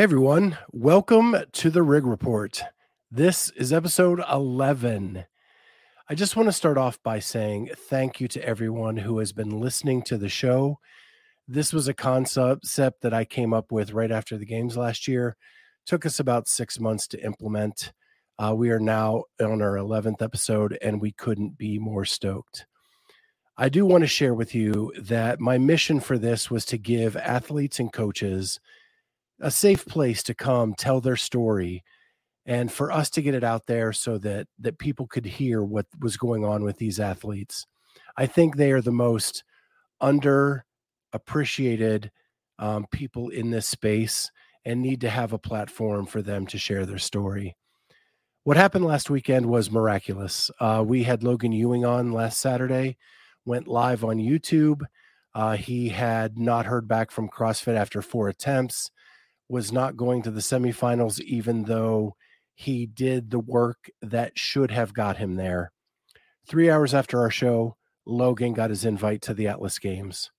Hey 0.00 0.04
everyone, 0.04 0.56
welcome 0.72 1.36
to 1.52 1.68
the 1.68 1.82
Rig 1.82 2.06
Report. 2.06 2.62
This 3.10 3.50
is 3.50 3.70
episode 3.70 4.22
11. 4.32 5.26
I 6.08 6.14
just 6.14 6.36
want 6.36 6.48
to 6.48 6.54
start 6.54 6.78
off 6.78 6.98
by 7.02 7.18
saying 7.18 7.72
thank 7.76 8.18
you 8.18 8.26
to 8.28 8.42
everyone 8.42 8.96
who 8.96 9.18
has 9.18 9.34
been 9.34 9.60
listening 9.60 10.00
to 10.04 10.16
the 10.16 10.30
show. 10.30 10.78
This 11.46 11.74
was 11.74 11.86
a 11.86 11.92
concept 11.92 13.02
that 13.02 13.12
I 13.12 13.26
came 13.26 13.52
up 13.52 13.70
with 13.70 13.92
right 13.92 14.10
after 14.10 14.38
the 14.38 14.46
games 14.46 14.74
last 14.74 15.06
year. 15.06 15.36
Took 15.84 16.06
us 16.06 16.18
about 16.18 16.48
six 16.48 16.80
months 16.80 17.06
to 17.08 17.22
implement. 17.22 17.92
Uh, 18.38 18.54
we 18.56 18.70
are 18.70 18.80
now 18.80 19.24
on 19.38 19.60
our 19.60 19.74
11th 19.74 20.22
episode, 20.22 20.78
and 20.80 20.98
we 20.98 21.12
couldn't 21.12 21.58
be 21.58 21.78
more 21.78 22.06
stoked. 22.06 22.64
I 23.58 23.68
do 23.68 23.84
want 23.84 24.04
to 24.04 24.08
share 24.08 24.32
with 24.32 24.54
you 24.54 24.94
that 24.98 25.40
my 25.40 25.58
mission 25.58 26.00
for 26.00 26.16
this 26.16 26.50
was 26.50 26.64
to 26.64 26.78
give 26.78 27.18
athletes 27.18 27.78
and 27.78 27.92
coaches 27.92 28.60
a 29.40 29.50
safe 29.50 29.86
place 29.86 30.22
to 30.24 30.34
come 30.34 30.74
tell 30.74 31.00
their 31.00 31.16
story 31.16 31.82
and 32.46 32.72
for 32.72 32.90
us 32.90 33.10
to 33.10 33.22
get 33.22 33.34
it 33.34 33.44
out 33.44 33.66
there 33.66 33.92
so 33.92 34.18
that 34.18 34.46
that 34.58 34.78
people 34.78 35.06
could 35.06 35.26
hear 35.26 35.62
what 35.62 35.86
was 36.00 36.16
going 36.16 36.44
on 36.44 36.64
with 36.64 36.78
these 36.78 37.00
athletes. 37.00 37.66
I 38.16 38.26
think 38.26 38.56
they 38.56 38.72
are 38.72 38.80
the 38.80 38.92
most 38.92 39.44
underappreciated 40.02 42.10
um, 42.58 42.86
people 42.90 43.28
in 43.28 43.50
this 43.50 43.66
space 43.66 44.30
and 44.64 44.82
need 44.82 45.02
to 45.02 45.10
have 45.10 45.32
a 45.32 45.38
platform 45.38 46.06
for 46.06 46.22
them 46.22 46.46
to 46.46 46.58
share 46.58 46.84
their 46.84 46.98
story. 46.98 47.56
What 48.44 48.56
happened 48.56 48.84
last 48.84 49.10
weekend 49.10 49.46
was 49.46 49.70
miraculous. 49.70 50.50
Uh, 50.58 50.82
we 50.86 51.04
had 51.04 51.22
logan 51.22 51.52
ewing 51.52 51.84
on 51.84 52.12
last 52.12 52.40
saturday 52.40 52.96
went 53.44 53.68
live 53.68 54.04
on 54.04 54.18
youtube. 54.18 54.82
Uh, 55.34 55.56
he 55.56 55.88
had 55.88 56.36
not 56.36 56.66
heard 56.66 56.88
back 56.88 57.10
from 57.10 57.28
crossfit 57.28 57.76
after 57.76 58.02
four 58.02 58.28
attempts 58.28 58.90
was 59.50 59.72
not 59.72 59.96
going 59.96 60.22
to 60.22 60.30
the 60.30 60.40
semifinals, 60.40 61.20
even 61.20 61.64
though 61.64 62.14
he 62.54 62.86
did 62.86 63.30
the 63.30 63.40
work 63.40 63.90
that 64.00 64.38
should 64.38 64.70
have 64.70 64.94
got 64.94 65.16
him 65.16 65.34
there. 65.34 65.72
Three 66.46 66.70
hours 66.70 66.94
after 66.94 67.18
our 67.20 67.30
show, 67.30 67.76
Logan 68.06 68.52
got 68.52 68.70
his 68.70 68.84
invite 68.84 69.22
to 69.22 69.34
the 69.34 69.48
Atlas 69.48 69.78
Games. 69.78 70.30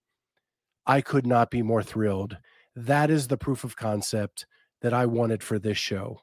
I 0.85 1.01
could 1.01 1.27
not 1.27 1.51
be 1.51 1.61
more 1.61 1.83
thrilled. 1.83 2.37
That 2.75 3.09
is 3.09 3.27
the 3.27 3.37
proof 3.37 3.63
of 3.63 3.75
concept 3.75 4.45
that 4.81 4.93
I 4.93 5.05
wanted 5.05 5.43
for 5.43 5.59
this 5.59 5.77
show. 5.77 6.21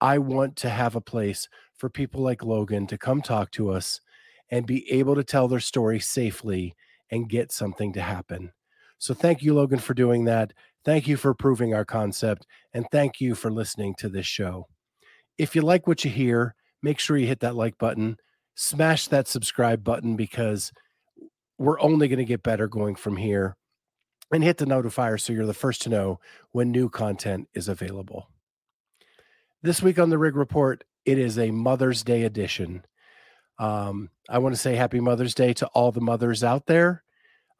I 0.00 0.18
want 0.18 0.56
to 0.56 0.68
have 0.68 0.94
a 0.94 1.00
place 1.00 1.48
for 1.76 1.88
people 1.88 2.20
like 2.20 2.44
Logan 2.44 2.86
to 2.88 2.98
come 2.98 3.22
talk 3.22 3.50
to 3.52 3.70
us 3.70 4.00
and 4.50 4.66
be 4.66 4.90
able 4.92 5.14
to 5.14 5.24
tell 5.24 5.48
their 5.48 5.60
story 5.60 6.00
safely 6.00 6.74
and 7.10 7.28
get 7.28 7.50
something 7.50 7.92
to 7.94 8.02
happen. 8.02 8.52
So 8.98 9.14
thank 9.14 9.42
you, 9.42 9.54
Logan, 9.54 9.78
for 9.78 9.94
doing 9.94 10.24
that. 10.24 10.52
Thank 10.86 11.08
you 11.08 11.16
for 11.16 11.34
proving 11.34 11.74
our 11.74 11.84
concept, 11.84 12.46
and 12.72 12.86
thank 12.92 13.20
you 13.20 13.34
for 13.34 13.50
listening 13.50 13.96
to 13.98 14.08
this 14.08 14.24
show. 14.24 14.68
If 15.36 15.56
you 15.56 15.62
like 15.62 15.88
what 15.88 16.04
you 16.04 16.12
hear, 16.12 16.54
make 16.80 17.00
sure 17.00 17.16
you 17.16 17.26
hit 17.26 17.40
that 17.40 17.56
like 17.56 17.76
button, 17.76 18.18
smash 18.54 19.08
that 19.08 19.26
subscribe 19.26 19.82
button 19.82 20.14
because 20.14 20.72
we're 21.58 21.80
only 21.80 22.06
going 22.06 22.20
to 22.20 22.24
get 22.24 22.44
better 22.44 22.68
going 22.68 22.94
from 22.94 23.16
here. 23.16 23.56
And 24.32 24.44
hit 24.44 24.58
the 24.58 24.64
notifier 24.64 25.20
so 25.20 25.32
you're 25.32 25.44
the 25.44 25.54
first 25.54 25.82
to 25.82 25.88
know 25.88 26.20
when 26.52 26.70
new 26.70 26.88
content 26.88 27.48
is 27.52 27.68
available. 27.68 28.28
This 29.62 29.82
week 29.82 29.98
on 29.98 30.10
the 30.10 30.18
Rig 30.18 30.36
Report, 30.36 30.84
it 31.04 31.18
is 31.18 31.36
a 31.36 31.50
Mother's 31.50 32.04
Day 32.04 32.22
edition. 32.22 32.84
Um, 33.58 34.10
I 34.28 34.38
want 34.38 34.54
to 34.54 34.60
say 34.60 34.76
happy 34.76 35.00
Mother's 35.00 35.34
Day 35.34 35.52
to 35.54 35.66
all 35.68 35.90
the 35.90 36.00
mothers 36.00 36.44
out 36.44 36.66
there. 36.66 37.02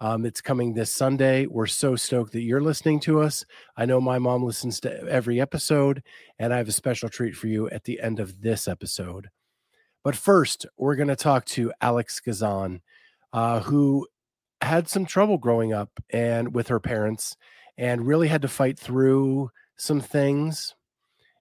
Um, 0.01 0.27
it's 0.27 0.43
coming 0.43 0.75
this 0.75 0.93
Sunday. 0.93 1.47
We're 1.47 1.67
so 1.67 1.97
stoked 1.97 2.33
that 2.33 2.43
you're 2.43 2.61
listening 2.61 3.01
to 3.01 3.21
us. 3.21 3.47
I 3.77 3.87
know 3.87 4.01
my 4.01 4.19
mom 4.19 4.43
listens 4.43 4.79
to 4.81 4.93
every 5.09 5.41
episode, 5.41 6.03
and 6.39 6.53
I 6.53 6.59
have 6.59 6.69
a 6.69 6.73
special 6.73 7.09
treat 7.09 7.35
for 7.35 7.47
you 7.47 7.71
at 7.71 7.85
the 7.85 8.01
end 8.01 8.21
of 8.21 8.43
this 8.43 8.69
episode. 8.69 9.29
But 10.05 10.15
first, 10.15 10.67
we're 10.77 10.97
going 10.97 11.09
to 11.09 11.17
talk 11.17 11.47
to 11.47 11.73
Alex 11.81 12.21
Gazan, 12.21 12.83
uh, 13.33 13.61
who 13.61 14.07
had 14.61 14.89
some 14.89 15.07
trouble 15.07 15.39
growing 15.39 15.73
up 15.73 15.91
and 16.11 16.55
with 16.55 16.69
her 16.69 16.81
parents, 16.81 17.37
and 17.79 18.07
really 18.07 18.29
had 18.29 18.43
to 18.43 18.49
fight 18.49 18.79
through 18.79 19.51
some 19.77 20.01
things. 20.01 20.75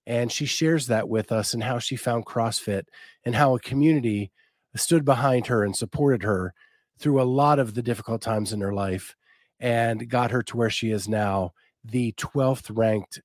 And 0.08 0.32
she 0.32 0.46
shares 0.46 0.88
that 0.88 1.10
with 1.10 1.32
us 1.32 1.54
and 1.54 1.64
how 1.64 1.80
she 1.80 1.96
found 1.98 2.26
CrossFit 2.26 2.84
and 3.26 3.36
how 3.36 3.56
a 3.56 3.60
community 3.60 4.32
stood 4.76 5.04
behind 5.04 5.48
her 5.48 5.64
and 5.64 5.76
supported 5.76 6.24
her 6.24 6.54
through 7.00 7.22
a 7.22 7.24
lot 7.24 7.60
of 7.60 7.74
the 7.74 7.82
difficult 7.82 8.22
times 8.22 8.54
in 8.54 8.62
her 8.62 8.74
life 8.74 9.16
and 9.60 10.10
got 10.10 10.32
her 10.32 10.42
to 10.44 10.58
where 10.58 10.70
she 10.70 10.92
is 10.92 11.08
now, 11.08 11.54
the 11.84 12.12
12th 12.14 12.76
ranked 12.76 13.22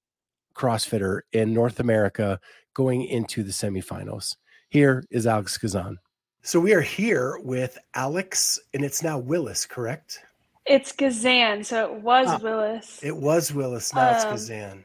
CrossFitter 0.55 1.21
in 1.33 1.55
North 1.55 1.81
America 1.81 2.39
going 2.75 3.05
into 3.05 3.43
the 3.43 3.53
semifinals. 3.53 4.37
Here 4.69 5.05
is 5.11 5.27
Alex 5.27 5.57
Gazan. 5.59 5.99
So 6.43 6.59
we 6.61 6.73
are 6.73 6.81
here 6.81 7.39
with 7.43 7.79
Alex, 7.95 8.59
and 8.73 8.85
it's 8.85 9.03
now 9.03 9.19
Willis, 9.19 9.67
correct? 9.67 10.21
It's 10.67 10.93
Gazan, 10.93 11.65
so 11.65 11.93
it 11.93 12.01
was 12.01 12.29
ah, 12.29 12.39
Willis. 12.43 13.01
It 13.03 13.17
was 13.17 13.53
Willis, 13.53 13.95
now 13.95 14.09
um, 14.09 14.15
it's 14.15 14.25
Gazan. 14.25 14.85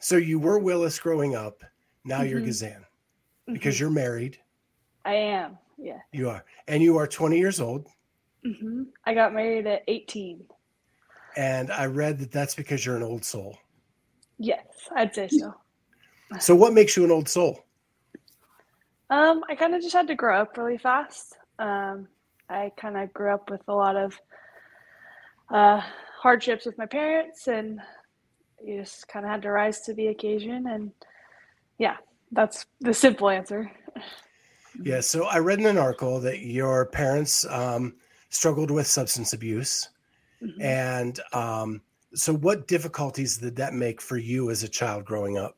So 0.00 0.16
you 0.16 0.38
were 0.38 0.58
Willis 0.58 0.98
growing 0.98 1.36
up, 1.36 1.62
now 2.04 2.20
mm-hmm. 2.20 2.30
you're 2.30 2.40
Gazan 2.40 2.84
because 3.46 3.74
mm-hmm. 3.74 3.84
you're 3.84 3.90
married. 3.90 4.38
I 5.04 5.14
am, 5.14 5.58
yeah. 5.78 5.98
You 6.12 6.30
are. 6.30 6.44
And 6.66 6.82
you 6.82 6.96
are 6.96 7.06
20 7.06 7.38
years 7.38 7.60
old. 7.60 7.86
Mm-hmm. 8.44 8.84
I 9.04 9.14
got 9.14 9.34
married 9.34 9.66
at 9.66 9.82
18. 9.88 10.44
And 11.36 11.70
I 11.70 11.86
read 11.86 12.18
that 12.18 12.32
that's 12.32 12.54
because 12.54 12.84
you're 12.84 12.96
an 12.96 13.02
old 13.02 13.24
soul. 13.24 13.56
Yes, 14.38 14.64
I'd 14.94 15.14
say 15.14 15.28
so. 15.28 15.54
So, 16.38 16.54
what 16.54 16.72
makes 16.72 16.96
you 16.96 17.04
an 17.04 17.10
old 17.10 17.28
soul? 17.28 17.64
Um, 19.10 19.42
I 19.48 19.56
kind 19.56 19.74
of 19.74 19.82
just 19.82 19.92
had 19.92 20.06
to 20.06 20.14
grow 20.14 20.40
up 20.40 20.56
really 20.56 20.78
fast. 20.78 21.36
Um, 21.58 22.06
I 22.48 22.70
kind 22.76 22.96
of 22.96 23.12
grew 23.12 23.34
up 23.34 23.50
with 23.50 23.62
a 23.66 23.74
lot 23.74 23.96
of 23.96 24.16
uh, 25.52 25.80
hardships 26.20 26.66
with 26.66 26.78
my 26.78 26.86
parents, 26.86 27.48
and 27.48 27.80
you 28.64 28.80
just 28.80 29.08
kind 29.08 29.24
of 29.24 29.32
had 29.32 29.42
to 29.42 29.50
rise 29.50 29.80
to 29.82 29.94
the 29.94 30.06
occasion. 30.06 30.68
And 30.68 30.92
yeah, 31.78 31.96
that's 32.30 32.66
the 32.80 32.94
simple 32.94 33.28
answer. 33.28 33.70
Yeah. 34.80 35.00
So 35.00 35.24
I 35.24 35.38
read 35.38 35.58
in 35.58 35.66
an 35.66 35.78
article 35.78 36.20
that 36.20 36.40
your 36.40 36.86
parents 36.86 37.44
um, 37.46 37.94
struggled 38.30 38.70
with 38.70 38.86
substance 38.86 39.32
abuse. 39.32 39.90
Mm-hmm. 40.42 40.62
And 40.62 41.20
um, 41.32 41.82
so, 42.14 42.34
what 42.34 42.66
difficulties 42.66 43.38
did 43.38 43.56
that 43.56 43.74
make 43.74 44.00
for 44.00 44.16
you 44.16 44.50
as 44.50 44.62
a 44.62 44.68
child 44.68 45.04
growing 45.04 45.36
up? 45.36 45.56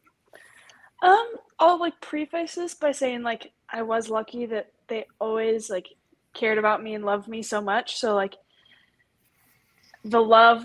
Um, 1.03 1.35
I'll 1.59 1.79
like 1.79 2.01
preface 2.01 2.55
this 2.55 2.75
by 2.75 2.93
saying 2.93 3.23
like 3.23 3.53
I 3.71 3.83
was 3.83 4.11
lucky 4.11 4.47
that 4.47 4.73
they 4.89 5.07
always 5.21 5.71
like 5.71 5.89
cared 6.35 6.59
about 6.59 6.83
me 6.83 6.95
and 6.95 7.05
loved 7.05 7.29
me 7.29 7.43
so 7.43 7.61
much. 7.61 7.97
So 7.97 8.15
like 8.15 8.37
the 10.05 10.21
love 10.21 10.65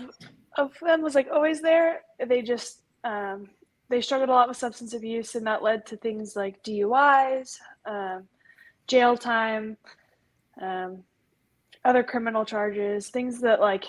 of 0.56 0.72
them 0.80 1.02
was 1.02 1.14
like 1.14 1.28
always 1.32 1.60
there. 1.60 2.02
They 2.24 2.42
just 2.42 2.82
um, 3.04 3.48
they 3.88 4.00
struggled 4.00 4.28
a 4.28 4.32
lot 4.32 4.48
with 4.48 4.56
substance 4.56 4.92
abuse, 4.92 5.34
and 5.34 5.46
that 5.46 5.62
led 5.62 5.86
to 5.86 5.96
things 5.96 6.36
like 6.36 6.62
DUIs, 6.62 7.58
um, 7.86 8.24
jail 8.86 9.16
time, 9.16 9.76
um, 10.60 11.04
other 11.84 12.02
criminal 12.02 12.44
charges, 12.44 13.08
things 13.08 13.40
that 13.40 13.60
like 13.60 13.84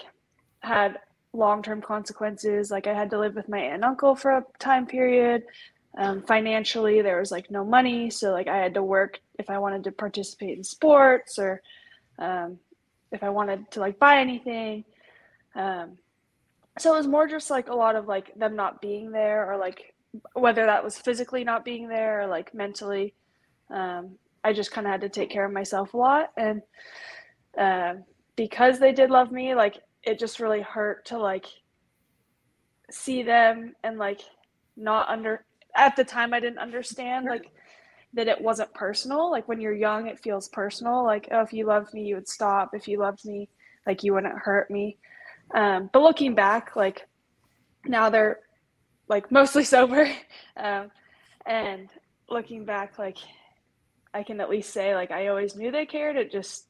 had 0.62 1.00
long 1.34 1.62
term 1.62 1.82
consequences. 1.82 2.72
Like 2.72 2.88
I 2.88 2.94
had 2.94 3.10
to 3.12 3.20
live 3.20 3.36
with 3.36 3.50
my 3.50 3.60
aunt 3.60 3.76
and 3.76 3.86
uncle 3.86 4.16
for 4.16 4.32
a 4.32 4.46
time 4.60 4.86
period. 4.86 5.44
Um, 5.98 6.22
financially, 6.22 7.02
there 7.02 7.20
was 7.20 7.32
like 7.32 7.50
no 7.50 7.66
money, 7.66 8.10
so 8.10 8.32
like 8.32 8.48
I 8.48 8.58
had 8.58 8.76
to 8.76 8.84
work 8.84 9.20
if 9.38 9.50
I 9.50 9.58
wanted 9.58 9.84
to 9.86 9.92
participate 9.92 10.58
in 10.58 10.64
sports 10.64 11.40
or 11.40 11.62
um, 12.20 12.60
if 13.12 13.24
I 13.24 13.30
wanted 13.30 13.70
to 13.72 13.80
like 13.80 14.00
buy 14.00 14.20
anything. 14.20 14.86
Um, 15.56 15.98
so 16.78 16.94
it 16.94 16.98
was 16.98 17.08
more 17.08 17.28
just 17.28 17.50
like 17.50 17.70
a 17.70 17.76
lot 17.76 17.96
of 17.96 18.08
like 18.08 18.34
them 18.36 18.56
not 18.56 18.82
being 18.82 19.12
there 19.12 19.52
or 19.52 19.58
like 19.58 19.94
whether 20.34 20.66
that 20.66 20.84
was 20.84 20.98
physically 20.98 21.44
not 21.44 21.66
being 21.66 21.88
there 21.88 22.22
or 22.22 22.28
like 22.28 22.54
mentally. 22.54 23.14
Um, 23.70 24.18
I 24.44 24.54
just 24.54 24.72
kind 24.72 24.88
of 24.88 24.92
had 24.92 25.02
to 25.02 25.10
take 25.10 25.30
care 25.30 25.46
of 25.46 25.52
myself 25.52 25.94
a 25.94 25.98
lot 25.98 26.32
and 26.38 26.62
uh, 27.58 27.96
because 28.36 28.80
they 28.80 28.92
did 28.92 29.10
love 29.10 29.32
me, 29.32 29.56
like 29.56 29.80
it 30.04 30.20
just 30.20 30.40
really 30.40 30.62
hurt 30.62 31.06
to 31.06 31.18
like 31.18 31.46
see 32.92 33.22
them 33.22 33.74
and 33.84 33.98
like 33.98 34.22
not 34.78 35.10
under 35.10 35.46
at 35.76 35.96
the 35.96 36.04
time 36.04 36.34
I 36.34 36.40
didn't 36.40 36.60
understand 36.60 37.26
like 37.26 37.52
that 38.14 38.28
it 38.28 38.42
wasn't 38.42 38.74
personal. 38.74 39.30
Like 39.30 39.48
when 39.48 39.62
you're 39.62 39.74
young, 39.74 40.08
it 40.08 40.20
feels 40.20 40.48
personal. 40.50 41.04
Like 41.04 41.28
oh, 41.32 41.42
if 41.42 41.54
you 41.54 41.66
loved 41.66 41.94
me, 41.94 42.04
you 42.04 42.16
would 42.16 42.28
stop. 42.28 42.72
If 42.74 42.88
you 42.88 43.00
loved 43.00 43.26
me, 43.26 43.50
like 43.86 44.04
you 44.04 44.14
wouldn't 44.14 44.38
hurt 44.38 44.72
me. 44.72 44.98
Um, 45.54 45.90
but 45.94 46.02
looking 46.02 46.36
back, 46.36 46.76
like 46.76 47.08
now 47.86 48.10
they're 48.10 48.40
like 49.08 49.32
mostly 49.32 49.64
sober, 49.64 50.10
um, 50.58 50.92
and 51.46 51.90
looking 52.30 52.66
back, 52.66 52.98
like 52.98 53.18
I 54.14 54.24
can 54.24 54.42
at 54.42 54.50
least 54.50 54.72
say 54.72 54.96
like 54.96 55.12
I 55.12 55.28
always 55.28 55.56
knew 55.56 55.72
they 55.72 55.86
cared. 55.86 56.16
It 56.16 56.32
just 56.32 56.68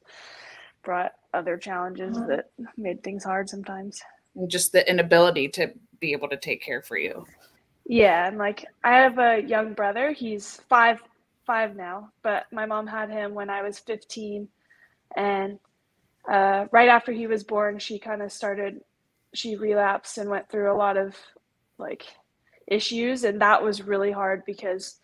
brought 0.84 1.14
other 1.34 1.58
challenges 1.58 2.18
uh-huh. 2.18 2.28
that 2.28 2.52
made 2.78 3.04
things 3.04 3.24
hard 3.24 3.50
sometimes. 3.50 4.02
And 4.36 4.50
just 4.50 4.72
the 4.72 4.90
inability 4.90 5.50
to 5.50 5.72
be 6.00 6.12
able 6.14 6.30
to 6.30 6.38
take 6.38 6.62
care 6.62 6.82
for 6.82 6.98
you. 6.98 7.26
Yeah, 7.86 8.28
and 8.28 8.38
like 8.38 8.66
I 8.84 8.98
have 8.98 9.18
a 9.18 9.42
young 9.42 9.74
brother. 9.74 10.12
He's 10.12 10.62
five 10.70 11.02
five 11.46 11.76
now, 11.76 12.12
but 12.22 12.46
my 12.52 12.68
mom 12.68 12.86
had 12.86 13.10
him 13.10 13.34
when 13.34 13.50
I 13.50 13.64
was 13.64 13.80
15, 13.80 14.48
and 15.18 15.58
uh, 16.32 16.66
right 16.72 16.90
after 16.90 17.12
he 17.12 17.26
was 17.26 17.44
born, 17.44 17.80
she 17.80 17.98
kind 17.98 18.22
of 18.22 18.32
started. 18.32 18.82
She 19.34 19.56
relapsed 19.56 20.20
and 20.20 20.30
went 20.30 20.50
through 20.50 20.72
a 20.72 20.78
lot 20.78 20.98
of 20.98 21.16
like 21.80 22.06
issues, 22.68 23.24
and 23.24 23.42
that 23.42 23.64
was 23.64 23.82
really 23.82 24.12
hard 24.12 24.44
because 24.46 25.00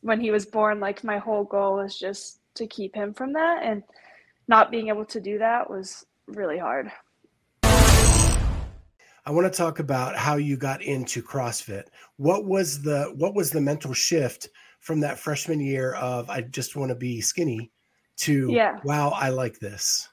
when 0.00 0.18
he 0.18 0.30
was 0.30 0.46
born, 0.46 0.80
like 0.80 1.04
my 1.04 1.18
whole 1.18 1.44
goal 1.44 1.76
was 1.76 1.98
just 1.98 2.40
to 2.54 2.66
keep 2.66 2.94
him 2.94 3.12
from 3.12 3.34
that, 3.34 3.62
and 3.62 3.82
not 4.50 4.72
being 4.72 4.88
able 4.88 5.04
to 5.04 5.20
do 5.20 5.38
that 5.38 5.70
was 5.70 6.04
really 6.26 6.58
hard. 6.58 6.90
I 7.62 9.30
want 9.30 9.50
to 9.50 9.56
talk 9.56 9.78
about 9.78 10.16
how 10.16 10.36
you 10.36 10.56
got 10.56 10.82
into 10.82 11.22
CrossFit. 11.22 11.84
What 12.16 12.44
was 12.44 12.82
the 12.82 13.14
what 13.16 13.34
was 13.34 13.50
the 13.50 13.60
mental 13.60 13.94
shift 13.94 14.48
from 14.80 15.00
that 15.00 15.20
freshman 15.20 15.60
year 15.60 15.94
of 15.94 16.28
I 16.28 16.40
just 16.40 16.74
want 16.74 16.88
to 16.88 16.96
be 16.96 17.20
skinny 17.20 17.70
to 18.18 18.50
yeah. 18.50 18.80
wow, 18.82 19.10
I 19.10 19.28
like 19.28 19.60
this. 19.60 20.08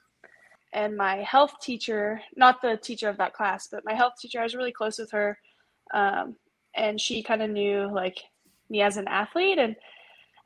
And 0.72 0.96
my 0.96 1.16
health 1.16 1.54
teacher, 1.60 2.20
not 2.36 2.62
the 2.62 2.76
teacher 2.76 3.08
of 3.08 3.16
that 3.16 3.34
class, 3.34 3.66
but 3.66 3.84
my 3.84 3.94
health 3.94 4.14
teacher, 4.20 4.38
I 4.38 4.44
was 4.44 4.54
really 4.54 4.72
close 4.72 4.98
with 4.98 5.10
her. 5.10 5.36
Um, 5.92 6.36
and 6.76 7.00
she 7.00 7.22
kind 7.22 7.42
of 7.42 7.50
knew 7.50 7.90
like 7.92 8.18
me 8.70 8.82
as 8.82 8.98
an 8.98 9.08
athlete 9.08 9.58
and 9.58 9.74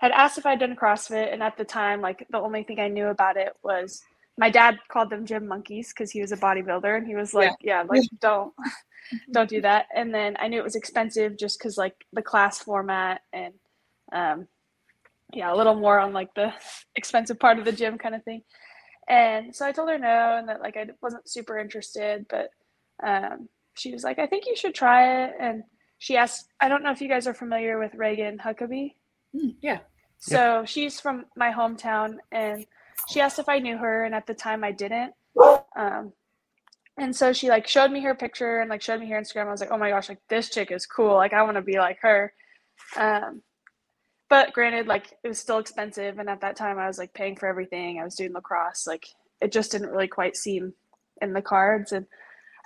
had 0.02 0.10
asked 0.10 0.37
if 0.37 0.44
I'd 0.44 0.58
done 0.58 0.75
CrossFit. 0.75 1.32
And 1.32 1.43
at 1.43 1.56
the 1.56 1.64
time, 1.64 2.00
like 2.00 2.26
the 2.31 2.40
only 2.40 2.64
thing 2.64 2.81
I 2.81 2.88
knew 2.88 3.06
about 3.06 3.37
it 3.37 3.54
was 3.62 4.02
my 4.37 4.50
dad 4.50 4.78
called 4.88 5.10
them 5.10 5.25
gym 5.25 5.46
monkeys 5.46 5.93
because 5.93 6.10
he 6.10 6.20
was 6.20 6.32
a 6.32 6.37
bodybuilder 6.37 6.96
and 6.96 7.06
he 7.06 7.14
was 7.14 7.32
like 7.32 7.52
yeah, 7.60 7.82
yeah 7.82 7.87
like 7.88 8.02
don't 8.20 8.52
don't 9.32 9.49
do 9.49 9.60
that. 9.60 9.87
And 9.94 10.12
then 10.12 10.37
i 10.40 10.49
knew 10.49 10.58
it 10.58 10.64
was 10.64 10.75
expensive 10.75 11.38
just 11.38 11.58
because 11.58 11.78
like 11.78 11.94
the 12.12 12.22
class 12.22 12.58
format 12.58 13.20
and 13.32 13.54
um 14.12 14.49
yeah 15.32 15.52
a 15.52 15.56
little 15.56 15.75
more 15.75 15.99
on 15.99 16.12
like 16.12 16.34
the 16.34 16.52
expensive 16.96 17.38
part 17.38 17.58
of 17.58 17.64
the 17.64 17.72
gym 17.72 17.96
kind 17.96 18.14
of 18.14 18.25
thing. 18.25 18.43
And 19.08 19.55
so 19.55 19.66
i 19.66 19.72
told 19.72 19.88
her 19.88 19.98
no 19.98 20.37
and 20.38 20.48
that 20.48 20.62
like 20.62 20.76
i 20.76 20.87
wasn't 21.00 21.28
super 21.28 21.58
interested 21.58 22.26
but 22.28 22.50
um 23.05 23.48
she 23.75 23.93
was 23.93 24.05
like 24.05 24.19
i 24.19 24.26
think 24.26 24.46
you 24.46 24.56
should 24.56 24.75
try 24.75 25.25
it. 25.25 25.34
And 25.38 25.62
she 25.98 26.16
asked 26.16 26.48
i 26.60 26.69
don't 26.69 26.82
know 26.82 26.90
if 26.90 27.00
you 27.00 27.08
guys 27.08 27.28
are 27.28 27.34
familiar 27.34 27.78
with 27.78 27.94
Regan 27.94 28.38
Huckaby. 28.38 28.94
Mm, 29.37 29.55
yeah 29.60 29.78
so 30.22 30.64
she's 30.64 31.00
from 31.00 31.26
my 31.36 31.50
hometown 31.50 32.19
and 32.30 32.64
she 33.08 33.20
asked 33.20 33.40
if 33.40 33.48
I 33.48 33.58
knew 33.58 33.76
her, 33.76 34.04
and 34.04 34.14
at 34.14 34.26
the 34.26 34.34
time 34.34 34.62
I 34.62 34.70
didn't. 34.70 35.14
Um, 35.76 36.12
and 36.96 37.14
so 37.14 37.32
she 37.32 37.48
like 37.48 37.66
showed 37.66 37.90
me 37.90 38.00
her 38.02 38.14
picture 38.14 38.60
and 38.60 38.70
like 38.70 38.82
showed 38.82 39.00
me 39.00 39.08
her 39.08 39.20
Instagram. 39.20 39.48
I 39.48 39.50
was 39.50 39.60
like, 39.60 39.72
oh 39.72 39.78
my 39.78 39.90
gosh, 39.90 40.08
like 40.08 40.20
this 40.28 40.48
chick 40.48 40.70
is 40.70 40.86
cool. 40.86 41.14
Like 41.14 41.32
I 41.32 41.42
want 41.42 41.56
to 41.56 41.62
be 41.62 41.78
like 41.78 41.98
her. 42.02 42.32
Um, 42.96 43.42
but 44.28 44.52
granted, 44.52 44.86
like 44.86 45.12
it 45.24 45.28
was 45.28 45.40
still 45.40 45.58
expensive, 45.58 46.20
and 46.20 46.30
at 46.30 46.40
that 46.42 46.54
time 46.54 46.78
I 46.78 46.86
was 46.86 46.98
like 46.98 47.12
paying 47.14 47.34
for 47.34 47.48
everything. 47.48 47.98
I 47.98 48.04
was 48.04 48.14
doing 48.14 48.32
lacrosse. 48.32 48.86
Like 48.86 49.06
it 49.40 49.50
just 49.50 49.72
didn't 49.72 49.90
really 49.90 50.08
quite 50.08 50.36
seem 50.36 50.74
in 51.20 51.32
the 51.32 51.42
cards. 51.42 51.90
And 51.90 52.06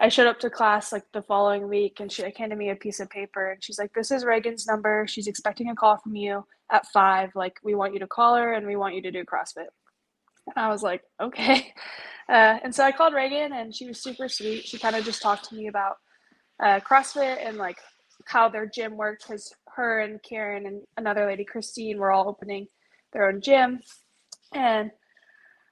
I 0.00 0.08
showed 0.08 0.26
up 0.26 0.38
to 0.40 0.50
class 0.50 0.92
like 0.92 1.04
the 1.12 1.22
following 1.22 1.68
week, 1.68 2.00
and 2.00 2.12
she 2.12 2.22
like, 2.22 2.36
handed 2.36 2.58
me 2.58 2.70
a 2.70 2.76
piece 2.76 3.00
of 3.00 3.08
paper, 3.08 3.50
and 3.50 3.64
she's 3.64 3.78
like, 3.78 3.92
"This 3.94 4.10
is 4.10 4.24
Regan's 4.24 4.66
number. 4.66 5.06
She's 5.08 5.26
expecting 5.26 5.70
a 5.70 5.74
call 5.74 5.96
from 5.98 6.16
you 6.16 6.44
at 6.70 6.86
five. 6.88 7.30
Like 7.34 7.56
we 7.64 7.74
want 7.74 7.94
you 7.94 8.00
to 8.00 8.06
call 8.06 8.36
her, 8.36 8.52
and 8.52 8.66
we 8.66 8.76
want 8.76 8.94
you 8.94 9.02
to 9.02 9.10
do 9.10 9.24
CrossFit." 9.24 9.68
And 10.46 10.64
I 10.64 10.68
was 10.68 10.82
like, 10.82 11.02
okay. 11.20 11.72
Uh, 12.28 12.58
and 12.64 12.74
so 12.74 12.82
I 12.82 12.90
called 12.90 13.14
Reagan 13.14 13.52
and 13.52 13.72
she 13.72 13.86
was 13.86 14.02
super 14.02 14.28
sweet. 14.28 14.66
She 14.66 14.80
kind 14.80 14.96
of 14.96 15.04
just 15.04 15.22
talked 15.22 15.48
to 15.48 15.54
me 15.54 15.68
about 15.68 15.94
uh, 16.60 16.80
CrossFit 16.80 17.38
and 17.46 17.56
like 17.56 17.78
how 18.26 18.48
their 18.48 18.66
gym 18.66 18.96
worked 18.96 19.22
because 19.22 19.54
her 19.76 20.00
and 20.00 20.20
Karen 20.24 20.66
and 20.66 20.82
another 20.96 21.24
lady, 21.24 21.44
Christine, 21.44 21.98
were 21.98 22.10
all 22.10 22.28
opening 22.28 22.66
their 23.12 23.28
own 23.28 23.40
gym. 23.40 23.78
And 24.52 24.90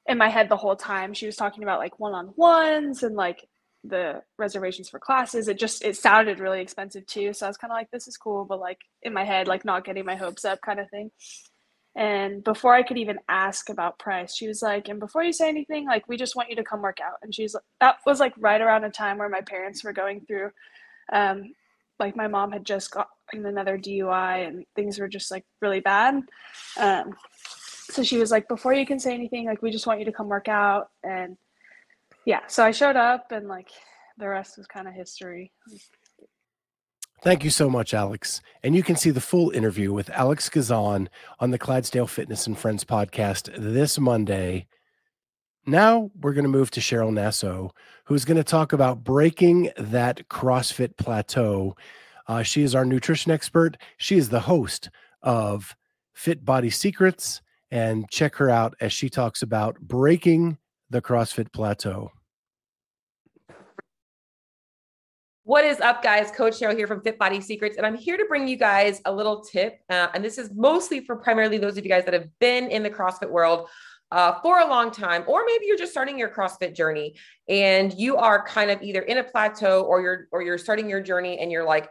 in 0.06 0.17
my 0.17 0.29
head 0.29 0.49
the 0.49 0.56
whole 0.56 0.77
time, 0.77 1.12
she 1.12 1.27
was 1.27 1.35
talking 1.35 1.65
about 1.65 1.81
like 1.81 1.99
one 1.99 2.15
on 2.15 2.32
ones 2.37 3.03
and 3.03 3.17
like 3.17 3.49
the 3.84 4.22
reservations 4.38 4.88
for 4.88 4.98
classes. 4.98 5.48
It 5.48 5.58
just, 5.58 5.84
it 5.84 5.96
sounded 5.96 6.40
really 6.40 6.60
expensive 6.60 7.06
too. 7.06 7.32
So 7.32 7.46
I 7.46 7.48
was 7.50 7.56
kind 7.56 7.70
of 7.70 7.76
like, 7.76 7.90
this 7.90 8.08
is 8.08 8.16
cool, 8.16 8.44
but 8.44 8.58
like 8.58 8.78
in 9.02 9.12
my 9.12 9.25
head, 9.25 9.46
like 9.46 9.64
not 9.64 9.84
getting 9.84 10.04
my 10.04 10.16
hopes 10.16 10.44
up 10.44 10.60
kind 10.62 10.81
of 10.81 10.88
thing. 10.90 11.10
And 11.96 12.42
before 12.42 12.75
I 12.75 12.82
could 12.82 12.98
even 12.98 13.20
ask 13.28 13.69
about 13.69 14.00
price, 14.00 14.34
she 14.34 14.48
was 14.48 14.62
like, 14.62 14.88
and 14.88 14.98
before 14.98 15.22
you 15.22 15.32
say 15.32 15.48
anything, 15.48 15.86
like, 15.86 16.08
we 16.08 16.16
just 16.16 16.34
want 16.34 16.50
you 16.50 16.56
to 16.56 16.64
come 16.64 16.82
work 16.82 16.98
out. 17.00 17.19
And 17.22 17.32
she's 17.32 17.54
that 17.81 17.98
was 18.04 18.19
like 18.19 18.34
right 18.36 18.60
around 18.60 18.82
a 18.84 18.90
time 18.90 19.19
where 19.19 19.28
my 19.28 19.42
parents 19.42 19.84
were 19.84 19.92
going 19.92 20.22
through, 20.22 20.50
um, 21.12 21.54
like, 22.00 22.16
my 22.16 22.26
mom 22.26 22.50
had 22.50 22.64
just 22.66 22.90
gotten 22.90 23.46
another 23.46 23.78
DUI 23.78 24.48
and 24.48 24.64
things 24.75 24.98
were 24.98 25.06
just 25.06 25.31
like 25.31 25.44
really 25.62 25.78
bad. 25.78 26.20
Um, 26.76 27.14
so 27.90 28.02
she 28.02 28.19
was 28.19 28.32
like, 28.32 28.48
before 28.48 28.75
you 28.75 28.86
can 28.86 28.98
say 28.98 29.14
anything, 29.14 29.46
like, 29.46 29.62
we 29.62 29.70
just 29.70 29.86
want 29.86 30.00
you 30.00 30.06
to 30.06 30.12
come 30.12 30.28
work 30.28 30.48
out. 30.48 30.88
And 31.04 31.36
yeah, 32.26 32.41
so 32.47 32.65
I 32.65 32.71
showed 32.71 32.97
up 32.97 33.32
and 33.32 33.49
like 33.49 33.69
the 34.19 34.29
rest 34.29 34.59
was 34.59 34.67
kind 34.67 34.88
of 34.88 34.94
history. 34.94 35.53
Thank 37.23 37.43
you 37.43 37.50
so 37.50 37.71
much, 37.71 37.94
Alex. 37.94 38.43
And 38.62 38.75
you 38.76 38.82
can 38.82 38.97
see 38.97 39.11
the 39.11 39.21
full 39.21 39.50
interview 39.50 39.93
with 39.93 40.11
Alex 40.11 40.49
Gazan 40.49 41.09
on 41.41 41.50
the 41.50 41.59
Clydesdale 41.59 42.06
Fitness 42.06 42.47
and 42.47 42.59
Friends 42.59 42.85
podcast 42.85 43.50
this 43.56 43.99
Monday. 43.99 44.67
Now 45.67 46.11
we're 46.21 46.35
going 46.35 46.44
to 46.44 46.50
move 46.50 46.71
to 46.73 46.81
Cheryl 46.81 47.11
Nasso, 47.11 47.71
who's 48.05 48.27
going 48.27 48.37
to 48.37 48.44
talk 48.44 48.75
about 48.75 49.03
breaking 49.03 49.70
that 49.79 50.29
CrossFit 50.29 50.99
plateau. 50.99 51.75
Uh, 52.27 52.43
she 52.43 52.62
is 52.62 52.75
our 52.75 52.85
nutrition 52.85 53.32
expert. 53.32 53.79
She 53.97 54.19
is 54.19 54.29
the 54.29 54.41
host 54.41 54.91
of 55.23 55.75
Fit 56.12 56.44
Body 56.44 56.70
Secrets. 56.70 57.41
And 57.70 58.09
check 58.11 58.37
her 58.37 58.50
out 58.50 58.75
as 58.81 58.93
she 58.93 59.09
talks 59.09 59.43
about 59.43 59.81
breaking 59.81 60.59
the 60.94 61.02
CrossFit 61.02 61.52
plateau. 61.52 62.12
What 65.43 65.64
is 65.64 65.81
up, 65.81 66.05
guys? 66.05 66.31
Coach 66.31 66.61
Cheryl 66.61 66.76
here 66.76 66.87
from 66.87 67.02
Fit 67.02 67.19
Body 67.19 67.41
Secrets, 67.41 67.76
and 67.76 67.85
I'm 67.85 67.96
here 67.96 68.17
to 68.17 68.25
bring 68.26 68.46
you 68.46 68.56
guys 68.56 69.02
a 69.05 69.12
little 69.12 69.43
tip. 69.43 69.81
Uh, 69.91 70.06
and 70.14 70.25
this 70.25 70.38
is 70.38 70.52
mostly 70.55 71.00
for 71.00 71.17
primarily 71.17 71.58
those 71.58 71.76
of 71.76 71.85
you 71.85 71.91
guys 71.91 72.05
that 72.05 72.14
have 72.14 72.29
been 72.38 72.70
in 72.70 72.85
the 72.85 72.91
CrossFit 72.91 73.29
world 73.29 73.69
uh, 74.13 74.41
for 74.41 74.60
a 74.60 74.69
long 74.69 74.93
time, 74.93 75.24
or 75.27 75.43
maybe 75.44 75.67
you're 75.67 75.77
just 75.77 75.91
starting 75.91 76.17
your 76.17 76.29
CrossFit 76.29 76.77
journey 76.77 77.17
and 77.48 77.93
you 77.94 78.17
are 78.17 78.46
kind 78.46 78.70
of 78.70 78.81
either 78.81 79.03
in 79.03 79.19
a 79.19 79.24
plateau 79.24 79.82
or 79.82 80.01
you're 80.01 80.29
or 80.31 80.43
you're 80.43 80.58
starting 80.58 80.89
your 80.89 81.01
journey 81.01 81.41
and 81.41 81.51
you're 81.51 81.65
like, 81.65 81.91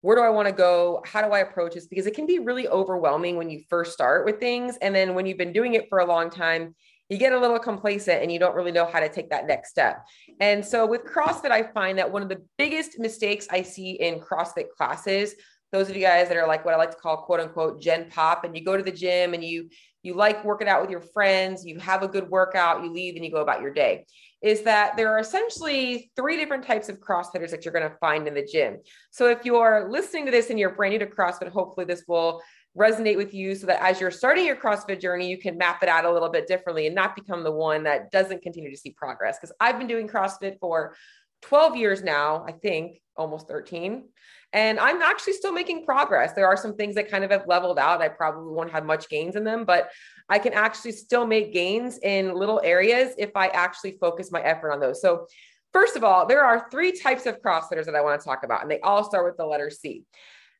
where 0.00 0.16
do 0.16 0.22
I 0.22 0.30
want 0.30 0.48
to 0.48 0.54
go? 0.54 1.02
How 1.04 1.20
do 1.20 1.34
I 1.34 1.40
approach 1.40 1.74
this? 1.74 1.86
Because 1.86 2.06
it 2.06 2.14
can 2.14 2.24
be 2.24 2.38
really 2.38 2.66
overwhelming 2.66 3.36
when 3.36 3.50
you 3.50 3.60
first 3.68 3.92
start 3.92 4.24
with 4.24 4.40
things, 4.40 4.78
and 4.80 4.94
then 4.94 5.14
when 5.14 5.26
you've 5.26 5.36
been 5.36 5.52
doing 5.52 5.74
it 5.74 5.90
for 5.90 5.98
a 5.98 6.06
long 6.06 6.30
time, 6.30 6.74
you 7.08 7.16
get 7.16 7.32
a 7.32 7.38
little 7.38 7.58
complacent 7.58 8.22
and 8.22 8.30
you 8.30 8.38
don't 8.38 8.54
really 8.54 8.72
know 8.72 8.86
how 8.86 9.00
to 9.00 9.08
take 9.08 9.30
that 9.30 9.46
next 9.46 9.70
step. 9.70 10.06
And 10.40 10.64
so 10.64 10.86
with 10.86 11.04
CrossFit, 11.04 11.50
I 11.50 11.62
find 11.62 11.98
that 11.98 12.10
one 12.10 12.22
of 12.22 12.28
the 12.28 12.42
biggest 12.58 12.98
mistakes 12.98 13.46
I 13.50 13.62
see 13.62 13.92
in 13.92 14.20
CrossFit 14.20 14.70
classes, 14.76 15.34
those 15.72 15.88
of 15.88 15.96
you 15.96 16.02
guys 16.02 16.28
that 16.28 16.36
are 16.36 16.46
like 16.46 16.64
what 16.64 16.74
I 16.74 16.76
like 16.76 16.90
to 16.90 16.96
call 16.96 17.18
quote 17.18 17.40
unquote 17.40 17.80
gen 17.80 18.10
pop, 18.10 18.44
and 18.44 18.56
you 18.56 18.64
go 18.64 18.76
to 18.76 18.82
the 18.82 18.92
gym 18.92 19.34
and 19.34 19.44
you 19.44 19.68
you 20.02 20.14
like 20.14 20.44
working 20.44 20.68
out 20.68 20.80
with 20.80 20.90
your 20.90 21.00
friends, 21.00 21.66
you 21.66 21.78
have 21.80 22.02
a 22.02 22.08
good 22.08 22.30
workout, 22.30 22.84
you 22.84 22.92
leave 22.92 23.16
and 23.16 23.24
you 23.24 23.30
go 23.30 23.42
about 23.42 23.60
your 23.60 23.72
day. 23.72 24.06
Is 24.40 24.62
that 24.62 24.96
there 24.96 25.12
are 25.12 25.18
essentially 25.18 26.12
three 26.14 26.36
different 26.36 26.64
types 26.64 26.88
of 26.88 27.00
CrossFitters 27.00 27.50
that 27.50 27.64
you're 27.64 27.74
going 27.74 27.90
to 27.90 27.96
find 27.96 28.28
in 28.28 28.34
the 28.34 28.44
gym. 28.44 28.78
So 29.10 29.28
if 29.28 29.44
you're 29.44 29.88
listening 29.90 30.24
to 30.26 30.30
this 30.30 30.50
and 30.50 30.58
you're 30.58 30.70
brand 30.70 30.92
new 30.92 31.00
to 31.00 31.06
CrossFit, 31.06 31.48
hopefully 31.48 31.84
this 31.84 32.04
will 32.06 32.40
resonate 32.78 33.16
with 33.16 33.34
you 33.34 33.54
so 33.54 33.66
that 33.66 33.82
as 33.82 34.00
you're 34.00 34.10
starting 34.10 34.46
your 34.46 34.56
CrossFit 34.56 35.00
journey, 35.00 35.28
you 35.28 35.38
can 35.38 35.58
map 35.58 35.82
it 35.82 35.88
out 35.88 36.04
a 36.04 36.12
little 36.12 36.30
bit 36.30 36.46
differently 36.46 36.86
and 36.86 36.94
not 36.94 37.16
become 37.16 37.42
the 37.42 37.52
one 37.52 37.82
that 37.82 38.10
doesn't 38.10 38.42
continue 38.42 38.70
to 38.70 38.76
see 38.76 38.90
progress. 38.90 39.38
Because 39.38 39.54
I've 39.60 39.78
been 39.78 39.88
doing 39.88 40.08
CrossFit 40.08 40.58
for 40.60 40.94
12 41.42 41.76
years 41.76 42.02
now, 42.02 42.44
I 42.46 42.52
think 42.52 43.00
almost 43.16 43.48
13. 43.48 44.04
And 44.52 44.78
I'm 44.78 45.02
actually 45.02 45.34
still 45.34 45.52
making 45.52 45.84
progress. 45.84 46.32
There 46.32 46.46
are 46.46 46.56
some 46.56 46.74
things 46.74 46.94
that 46.94 47.10
kind 47.10 47.24
of 47.24 47.30
have 47.30 47.46
leveled 47.46 47.78
out. 47.78 48.00
I 48.00 48.08
probably 48.08 48.54
won't 48.54 48.70
have 48.70 48.84
much 48.84 49.08
gains 49.08 49.36
in 49.36 49.44
them, 49.44 49.64
but 49.64 49.90
I 50.28 50.38
can 50.38 50.54
actually 50.54 50.92
still 50.92 51.26
make 51.26 51.52
gains 51.52 51.98
in 51.98 52.34
little 52.34 52.60
areas 52.64 53.14
if 53.18 53.30
I 53.36 53.48
actually 53.48 53.98
focus 54.00 54.32
my 54.32 54.40
effort 54.40 54.72
on 54.72 54.80
those. 54.80 55.02
So, 55.02 55.26
first 55.72 55.96
of 55.96 56.04
all, 56.04 56.26
there 56.26 56.44
are 56.44 56.66
three 56.70 56.92
types 56.92 57.26
of 57.26 57.42
CrossFitters 57.42 57.84
that 57.84 57.94
I 57.94 58.00
want 58.00 58.18
to 58.20 58.24
talk 58.24 58.42
about, 58.42 58.62
and 58.62 58.70
they 58.70 58.80
all 58.80 59.04
start 59.04 59.26
with 59.26 59.36
the 59.36 59.44
letter 59.44 59.68
C. 59.68 60.04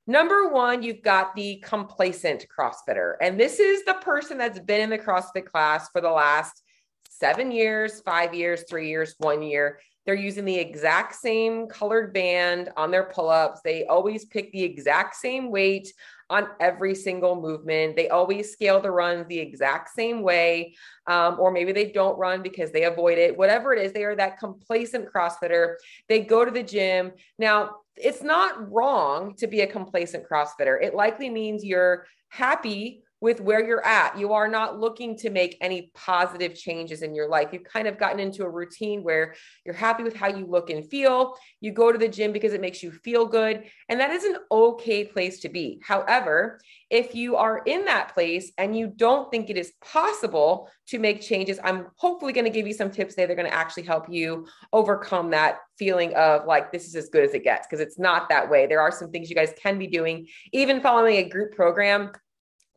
Number 0.09 0.49
one, 0.49 0.83
you've 0.83 1.03
got 1.03 1.37
the 1.37 1.57
complacent 1.57 2.47
CrossFitter. 2.49 3.17
And 3.21 3.39
this 3.39 3.61
is 3.61 3.85
the 3.85 3.93
person 4.01 4.39
that's 4.39 4.59
been 4.59 4.81
in 4.81 4.89
the 4.89 4.99
CrossFit 4.99 5.45
class 5.45 5.91
for 5.91 6.01
the 6.01 6.11
last 6.11 6.63
seven 7.09 7.51
years, 7.51 8.01
five 8.01 8.35
years, 8.35 8.65
three 8.69 8.89
years, 8.89 9.15
one 9.19 9.43
year. 9.43 9.81
They're 10.07 10.15
using 10.15 10.47
the 10.47 10.59
exact 10.59 11.17
same 11.17 11.67
colored 11.67 12.15
band 12.15 12.71
on 12.77 12.91
their 12.91 13.05
pull 13.05 13.29
ups. 13.29 13.61
They 13.63 13.85
always 13.87 14.25
pick 14.25 14.51
the 14.53 14.63
exact 14.63 15.17
same 15.17 15.51
weight 15.51 15.93
on 16.31 16.49
every 16.61 16.95
single 16.95 17.41
movement. 17.41 17.97
They 17.97 18.09
always 18.09 18.51
scale 18.51 18.81
the 18.81 18.91
runs 18.91 19.27
the 19.27 19.39
exact 19.39 19.91
same 19.91 20.23
way, 20.23 20.75
um, 21.07 21.37
or 21.39 21.51
maybe 21.51 21.73
they 21.73 21.91
don't 21.91 22.19
run 22.19 22.43
because 22.43 22.71
they 22.71 22.85
avoid 22.85 23.19
it. 23.19 23.37
Whatever 23.37 23.75
it 23.75 23.85
is, 23.85 23.93
they 23.93 24.05
are 24.05 24.17
that 24.17 24.39
complacent 24.39 25.13
CrossFitter. 25.13 25.75
They 26.09 26.21
go 26.21 26.45
to 26.45 26.51
the 26.51 26.63
gym. 26.63 27.13
Now, 27.39 27.77
it's 27.97 28.23
not 28.23 28.71
wrong 28.71 29.35
to 29.37 29.47
be 29.47 29.63
a 29.63 29.67
complacent 29.67 30.25
CrossFitter. 30.27 30.83
It 30.83 30.95
likely 30.95 31.31
means 31.31 31.65
you're 31.65 32.07
happy 32.29 33.03
with 33.21 33.41
where 33.41 33.65
you're 33.65 33.85
at. 33.85 34.19
You 34.19 34.33
are 34.33 34.49
not 34.49 34.79
looking 34.79 35.17
to 35.19 35.31
make 35.31 35.57
any 35.61 35.91
positive 35.95 36.55
changes 36.55 37.03
in 37.03 37.15
your 37.15 37.29
life. 37.29 37.49
You've 37.53 37.65
kind 37.65 37.89
of 37.89 37.99
gotten 37.99 38.21
into 38.21 38.45
a 38.45 38.51
routine 38.51 39.03
where 39.03 39.35
you're 39.65 39.75
happy 39.75 40.03
with 40.03 40.15
how 40.15 40.29
you 40.29 40.47
look 40.47 40.71
and 40.71 40.89
feel. 40.89 41.35
You 41.61 41.73
go 41.73 41.91
to 41.91 41.99
the 41.99 42.09
gym 42.09 42.33
because 42.33 42.53
it 42.53 42.61
makes 42.61 42.83
you 42.83 42.93
feel 42.93 43.27
good. 43.27 43.65
And 43.89 43.99
that 44.01 44.11
is 44.11 44.25
an 44.25 44.37
okay 44.51 45.05
place 45.05 45.41
to 45.41 45.49
be. 45.49 45.81
However, 45.83 46.61
if 46.91 47.15
you 47.15 47.37
are 47.37 47.63
in 47.67 47.85
that 47.87 48.15
place 48.15 48.53
and 48.57 48.77
you 48.77 48.87
don't 48.87 49.31
think 49.31 49.51
it 49.51 49.57
is 49.57 49.73
possible 49.83 50.71
to 50.87 50.99
make 50.99 51.21
changes, 51.21 51.59
I'm 51.63 51.87
hopefully 51.97 52.33
going 52.33 52.45
to 52.45 52.51
give 52.51 52.67
you 52.67 52.73
some 52.73 52.91
tips 52.91 53.15
today. 53.15 53.27
They're 53.27 53.37
going 53.37 53.51
to 53.51 53.55
actually 53.55 53.83
help 53.83 54.07
you 54.09 54.47
overcome 54.73 55.31
that 55.31 55.59
feeling 55.79 56.15
of 56.15 56.47
like, 56.47 56.73
this 56.73 56.87
is 56.87 56.97
as 56.97 57.09
good 57.09 57.25
as 57.25 57.35
it 57.35 57.45
gets, 57.45 57.67
because 57.67 57.81
it's 57.81 57.99
not 57.99 58.29
that 58.29 58.49
way. 58.49 58.67
There 58.67 58.81
are 58.81 58.91
some 58.93 59.11
things 59.11 59.29
you 59.29 59.37
guys 59.37 59.53
can 59.61 59.79
be 59.79 59.87
doing, 59.87 60.27
even 60.53 60.81
following 60.81 61.17
a 61.17 61.29
group 61.29 61.55
program 61.55 62.13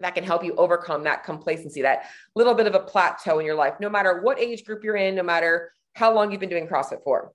that 0.01 0.15
can 0.15 0.23
help 0.23 0.43
you 0.43 0.55
overcome 0.55 1.03
that 1.03 1.23
complacency, 1.23 1.81
that 1.81 2.05
little 2.35 2.53
bit 2.53 2.67
of 2.67 2.75
a 2.75 2.79
plateau 2.79 3.39
in 3.39 3.45
your 3.45 3.55
life, 3.55 3.75
no 3.79 3.89
matter 3.89 4.21
what 4.21 4.39
age 4.39 4.65
group 4.65 4.83
you're 4.83 4.95
in, 4.95 5.15
no 5.15 5.23
matter 5.23 5.71
how 5.93 6.13
long 6.13 6.31
you've 6.31 6.39
been 6.39 6.49
doing 6.49 6.67
CrossFit 6.67 7.03
for. 7.03 7.31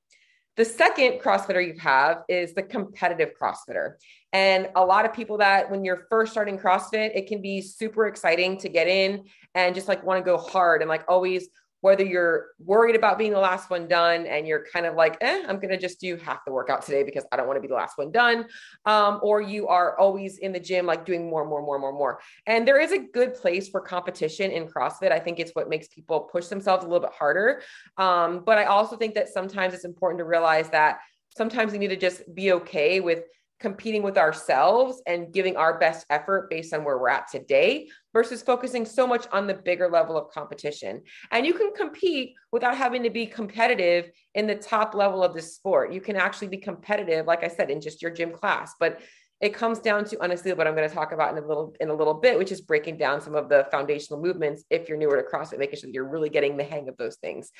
The 0.56 0.64
second 0.64 1.20
CrossFitter 1.20 1.64
you 1.64 1.78
have 1.80 2.22
is 2.28 2.54
the 2.54 2.62
competitive 2.62 3.32
CrossFitter. 3.40 3.94
And 4.32 4.70
a 4.74 4.84
lot 4.84 5.04
of 5.04 5.12
people 5.12 5.38
that 5.38 5.70
when 5.70 5.84
you're 5.84 6.06
first 6.08 6.32
starting 6.32 6.58
CrossFit, 6.58 7.14
it 7.14 7.26
can 7.26 7.42
be 7.42 7.60
super 7.60 8.06
exciting 8.06 8.56
to 8.58 8.70
get 8.70 8.88
in 8.88 9.24
and 9.54 9.74
just 9.74 9.86
like 9.86 10.02
want 10.02 10.24
to 10.24 10.24
go 10.24 10.38
hard 10.38 10.80
and 10.80 10.88
like 10.88 11.04
always 11.08 11.48
whether 11.86 12.04
you're 12.04 12.48
worried 12.58 12.96
about 12.96 13.16
being 13.16 13.30
the 13.30 13.38
last 13.38 13.70
one 13.70 13.86
done 13.86 14.26
and 14.26 14.44
you're 14.44 14.64
kind 14.72 14.86
of 14.86 14.96
like, 14.96 15.16
eh, 15.20 15.44
I'm 15.46 15.60
going 15.60 15.70
to 15.70 15.78
just 15.78 16.00
do 16.00 16.16
half 16.16 16.44
the 16.44 16.50
workout 16.50 16.84
today 16.84 17.04
because 17.04 17.24
I 17.30 17.36
don't 17.36 17.46
want 17.46 17.58
to 17.58 17.60
be 17.60 17.68
the 17.68 17.76
last 17.76 17.96
one 17.96 18.10
done. 18.10 18.46
Um, 18.86 19.20
or 19.22 19.40
you 19.40 19.68
are 19.68 19.96
always 19.96 20.38
in 20.38 20.52
the 20.52 20.58
gym, 20.58 20.84
like 20.84 21.06
doing 21.06 21.30
more, 21.30 21.46
more, 21.46 21.62
more, 21.62 21.78
more, 21.78 21.92
more. 21.92 22.18
And 22.44 22.66
there 22.66 22.80
is 22.80 22.90
a 22.90 22.98
good 22.98 23.34
place 23.34 23.68
for 23.68 23.80
competition 23.80 24.50
in 24.50 24.66
CrossFit. 24.66 25.12
I 25.12 25.20
think 25.20 25.38
it's 25.38 25.52
what 25.52 25.68
makes 25.68 25.86
people 25.86 26.18
push 26.22 26.48
themselves 26.48 26.84
a 26.84 26.88
little 26.88 27.06
bit 27.06 27.16
harder. 27.16 27.62
Um, 27.96 28.42
but 28.44 28.58
I 28.58 28.64
also 28.64 28.96
think 28.96 29.14
that 29.14 29.28
sometimes 29.28 29.72
it's 29.72 29.84
important 29.84 30.18
to 30.18 30.24
realize 30.24 30.68
that 30.70 30.98
sometimes 31.36 31.70
we 31.70 31.78
need 31.78 31.90
to 31.90 31.96
just 31.96 32.22
be 32.34 32.50
okay 32.50 32.98
with 32.98 33.22
competing 33.58 34.02
with 34.02 34.18
ourselves 34.18 35.00
and 35.06 35.32
giving 35.32 35.56
our 35.56 35.78
best 35.78 36.04
effort 36.10 36.50
based 36.50 36.74
on 36.74 36.84
where 36.84 36.98
we're 36.98 37.08
at 37.08 37.30
today 37.30 37.88
versus 38.12 38.42
focusing 38.42 38.84
so 38.84 39.06
much 39.06 39.26
on 39.32 39.46
the 39.46 39.54
bigger 39.54 39.88
level 39.88 40.16
of 40.16 40.30
competition. 40.30 41.02
And 41.30 41.46
you 41.46 41.54
can 41.54 41.72
compete 41.74 42.34
without 42.52 42.76
having 42.76 43.02
to 43.04 43.10
be 43.10 43.26
competitive 43.26 44.10
in 44.34 44.46
the 44.46 44.54
top 44.54 44.94
level 44.94 45.22
of 45.22 45.34
the 45.34 45.42
sport. 45.42 45.92
You 45.92 46.00
can 46.00 46.16
actually 46.16 46.48
be 46.48 46.58
competitive, 46.58 47.26
like 47.26 47.44
I 47.44 47.48
said, 47.48 47.70
in 47.70 47.80
just 47.80 48.02
your 48.02 48.10
gym 48.10 48.32
class. 48.32 48.74
But 48.78 49.00
it 49.40 49.52
comes 49.52 49.78
down 49.80 50.04
to 50.06 50.22
honestly 50.22 50.52
what 50.54 50.66
I'm 50.66 50.74
going 50.74 50.88
to 50.88 50.94
talk 50.94 51.12
about 51.12 51.36
in 51.36 51.42
a 51.42 51.46
little 51.46 51.74
in 51.80 51.90
a 51.90 51.94
little 51.94 52.14
bit, 52.14 52.38
which 52.38 52.52
is 52.52 52.62
breaking 52.62 52.96
down 52.96 53.20
some 53.20 53.34
of 53.34 53.48
the 53.48 53.66
foundational 53.70 54.20
movements 54.20 54.64
if 54.70 54.88
you're 54.88 54.96
newer 54.96 55.16
to 55.16 55.28
CrossFit, 55.28 55.58
making 55.58 55.78
sure 55.78 55.88
that 55.88 55.94
you're 55.94 56.08
really 56.08 56.30
getting 56.30 56.56
the 56.56 56.64
hang 56.64 56.88
of 56.88 56.96
those 56.96 57.16
things. 57.16 57.50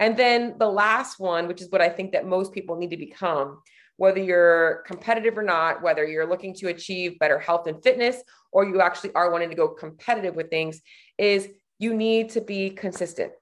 And 0.00 0.16
then 0.16 0.54
the 0.58 0.68
last 0.70 1.18
one, 1.18 1.48
which 1.48 1.60
is 1.60 1.70
what 1.70 1.82
I 1.82 1.88
think 1.88 2.12
that 2.12 2.26
most 2.26 2.52
people 2.52 2.76
need 2.76 2.90
to 2.90 2.96
become, 2.96 3.60
whether 3.98 4.20
you're 4.20 4.84
competitive 4.86 5.36
or 5.36 5.42
not, 5.42 5.82
whether 5.82 6.06
you're 6.06 6.28
looking 6.28 6.54
to 6.54 6.68
achieve 6.68 7.18
better 7.18 7.38
health 7.38 7.66
and 7.66 7.82
fitness, 7.82 8.16
or 8.52 8.64
you 8.64 8.80
actually 8.80 9.12
are 9.14 9.30
wanting 9.30 9.50
to 9.50 9.56
go 9.56 9.68
competitive 9.68 10.34
with 10.34 10.48
things, 10.48 10.80
is 11.18 11.48
you 11.78 11.92
need 11.92 12.30
to 12.30 12.40
be 12.40 12.70
consistent. 12.70 13.32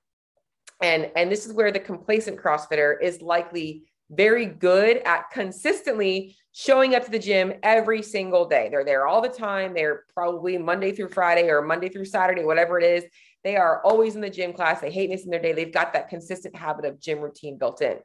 And, 0.83 1.11
and 1.15 1.31
this 1.31 1.47
is 1.47 1.53
where 1.53 1.71
the 1.71 1.79
complacent 1.79 2.39
CrossFitter 2.39 2.97
is 3.01 3.23
likely 3.23 3.85
very 4.11 4.47
good 4.47 4.99
at 4.99 5.31
consistently 5.31 6.37
showing 6.53 6.95
up 6.95 7.05
to 7.05 7.11
the 7.11 7.19
gym 7.19 7.53
every 7.63 8.03
single 8.03 8.47
day. 8.47 8.69
They're 8.71 8.85
there 8.85 9.07
all 9.07 9.21
the 9.21 9.29
time. 9.29 9.75
They're 9.75 10.05
probably 10.15 10.57
Monday 10.57 10.93
through 10.93 11.11
Friday 11.11 11.51
or 11.51 11.61
Monday 11.61 11.91
through 11.91 12.07
Saturday, 12.07 12.45
whatever 12.45 12.79
it 12.79 12.85
is. 12.85 13.05
They 13.45 13.57
are 13.57 13.83
always 13.83 14.15
in 14.15 14.23
the 14.23 14.31
gym 14.31 14.55
class. 14.55 14.81
They 14.81 14.91
hate 14.91 15.11
missing 15.11 15.31
their 15.31 15.41
day. 15.41 15.53
They've 15.53 15.73
got 15.73 15.93
that 15.93 16.09
consistent 16.09 16.57
habit 16.57 16.87
of 16.87 16.99
gym 16.99 17.21
routine 17.21 17.59
built 17.59 17.83
in. 17.83 17.99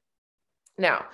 Now, 0.78 1.06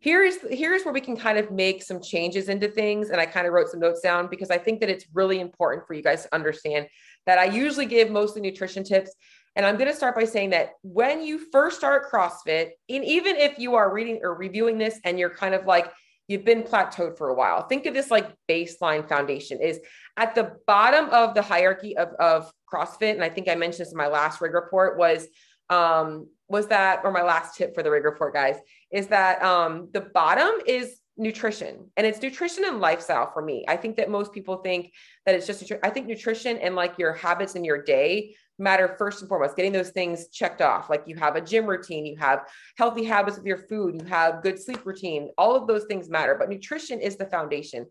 here's 0.00 0.36
here's 0.50 0.84
where 0.84 0.94
we 0.94 1.00
can 1.00 1.16
kind 1.16 1.38
of 1.38 1.50
make 1.50 1.82
some 1.82 2.00
changes 2.00 2.48
into 2.48 2.68
things 2.68 3.10
and 3.10 3.20
i 3.20 3.26
kind 3.26 3.46
of 3.46 3.52
wrote 3.52 3.68
some 3.68 3.80
notes 3.80 4.00
down 4.00 4.28
because 4.28 4.50
i 4.50 4.58
think 4.58 4.80
that 4.80 4.90
it's 4.90 5.06
really 5.14 5.40
important 5.40 5.86
for 5.86 5.94
you 5.94 6.02
guys 6.02 6.22
to 6.22 6.34
understand 6.34 6.86
that 7.26 7.38
i 7.38 7.44
usually 7.44 7.86
give 7.86 8.10
mostly 8.10 8.40
nutrition 8.40 8.84
tips 8.84 9.12
and 9.54 9.64
i'm 9.64 9.76
going 9.76 9.90
to 9.90 9.96
start 9.96 10.14
by 10.14 10.24
saying 10.24 10.50
that 10.50 10.70
when 10.82 11.22
you 11.22 11.38
first 11.50 11.78
start 11.78 12.10
crossfit 12.10 12.70
and 12.88 13.04
even 13.04 13.36
if 13.36 13.58
you 13.58 13.74
are 13.74 13.92
reading 13.92 14.20
or 14.22 14.34
reviewing 14.34 14.78
this 14.78 15.00
and 15.04 15.18
you're 15.18 15.34
kind 15.34 15.54
of 15.54 15.66
like 15.66 15.90
you've 16.28 16.44
been 16.44 16.62
plateaued 16.62 17.16
for 17.16 17.28
a 17.28 17.34
while 17.34 17.66
think 17.66 17.86
of 17.86 17.94
this 17.94 18.10
like 18.10 18.30
baseline 18.48 19.08
foundation 19.08 19.60
is 19.60 19.80
at 20.16 20.34
the 20.34 20.56
bottom 20.66 21.08
of 21.10 21.34
the 21.34 21.42
hierarchy 21.42 21.96
of, 21.96 22.08
of 22.20 22.50
crossfit 22.72 23.12
and 23.12 23.24
i 23.24 23.28
think 23.28 23.48
i 23.48 23.54
mentioned 23.54 23.86
this 23.86 23.92
in 23.92 23.98
my 23.98 24.08
last 24.08 24.40
rig 24.40 24.52
report 24.52 24.98
was 24.98 25.26
um, 25.68 26.28
was 26.48 26.68
that, 26.68 27.00
or 27.04 27.10
my 27.10 27.22
last 27.22 27.56
tip 27.56 27.74
for 27.74 27.82
the 27.82 27.90
rig 27.90 28.04
report, 28.04 28.34
guys, 28.34 28.56
is 28.92 29.08
that 29.08 29.42
um, 29.42 29.88
the 29.92 30.00
bottom 30.00 30.50
is 30.66 31.00
nutrition 31.18 31.90
and 31.96 32.06
it's 32.06 32.20
nutrition 32.20 32.64
and 32.64 32.78
lifestyle 32.78 33.30
for 33.32 33.40
me. 33.42 33.64
I 33.66 33.76
think 33.76 33.96
that 33.96 34.10
most 34.10 34.32
people 34.32 34.58
think 34.58 34.92
that 35.24 35.34
it's 35.34 35.46
just, 35.46 35.72
I 35.82 35.90
think 35.90 36.06
nutrition 36.06 36.58
and 36.58 36.74
like 36.74 36.98
your 36.98 37.14
habits 37.14 37.54
in 37.54 37.64
your 37.64 37.82
day 37.82 38.34
matter 38.58 38.94
first 38.98 39.20
and 39.20 39.28
foremost, 39.28 39.56
getting 39.56 39.72
those 39.72 39.90
things 39.90 40.28
checked 40.28 40.60
off. 40.60 40.88
Like 40.88 41.04
you 41.06 41.16
have 41.16 41.36
a 41.36 41.40
gym 41.40 41.66
routine, 41.66 42.06
you 42.06 42.16
have 42.18 42.46
healthy 42.76 43.04
habits 43.04 43.36
with 43.36 43.46
your 43.46 43.58
food, 43.58 44.00
you 44.00 44.06
have 44.06 44.42
good 44.42 44.62
sleep 44.62 44.84
routine, 44.84 45.30
all 45.36 45.56
of 45.56 45.66
those 45.66 45.84
things 45.84 46.08
matter, 46.08 46.36
but 46.38 46.48
nutrition 46.48 47.00
is 47.00 47.16
the 47.16 47.26
foundation. 47.26 47.86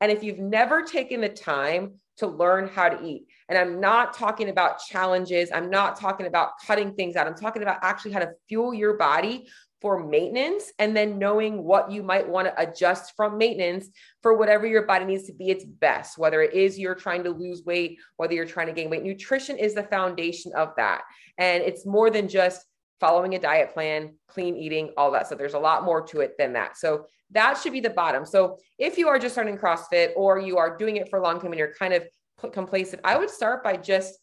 And 0.00 0.10
if 0.10 0.22
you've 0.22 0.38
never 0.38 0.82
taken 0.82 1.20
the 1.20 1.28
time 1.28 1.94
to 2.18 2.26
learn 2.26 2.68
how 2.68 2.88
to 2.88 3.02
eat, 3.04 3.26
and 3.50 3.58
I'm 3.58 3.80
not 3.80 4.14
talking 4.14 4.48
about 4.48 4.78
challenges. 4.78 5.50
I'm 5.52 5.68
not 5.68 5.98
talking 5.98 6.26
about 6.26 6.52
cutting 6.64 6.94
things 6.94 7.16
out. 7.16 7.26
I'm 7.26 7.34
talking 7.34 7.62
about 7.62 7.78
actually 7.82 8.12
how 8.12 8.20
to 8.20 8.30
fuel 8.48 8.72
your 8.72 8.96
body 8.96 9.48
for 9.80 10.06
maintenance 10.06 10.72
and 10.78 10.96
then 10.96 11.18
knowing 11.18 11.64
what 11.64 11.90
you 11.90 12.02
might 12.04 12.28
want 12.28 12.46
to 12.46 12.60
adjust 12.60 13.14
from 13.16 13.36
maintenance 13.36 13.88
for 14.22 14.34
whatever 14.34 14.66
your 14.66 14.82
body 14.82 15.04
needs 15.04 15.24
to 15.24 15.32
be 15.32 15.50
its 15.50 15.64
best, 15.64 16.16
whether 16.16 16.42
it 16.42 16.54
is 16.54 16.78
you're 16.78 16.94
trying 16.94 17.24
to 17.24 17.30
lose 17.30 17.64
weight, 17.64 17.98
whether 18.18 18.34
you're 18.34 18.44
trying 18.44 18.68
to 18.68 18.72
gain 18.72 18.88
weight. 18.88 19.02
Nutrition 19.02 19.58
is 19.58 19.74
the 19.74 19.82
foundation 19.82 20.52
of 20.54 20.72
that. 20.76 21.02
And 21.36 21.62
it's 21.64 21.84
more 21.84 22.08
than 22.08 22.28
just 22.28 22.64
following 23.00 23.34
a 23.34 23.38
diet 23.38 23.72
plan, 23.74 24.14
clean 24.28 24.56
eating, 24.56 24.92
all 24.96 25.10
that. 25.10 25.26
So 25.26 25.34
there's 25.34 25.54
a 25.54 25.58
lot 25.58 25.84
more 25.84 26.02
to 26.08 26.20
it 26.20 26.36
than 26.38 26.52
that. 26.52 26.76
So 26.76 27.06
that 27.32 27.58
should 27.58 27.72
be 27.72 27.80
the 27.80 27.90
bottom. 27.90 28.24
So 28.24 28.58
if 28.78 28.96
you 28.96 29.08
are 29.08 29.18
just 29.18 29.34
starting 29.34 29.56
CrossFit 29.56 30.10
or 30.14 30.38
you 30.38 30.58
are 30.58 30.76
doing 30.76 30.98
it 30.98 31.08
for 31.08 31.20
long 31.20 31.40
time 31.40 31.52
and 31.52 31.58
you're 31.58 31.74
kind 31.74 31.94
of 31.94 32.04
complacent, 32.52 33.02
I 33.04 33.18
would 33.18 33.30
start 33.30 33.62
by 33.62 33.76
just 33.76 34.18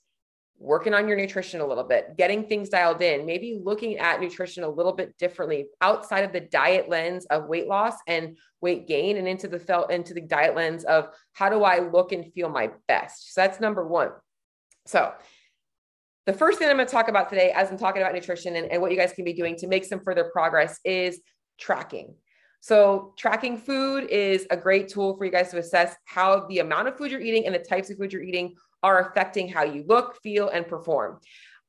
working 0.59 0.93
on 0.93 1.07
your 1.07 1.17
nutrition 1.17 1.61
a 1.61 1.65
little 1.65 1.83
bit, 1.83 2.17
getting 2.17 2.47
things 2.47 2.69
dialed 2.69 3.01
in, 3.01 3.25
maybe 3.25 3.59
looking 3.63 3.97
at 3.97 4.19
nutrition 4.19 4.63
a 4.63 4.69
little 4.69 4.93
bit 4.93 5.15
differently 5.17 5.67
outside 5.81 6.23
of 6.23 6.33
the 6.33 6.39
diet 6.39 6.89
lens 6.89 7.25
of 7.27 7.45
weight 7.45 7.67
loss 7.67 7.93
and 8.07 8.37
weight 8.61 8.87
gain 8.87 9.17
and 9.17 9.27
into 9.27 9.47
the 9.47 9.59
felt 9.59 9.91
into 9.91 10.13
the 10.13 10.21
diet 10.21 10.55
lens 10.55 10.83
of 10.85 11.09
how 11.33 11.49
do 11.49 11.63
I 11.63 11.79
look 11.79 12.11
and 12.11 12.33
feel 12.33 12.49
my 12.49 12.71
best. 12.87 13.33
So 13.33 13.41
that's 13.41 13.59
number 13.59 13.87
one. 13.87 14.09
So 14.87 15.13
the 16.25 16.33
first 16.33 16.57
thing 16.57 16.69
I'm 16.69 16.75
going 16.75 16.87
to 16.87 16.91
talk 16.91 17.07
about 17.07 17.29
today, 17.29 17.51
as 17.51 17.69
I'm 17.69 17.77
talking 17.77 18.01
about 18.01 18.13
nutrition 18.13 18.55
and, 18.55 18.71
and 18.71 18.81
what 18.81 18.91
you 18.91 18.97
guys 18.97 19.13
can 19.13 19.25
be 19.25 19.33
doing 19.33 19.55
to 19.57 19.67
make 19.67 19.85
some 19.85 19.99
further 19.99 20.29
progress, 20.33 20.79
is 20.83 21.21
tracking. 21.59 22.15
So, 22.67 23.13
tracking 23.15 23.57
food 23.57 24.09
is 24.09 24.45
a 24.49 24.57
great 24.57 24.89
tool 24.89 25.15
for 25.15 25.23
you 25.23 25.31
guys 25.31 25.51
to 25.51 25.57
assess 25.57 25.95
how 26.03 26.47
the 26.47 26.59
amount 26.59 26.89
of 26.89 26.97
food 26.97 27.11
you're 27.11 27.21
eating 27.21 27.45
and 27.45 27.55
the 27.55 27.59
types 27.59 27.89
of 27.89 27.95
food 27.97 28.11
you're 28.11 28.21
eating 28.21 28.55
are 28.83 29.07
affecting 29.07 29.47
how 29.47 29.63
you 29.63 29.85
look, 29.87 30.21
feel, 30.21 30.49
and 30.49 30.67
perform. 30.67 31.21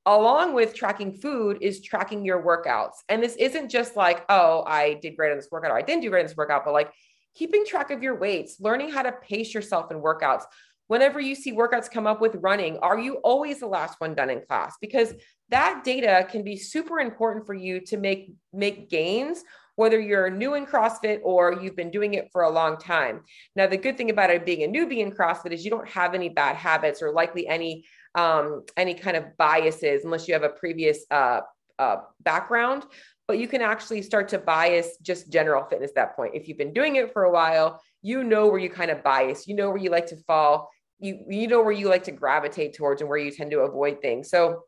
Along 0.07 0.55
with 0.55 0.75
tracking 0.75 1.13
food 1.13 1.59
is 1.61 1.83
tracking 1.83 2.25
your 2.25 2.43
workouts. 2.43 2.95
And 3.09 3.23
this 3.23 3.37
isn't 3.37 3.69
just 3.69 3.95
like, 3.95 4.25
oh, 4.29 4.65
I 4.67 4.95
did 4.95 5.17
great 5.17 5.31
on 5.31 5.37
this 5.37 5.47
workout 5.53 5.71
or 5.71 5.77
I 5.79 5.83
didn't 5.83 6.03
do 6.03 6.11
great 6.11 6.23
on 6.23 6.27
this 6.27 6.37
workout, 6.37 6.65
but 6.65 6.75
like 6.75 6.91
keeping 7.37 7.65
track 7.65 7.93
of 7.93 8.03
your 8.03 8.19
weights, 8.19 8.57
learning 8.59 8.91
how 8.91 9.03
to 9.03 9.13
pace 9.13 9.55
yourself 9.55 9.93
in 9.93 10.01
workouts. 10.01 10.43
Whenever 10.89 11.21
you 11.21 11.37
see 11.37 11.53
workouts 11.53 11.89
come 11.89 12.09
up 12.09 12.21
with 12.21 12.35
running, 12.41 12.77
are 12.79 12.99
you 12.99 13.19
always 13.19 13.61
the 13.61 13.69
last 13.69 14.01
one 14.01 14.17
done 14.17 14.31
in 14.31 14.43
class? 14.49 14.75
Because 14.81 15.15
that 15.51 15.85
data 15.85 16.27
can 16.29 16.43
be 16.43 16.57
super 16.57 16.99
important 16.99 17.47
for 17.47 17.55
you 17.55 17.83
to 17.83 17.97
make 17.99 18.33
make 18.53 18.91
gains 18.91 19.45
whether 19.79 20.01
you're 20.01 20.29
new 20.29 20.55
in 20.55 20.67
CrossFit 20.67 21.21
or 21.23 21.57
you've 21.63 21.77
been 21.77 21.93
doing 21.93 22.15
it 22.15 22.29
for 22.33 22.43
a 22.43 22.51
long 22.51 22.77
time. 22.77 23.21
Now, 23.55 23.69
the 23.69 23.77
good 23.77 23.97
thing 23.97 24.11
about 24.11 24.29
it 24.29 24.45
being 24.45 24.65
a 24.65 24.67
newbie 24.67 24.99
in 24.99 25.13
CrossFit 25.13 25.53
is 25.53 25.65
you 25.65 25.71
don't 25.71 25.89
have 25.89 26.15
any 26.15 26.29
bad 26.29 26.57
habits 26.57 27.01
or 27.01 27.13
likely 27.13 27.47
any 27.47 27.85
um, 28.17 28.65
any 28.77 28.95
kind 28.95 29.17
of 29.17 29.37
biases 29.37 30.05
unless 30.05 30.27
you 30.27 30.35
have 30.35 30.43
a 30.43 30.49
previous 30.49 31.05
uh, 31.13 31.43
uh, 31.79 31.99
background. 32.23 32.87
but 33.29 33.39
you 33.39 33.47
can 33.47 33.63
actually 33.63 34.03
start 34.03 34.27
to 34.31 34.39
bias 34.39 34.97
just 35.01 35.31
general 35.31 35.63
fitness 35.71 35.91
at 35.91 35.95
that 35.95 36.17
point. 36.17 36.35
If 36.35 36.49
you've 36.49 36.59
been 36.59 36.73
doing 36.73 36.97
it 36.97 37.13
for 37.13 37.23
a 37.25 37.31
while, 37.31 37.81
you 38.03 38.25
know 38.25 38.49
where 38.49 38.59
you 38.59 38.71
kind 38.71 38.91
of 38.91 39.05
bias, 39.05 39.47
you 39.47 39.55
know 39.55 39.69
where 39.69 39.79
you 39.79 39.91
like 39.91 40.07
to 40.07 40.17
fall, 40.27 40.71
you 40.99 41.25
you 41.29 41.47
know 41.47 41.63
where 41.63 41.79
you 41.81 41.89
like 41.89 42.03
to 42.05 42.11
gravitate 42.11 42.75
towards 42.75 43.01
and 43.01 43.09
where 43.09 43.19
you 43.19 43.31
tend 43.31 43.53
to 43.53 43.61
avoid 43.61 44.01
things. 44.01 44.29
So 44.29 44.65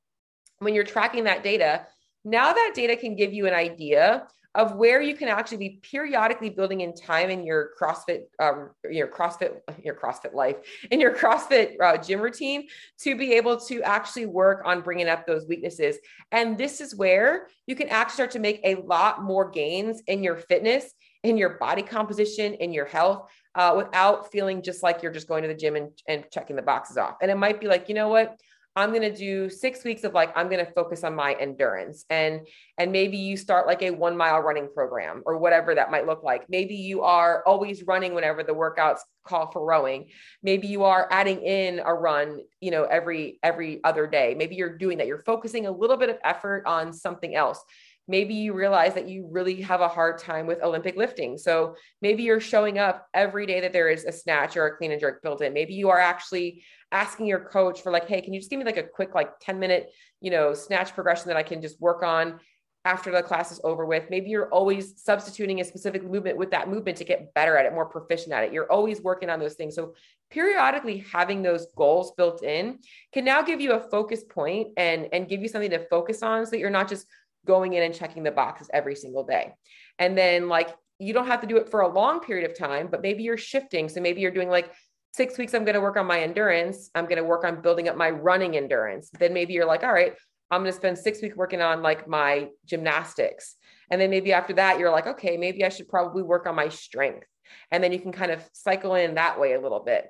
when 0.61 0.73
you're 0.73 0.85
tracking 0.85 1.25
that 1.25 1.43
data, 1.43 1.85
now 2.25 2.53
that 2.53 2.73
data 2.77 2.95
can 2.95 3.17
give 3.17 3.33
you 3.33 3.49
an 3.49 3.55
idea 3.55 4.29
of 4.55 4.75
where 4.75 5.01
you 5.01 5.15
can 5.15 5.29
actually 5.29 5.59
be 5.59 5.81
periodically 5.83 6.51
building 6.51 6.81
in 6.81 6.95
time 6.95 7.31
in 7.31 7.45
your 7.45 7.71
CrossFit, 7.81 8.23
um, 8.41 8.71
your 8.91 9.07
CrossFit, 9.07 9.61
your 9.85 9.95
CrossFit 9.95 10.35
life, 10.35 10.57
in 10.91 11.01
your 11.01 11.15
CrossFit 11.15 11.81
uh, 11.81 11.97
gym 11.97 12.21
routine 12.21 12.67
to 12.99 13.17
be 13.17 13.35
able 13.35 13.59
to 13.59 13.83
actually 13.83 14.27
work 14.27 14.63
on 14.65 14.81
bringing 14.81 15.09
up 15.09 15.27
those 15.27 15.47
weaknesses. 15.47 15.99
And 16.33 16.59
this 16.59 16.81
is 16.81 16.97
where 16.97 17.47
you 17.67 17.77
can 17.77 17.89
actually 17.89 18.15
start 18.15 18.31
to 18.33 18.41
make 18.41 18.61
a 18.65 18.75
lot 18.77 19.23
more 19.23 19.49
gains 19.49 20.03
in 20.09 20.25
your 20.25 20.37
fitness, 20.37 20.93
in 21.23 21.37
your 21.37 21.51
body 21.51 21.83
composition, 21.83 22.55
in 22.55 22.73
your 22.73 22.87
health. 22.87 23.29
Uh, 23.57 23.75
without 23.77 24.31
feeling 24.31 24.63
just 24.63 24.81
like 24.81 25.03
you're 25.03 25.11
just 25.11 25.27
going 25.27 25.43
to 25.43 25.49
the 25.49 25.55
gym 25.55 25.75
and, 25.75 25.91
and 26.07 26.25
checking 26.31 26.55
the 26.55 26.63
boxes 26.63 26.97
off. 26.97 27.17
And 27.21 27.33
it 27.33 27.37
might 27.37 27.61
be 27.61 27.67
like, 27.67 27.89
you 27.89 27.97
know 27.97 28.07
what? 28.07 28.39
I'm 28.77 28.91
going 28.91 29.03
to 29.03 29.15
do 29.15 29.51
six 29.51 29.83
weeks 29.83 30.05
of 30.05 30.15
like, 30.15 30.33
I'm 30.37 30.49
going 30.49 30.65
to 30.65 30.73
focus 30.73 31.03
on 31.03 31.15
my 31.15 31.35
endurance 31.35 32.05
and, 32.09 32.47
and 32.79 32.93
maybe 32.93 33.17
you 33.17 33.37
start 33.37 33.67
like 33.67 33.83
a 33.83 33.91
one 33.91 34.17
mile 34.17 34.39
running 34.41 34.69
program 34.73 35.23
or 35.27 35.39
whatever 35.39 35.75
that 35.75 35.91
might 35.91 36.07
look 36.07 36.23
like. 36.23 36.49
Maybe 36.49 36.77
you 36.77 37.03
are 37.03 37.43
always 37.47 37.83
running 37.83 38.15
whenever 38.15 38.45
the 38.45 38.53
workouts 38.53 39.01
call 39.25 39.51
for 39.51 39.65
rowing. 39.65 40.11
Maybe 40.43 40.69
you 40.69 40.85
are 40.85 41.09
adding 41.11 41.43
in 41.43 41.81
a 41.81 41.93
run, 41.93 42.41
you 42.61 42.71
know, 42.71 42.85
every, 42.85 43.39
every 43.43 43.83
other 43.83 44.07
day. 44.07 44.35
Maybe 44.39 44.55
you're 44.55 44.79
doing 44.79 44.99
that. 44.99 45.09
You're 45.09 45.19
focusing 45.19 45.67
a 45.67 45.73
little 45.73 45.97
bit 45.97 46.09
of 46.09 46.19
effort 46.23 46.65
on 46.67 46.93
something 46.93 47.35
else 47.35 47.63
maybe 48.11 48.35
you 48.35 48.53
realize 48.53 48.93
that 48.95 49.09
you 49.09 49.29
really 49.31 49.63
have 49.63 49.81
a 49.81 49.89
hard 49.89 50.19
time 50.19 50.45
with 50.45 50.61
Olympic 50.65 50.97
lifting. 50.97 51.39
So 51.39 51.77
maybe 52.03 52.25
you're 52.25 52.41
showing 52.41 52.77
up 52.77 53.07
every 53.15 53.47
day 53.47 53.61
that 53.61 53.73
there 53.73 53.89
is 53.89 54.05
a 54.05 54.11
snatch 54.11 54.57
or 54.57 54.67
a 54.67 54.77
clean 54.77 54.91
and 54.91 55.01
jerk 55.01 55.23
built 55.23 55.43
in. 55.43 55.55
Maybe 55.55 55.75
you 55.75 55.91
are 55.91 56.01
actually 56.01 56.65
asking 56.93 57.27
your 57.27 57.41
coach 57.41 57.83
for 57.83 57.93
like, 57.93 58.09
hey, 58.09 58.21
can 58.21 58.33
you 58.33 58.41
just 58.41 58.51
give 58.51 58.59
me 58.59 58.65
like 58.65 58.77
a 58.77 58.83
quick 58.83 59.15
like 59.15 59.39
10 59.41 59.59
minute, 59.59 59.91
you 60.21 60.31
know, 60.31 60.55
snatch 60.55 60.95
progression 60.95 61.29
that 61.29 61.37
I 61.37 61.43
can 61.43 61.63
just 61.63 61.81
work 61.81 62.03
on 62.03 62.41
after 62.85 63.11
the 63.11 63.23
class 63.23 63.53
is 63.53 63.61
over 63.63 63.85
with. 63.85 64.09
Maybe 64.09 64.31
you're 64.31 64.49
always 64.49 65.03
substituting 65.03 65.61
a 65.61 65.65
specific 65.65 66.03
movement 66.03 66.39
with 66.39 66.51
that 66.53 66.69
movement 66.69 66.97
to 66.99 67.05
get 67.05 67.33
better 67.35 67.57
at 67.57 67.67
it, 67.67 67.75
more 67.75 67.85
proficient 67.85 68.33
at 68.33 68.45
it. 68.45 68.53
You're 68.53 68.71
always 68.73 69.03
working 69.03 69.29
on 69.29 69.39
those 69.39 69.55
things. 69.55 69.75
So 69.75 69.95
periodically 70.31 71.05
having 71.13 71.43
those 71.43 71.67
goals 71.77 72.13
built 72.17 72.43
in 72.43 72.79
can 73.13 73.25
now 73.25 73.43
give 73.43 73.61
you 73.61 73.73
a 73.73 73.81
focus 73.91 74.25
point 74.25 74.69
and 74.77 75.09
and 75.13 75.29
give 75.29 75.43
you 75.43 75.49
something 75.49 75.71
to 75.71 75.87
focus 75.89 76.23
on 76.23 76.47
so 76.47 76.51
that 76.51 76.59
you're 76.59 76.71
not 76.71 76.89
just 76.89 77.07
going 77.47 77.75
in 77.75 77.83
and 77.83 77.95
checking 77.95 78.23
the 78.23 78.31
boxes 78.31 78.71
every 78.73 78.95
single 78.95 79.25
day. 79.25 79.53
And 79.99 80.17
then 80.17 80.49
like 80.49 80.75
you 80.99 81.13
don't 81.13 81.27
have 81.27 81.41
to 81.41 81.47
do 81.47 81.57
it 81.57 81.71
for 81.71 81.81
a 81.81 81.89
long 81.89 82.21
period 82.21 82.49
of 82.51 82.57
time, 82.57 82.89
but 82.91 83.03
maybe 83.03 83.23
you're 83.23 83.39
shifting. 83.39 83.89
So 83.89 84.01
maybe 84.01 84.21
you're 84.21 84.31
doing 84.31 84.51
like 84.51 84.73
six 85.13 85.37
weeks, 85.39 85.55
I'm 85.55 85.65
going 85.65 85.75
to 85.75 85.81
work 85.81 85.97
on 85.97 86.07
my 86.07 86.21
endurance. 86.21 86.91
I'm 86.95 87.05
going 87.05 87.17
to 87.17 87.25
work 87.25 87.45
on 87.45 87.61
building 87.63 87.89
up 87.89 87.97
my 87.97 88.11
running 88.11 88.57
endurance. 88.57 89.11
Then 89.19 89.35
maybe 89.35 89.53
you're 89.53 89.67
like, 89.67 89.83
all 89.83 89.93
right, 89.93 90.15
I'm 90.51 90.63
going 90.63 90.73
to 90.73 90.77
spend 90.77 90.99
six 90.99 91.23
weeks 91.23 91.37
working 91.37 91.61
on 91.61 91.83
like 91.83 92.09
my 92.09 92.49
gymnastics. 92.67 93.57
And 93.91 94.01
then 94.01 94.11
maybe 94.11 94.33
after 94.33 94.53
that, 94.55 94.79
you're 94.79 94.91
like, 94.91 95.07
okay, 95.07 95.37
maybe 95.37 95.65
I 95.65 95.69
should 95.69 95.89
probably 95.89 96.23
work 96.23 96.47
on 96.47 96.55
my 96.55 96.69
strength. 96.69 97.27
And 97.71 97.83
then 97.83 97.93
you 97.93 97.99
can 97.99 98.13
kind 98.13 98.31
of 98.31 98.43
cycle 98.53 98.95
in 98.95 99.15
that 99.15 99.41
way 99.41 99.55
a 99.55 99.61
little 99.61 99.81
bit. 99.81 100.07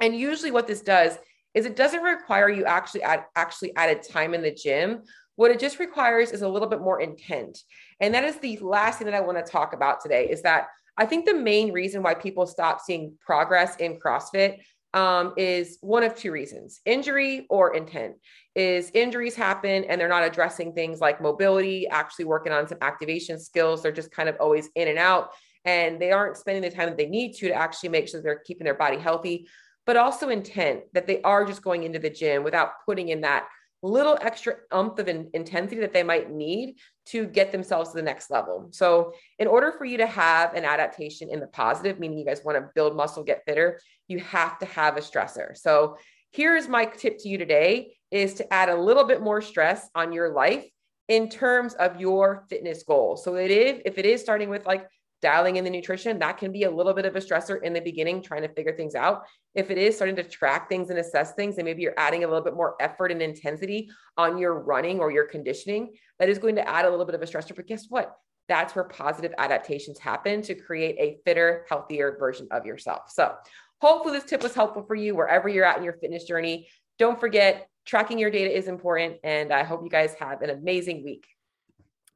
And 0.00 0.16
usually 0.16 0.50
what 0.50 0.66
this 0.66 0.80
does 0.80 1.18
is 1.54 1.66
it 1.66 1.76
doesn't 1.76 2.02
require 2.02 2.48
you 2.48 2.64
actually 2.64 3.02
add 3.02 3.24
actually 3.36 3.74
added 3.76 4.02
time 4.02 4.34
in 4.34 4.42
the 4.42 4.50
gym. 4.50 5.02
What 5.36 5.52
it 5.52 5.60
just 5.60 5.78
requires 5.78 6.32
is 6.32 6.42
a 6.42 6.48
little 6.48 6.68
bit 6.68 6.80
more 6.80 7.00
intent. 7.00 7.58
And 8.00 8.14
that 8.14 8.24
is 8.24 8.36
the 8.36 8.58
last 8.58 8.98
thing 8.98 9.06
that 9.06 9.14
I 9.14 9.20
want 9.20 9.44
to 9.44 9.50
talk 9.50 9.72
about 9.72 10.00
today 10.00 10.28
is 10.28 10.42
that 10.42 10.66
I 10.96 11.06
think 11.06 11.26
the 11.26 11.34
main 11.34 11.72
reason 11.72 12.02
why 12.02 12.14
people 12.14 12.46
stop 12.46 12.80
seeing 12.80 13.14
progress 13.24 13.76
in 13.76 13.98
CrossFit 13.98 14.58
um, 14.94 15.34
is 15.36 15.78
one 15.80 16.04
of 16.04 16.14
two 16.14 16.30
reasons 16.30 16.80
injury 16.84 17.46
or 17.50 17.74
intent 17.74 18.14
is 18.54 18.92
injuries 18.94 19.34
happen 19.34 19.84
and 19.84 20.00
they're 20.00 20.08
not 20.08 20.22
addressing 20.22 20.72
things 20.72 21.00
like 21.00 21.20
mobility 21.20 21.88
actually 21.88 22.26
working 22.26 22.52
on 22.52 22.68
some 22.68 22.78
activation 22.80 23.40
skills 23.40 23.82
they're 23.82 23.90
just 23.90 24.12
kind 24.12 24.28
of 24.28 24.36
always 24.38 24.68
in 24.76 24.86
and 24.86 24.98
out 24.98 25.30
and 25.64 26.00
they 26.00 26.12
aren't 26.12 26.36
spending 26.36 26.62
the 26.62 26.70
time 26.70 26.88
that 26.88 26.96
they 26.96 27.08
need 27.08 27.32
to 27.32 27.48
to 27.48 27.54
actually 27.54 27.88
make 27.88 28.08
sure 28.08 28.22
they're 28.22 28.38
keeping 28.46 28.64
their 28.64 28.74
body 28.74 28.96
healthy 28.96 29.48
but 29.84 29.96
also 29.96 30.28
intent 30.28 30.82
that 30.92 31.08
they 31.08 31.20
are 31.22 31.44
just 31.44 31.62
going 31.62 31.82
into 31.82 31.98
the 31.98 32.08
gym 32.08 32.44
without 32.44 32.70
putting 32.86 33.08
in 33.08 33.20
that 33.20 33.48
little 33.84 34.16
extra 34.22 34.54
umph 34.72 34.98
of 34.98 35.08
in, 35.08 35.28
intensity 35.34 35.80
that 35.80 35.92
they 35.92 36.02
might 36.02 36.30
need 36.30 36.76
to 37.06 37.26
get 37.26 37.52
themselves 37.52 37.90
to 37.90 37.96
the 37.96 38.02
next 38.02 38.30
level. 38.30 38.68
So, 38.72 39.12
in 39.38 39.46
order 39.46 39.72
for 39.72 39.84
you 39.84 39.98
to 39.98 40.06
have 40.06 40.54
an 40.54 40.64
adaptation 40.64 41.28
in 41.28 41.38
the 41.38 41.46
positive, 41.48 42.00
meaning 42.00 42.18
you 42.18 42.24
guys 42.24 42.42
want 42.44 42.56
to 42.56 42.70
build 42.74 42.96
muscle, 42.96 43.22
get 43.22 43.42
fitter, 43.46 43.78
you 44.08 44.20
have 44.20 44.58
to 44.60 44.66
have 44.66 44.96
a 44.96 45.00
stressor. 45.00 45.56
So, 45.56 45.98
here's 46.32 46.66
my 46.66 46.86
tip 46.86 47.18
to 47.18 47.28
you 47.28 47.36
today 47.36 47.96
is 48.10 48.34
to 48.34 48.52
add 48.52 48.70
a 48.70 48.80
little 48.80 49.04
bit 49.04 49.20
more 49.20 49.42
stress 49.42 49.88
on 49.94 50.12
your 50.12 50.32
life 50.32 50.64
in 51.08 51.28
terms 51.28 51.74
of 51.74 52.00
your 52.00 52.46
fitness 52.48 52.84
goals. 52.84 53.22
So, 53.22 53.36
it 53.36 53.50
is 53.50 53.82
if 53.84 53.98
it 53.98 54.06
is 54.06 54.22
starting 54.22 54.48
with 54.48 54.64
like 54.66 54.88
dialing 55.24 55.56
in 55.56 55.64
the 55.64 55.70
nutrition, 55.70 56.18
that 56.18 56.36
can 56.36 56.52
be 56.52 56.64
a 56.64 56.70
little 56.70 56.92
bit 56.92 57.06
of 57.06 57.16
a 57.16 57.18
stressor 57.18 57.60
in 57.62 57.72
the 57.72 57.80
beginning, 57.80 58.22
trying 58.22 58.42
to 58.42 58.48
figure 58.48 58.76
things 58.76 58.94
out. 58.94 59.22
If 59.54 59.70
it 59.70 59.78
is 59.78 59.96
starting 59.96 60.16
to 60.16 60.22
track 60.22 60.68
things 60.68 60.90
and 60.90 60.98
assess 60.98 61.32
things, 61.32 61.56
and 61.56 61.64
maybe 61.64 61.80
you're 61.80 61.94
adding 61.96 62.24
a 62.24 62.26
little 62.26 62.44
bit 62.44 62.54
more 62.54 62.76
effort 62.78 63.10
and 63.10 63.22
intensity 63.22 63.88
on 64.18 64.36
your 64.36 64.60
running 64.60 65.00
or 65.00 65.10
your 65.10 65.24
conditioning, 65.24 65.94
that 66.18 66.28
is 66.28 66.38
going 66.38 66.56
to 66.56 66.68
add 66.68 66.84
a 66.84 66.90
little 66.90 67.06
bit 67.06 67.14
of 67.14 67.22
a 67.22 67.24
stressor. 67.24 67.56
But 67.56 67.66
guess 67.66 67.86
what? 67.88 68.14
That's 68.48 68.74
where 68.74 68.84
positive 68.84 69.32
adaptations 69.38 69.98
happen 69.98 70.42
to 70.42 70.54
create 70.54 70.96
a 70.98 71.18
fitter, 71.24 71.64
healthier 71.70 72.16
version 72.18 72.46
of 72.50 72.66
yourself. 72.66 73.10
So, 73.10 73.34
hopefully, 73.80 74.18
this 74.18 74.28
tip 74.28 74.42
was 74.42 74.54
helpful 74.54 74.84
for 74.86 74.94
you 74.94 75.16
wherever 75.16 75.48
you're 75.48 75.64
at 75.64 75.78
in 75.78 75.84
your 75.84 75.94
fitness 75.94 76.24
journey. 76.24 76.68
Don't 76.98 77.18
forget, 77.18 77.68
tracking 77.86 78.18
your 78.18 78.30
data 78.30 78.54
is 78.54 78.68
important. 78.68 79.16
And 79.24 79.52
I 79.52 79.62
hope 79.62 79.82
you 79.82 79.90
guys 79.90 80.14
have 80.20 80.42
an 80.42 80.50
amazing 80.50 81.02
week. 81.02 81.26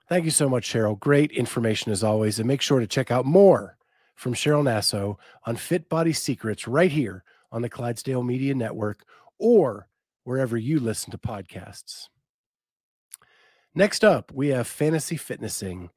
Thank 0.08 0.24
you 0.24 0.30
so 0.30 0.48
much, 0.48 0.66
Cheryl. 0.66 0.98
Great 0.98 1.30
information 1.32 1.92
as 1.92 2.02
always. 2.02 2.38
And 2.38 2.48
make 2.48 2.62
sure 2.62 2.80
to 2.80 2.86
check 2.86 3.10
out 3.10 3.26
more 3.26 3.76
from 4.14 4.32
Cheryl 4.32 4.62
Nasso 4.62 5.16
on 5.44 5.56
Fit 5.56 5.88
Body 5.88 6.12
Secrets 6.12 6.66
right 6.66 6.90
here 6.90 7.24
on 7.52 7.62
the 7.62 7.68
Clydesdale 7.68 8.22
Media 8.22 8.54
Network 8.54 9.04
or 9.38 9.88
wherever 10.24 10.56
you 10.56 10.80
listen 10.80 11.10
to 11.10 11.18
podcasts. 11.18 12.08
Next 13.74 14.02
up, 14.02 14.32
we 14.32 14.48
have 14.48 14.66
Fantasy 14.66 15.16
Fitnessing. 15.16 15.90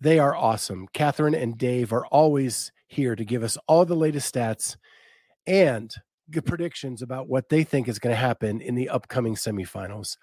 They 0.00 0.18
are 0.18 0.36
awesome. 0.36 0.88
Catherine 0.92 1.34
and 1.34 1.56
Dave 1.56 1.92
are 1.92 2.06
always 2.06 2.72
here 2.88 3.16
to 3.16 3.24
give 3.24 3.42
us 3.42 3.56
all 3.66 3.84
the 3.84 3.96
latest 3.96 4.34
stats 4.34 4.76
and 5.46 5.94
predictions 6.44 7.00
about 7.00 7.28
what 7.28 7.48
they 7.48 7.64
think 7.64 7.88
is 7.88 7.98
going 8.00 8.12
to 8.12 8.20
happen 8.20 8.60
in 8.60 8.74
the 8.74 8.88
upcoming 8.88 9.36
semifinals. 9.36 10.16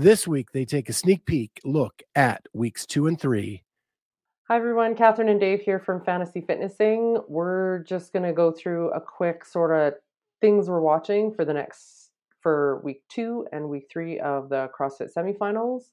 This 0.00 0.28
week, 0.28 0.52
they 0.52 0.64
take 0.64 0.88
a 0.88 0.92
sneak 0.92 1.26
peek 1.26 1.60
look 1.64 2.04
at 2.14 2.46
weeks 2.52 2.86
two 2.86 3.08
and 3.08 3.20
three. 3.20 3.64
Hi, 4.44 4.54
everyone. 4.54 4.94
Catherine 4.94 5.28
and 5.28 5.40
Dave 5.40 5.60
here 5.60 5.80
from 5.80 6.04
Fantasy 6.04 6.40
Fitnessing. 6.40 7.20
We're 7.26 7.80
just 7.80 8.12
going 8.12 8.22
to 8.22 8.32
go 8.32 8.52
through 8.52 8.92
a 8.92 9.00
quick 9.00 9.44
sort 9.44 9.72
of 9.72 9.94
things 10.40 10.70
we're 10.70 10.80
watching 10.80 11.34
for 11.34 11.44
the 11.44 11.52
next, 11.52 12.10
for 12.40 12.80
week 12.84 13.02
two 13.08 13.48
and 13.50 13.68
week 13.68 13.88
three 13.90 14.20
of 14.20 14.50
the 14.50 14.70
CrossFit 14.78 15.12
semifinals. 15.12 15.90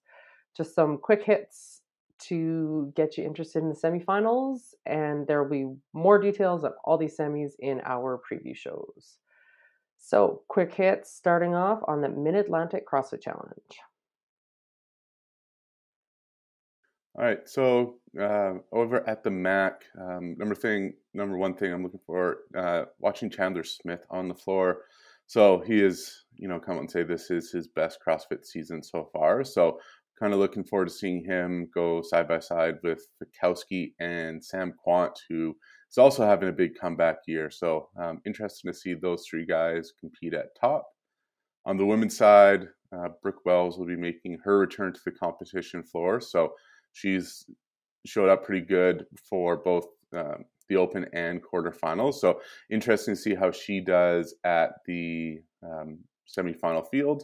Just 0.55 0.75
some 0.75 0.99
quick 0.99 1.23
hits 1.23 1.81
to 2.27 2.93
get 2.95 3.17
you 3.17 3.23
interested 3.23 3.63
in 3.63 3.69
the 3.69 3.75
semifinals, 3.75 4.75
and 4.85 5.25
there 5.25 5.41
will 5.41 5.49
be 5.49 5.75
more 5.93 6.19
details 6.19 6.63
on 6.63 6.73
all 6.83 6.99
these 6.99 7.17
semis 7.17 7.53
in 7.57 7.81
our 7.83 8.21
preview 8.21 8.55
shows. 8.55 9.17
So, 9.97 10.43
quick 10.47 10.75
hits 10.75 11.11
starting 11.11 11.55
off 11.55 11.79
on 11.87 12.01
the 12.01 12.09
Mid 12.09 12.35
Atlantic 12.35 12.87
CrossFit 12.87 13.21
Challenge. 13.21 13.79
All 17.17 17.23
right, 17.23 17.47
so 17.47 17.95
uh, 18.19 18.55
over 18.73 19.07
at 19.07 19.23
the 19.23 19.31
MAC, 19.31 19.85
um, 19.97 20.35
number 20.37 20.53
thing, 20.53 20.95
number 21.13 21.37
one 21.37 21.53
thing 21.55 21.71
I'm 21.71 21.81
looking 21.81 22.01
for, 22.05 22.39
uh, 22.57 22.85
watching 22.99 23.29
Chandler 23.29 23.63
Smith 23.63 24.05
on 24.09 24.27
the 24.27 24.35
floor. 24.35 24.79
So 25.25 25.63
he 25.65 25.81
is, 25.81 26.25
you 26.35 26.49
know, 26.49 26.59
come 26.59 26.77
and 26.77 26.91
say 26.91 27.03
this 27.03 27.31
is 27.31 27.51
his 27.51 27.69
best 27.69 27.99
CrossFit 28.05 28.45
season 28.45 28.83
so 28.83 29.09
far. 29.13 29.45
So 29.45 29.79
kind 30.19 30.33
of 30.33 30.39
looking 30.39 30.65
forward 30.65 30.89
to 30.89 30.93
seeing 30.93 31.23
him 31.23 31.69
go 31.73 32.01
side 32.01 32.27
by 32.27 32.39
side 32.39 32.75
with 32.83 33.07
Fikowski 33.23 33.93
and 34.01 34.43
Sam 34.43 34.73
Kwant, 34.85 35.15
who 35.29 35.55
is 35.89 35.97
also 35.97 36.25
having 36.25 36.49
a 36.49 36.53
big 36.53 36.71
comeback 36.77 37.19
year. 37.27 37.49
So 37.49 37.87
um, 37.97 38.19
interesting 38.25 38.73
to 38.73 38.77
see 38.77 38.93
those 38.93 39.25
three 39.25 39.45
guys 39.45 39.93
compete 40.01 40.33
at 40.33 40.59
top. 40.59 40.85
On 41.65 41.77
the 41.77 41.85
women's 41.85 42.17
side, 42.17 42.67
uh, 42.93 43.07
Brooke 43.23 43.45
Wells 43.45 43.77
will 43.77 43.87
be 43.87 43.95
making 43.95 44.37
her 44.43 44.59
return 44.59 44.93
to 44.93 44.99
the 45.05 45.11
competition 45.11 45.81
floor. 45.81 46.19
So 46.19 46.53
she's 46.95 47.45
showed 48.05 48.29
up 48.29 48.43
pretty 48.45 48.65
good 48.65 49.05
for 49.29 49.57
both 49.57 49.85
um, 50.15 50.45
the 50.69 50.77
Open 50.77 51.05
and 51.13 51.41
quarterfinals. 51.43 52.15
So 52.15 52.41
interesting 52.71 53.15
to 53.15 53.21
see 53.21 53.35
how 53.35 53.51
she 53.51 53.81
does 53.81 54.35
at 54.43 54.71
the 54.85 55.41
um, 55.63 55.99
semifinal 56.27 56.89
field. 56.89 57.23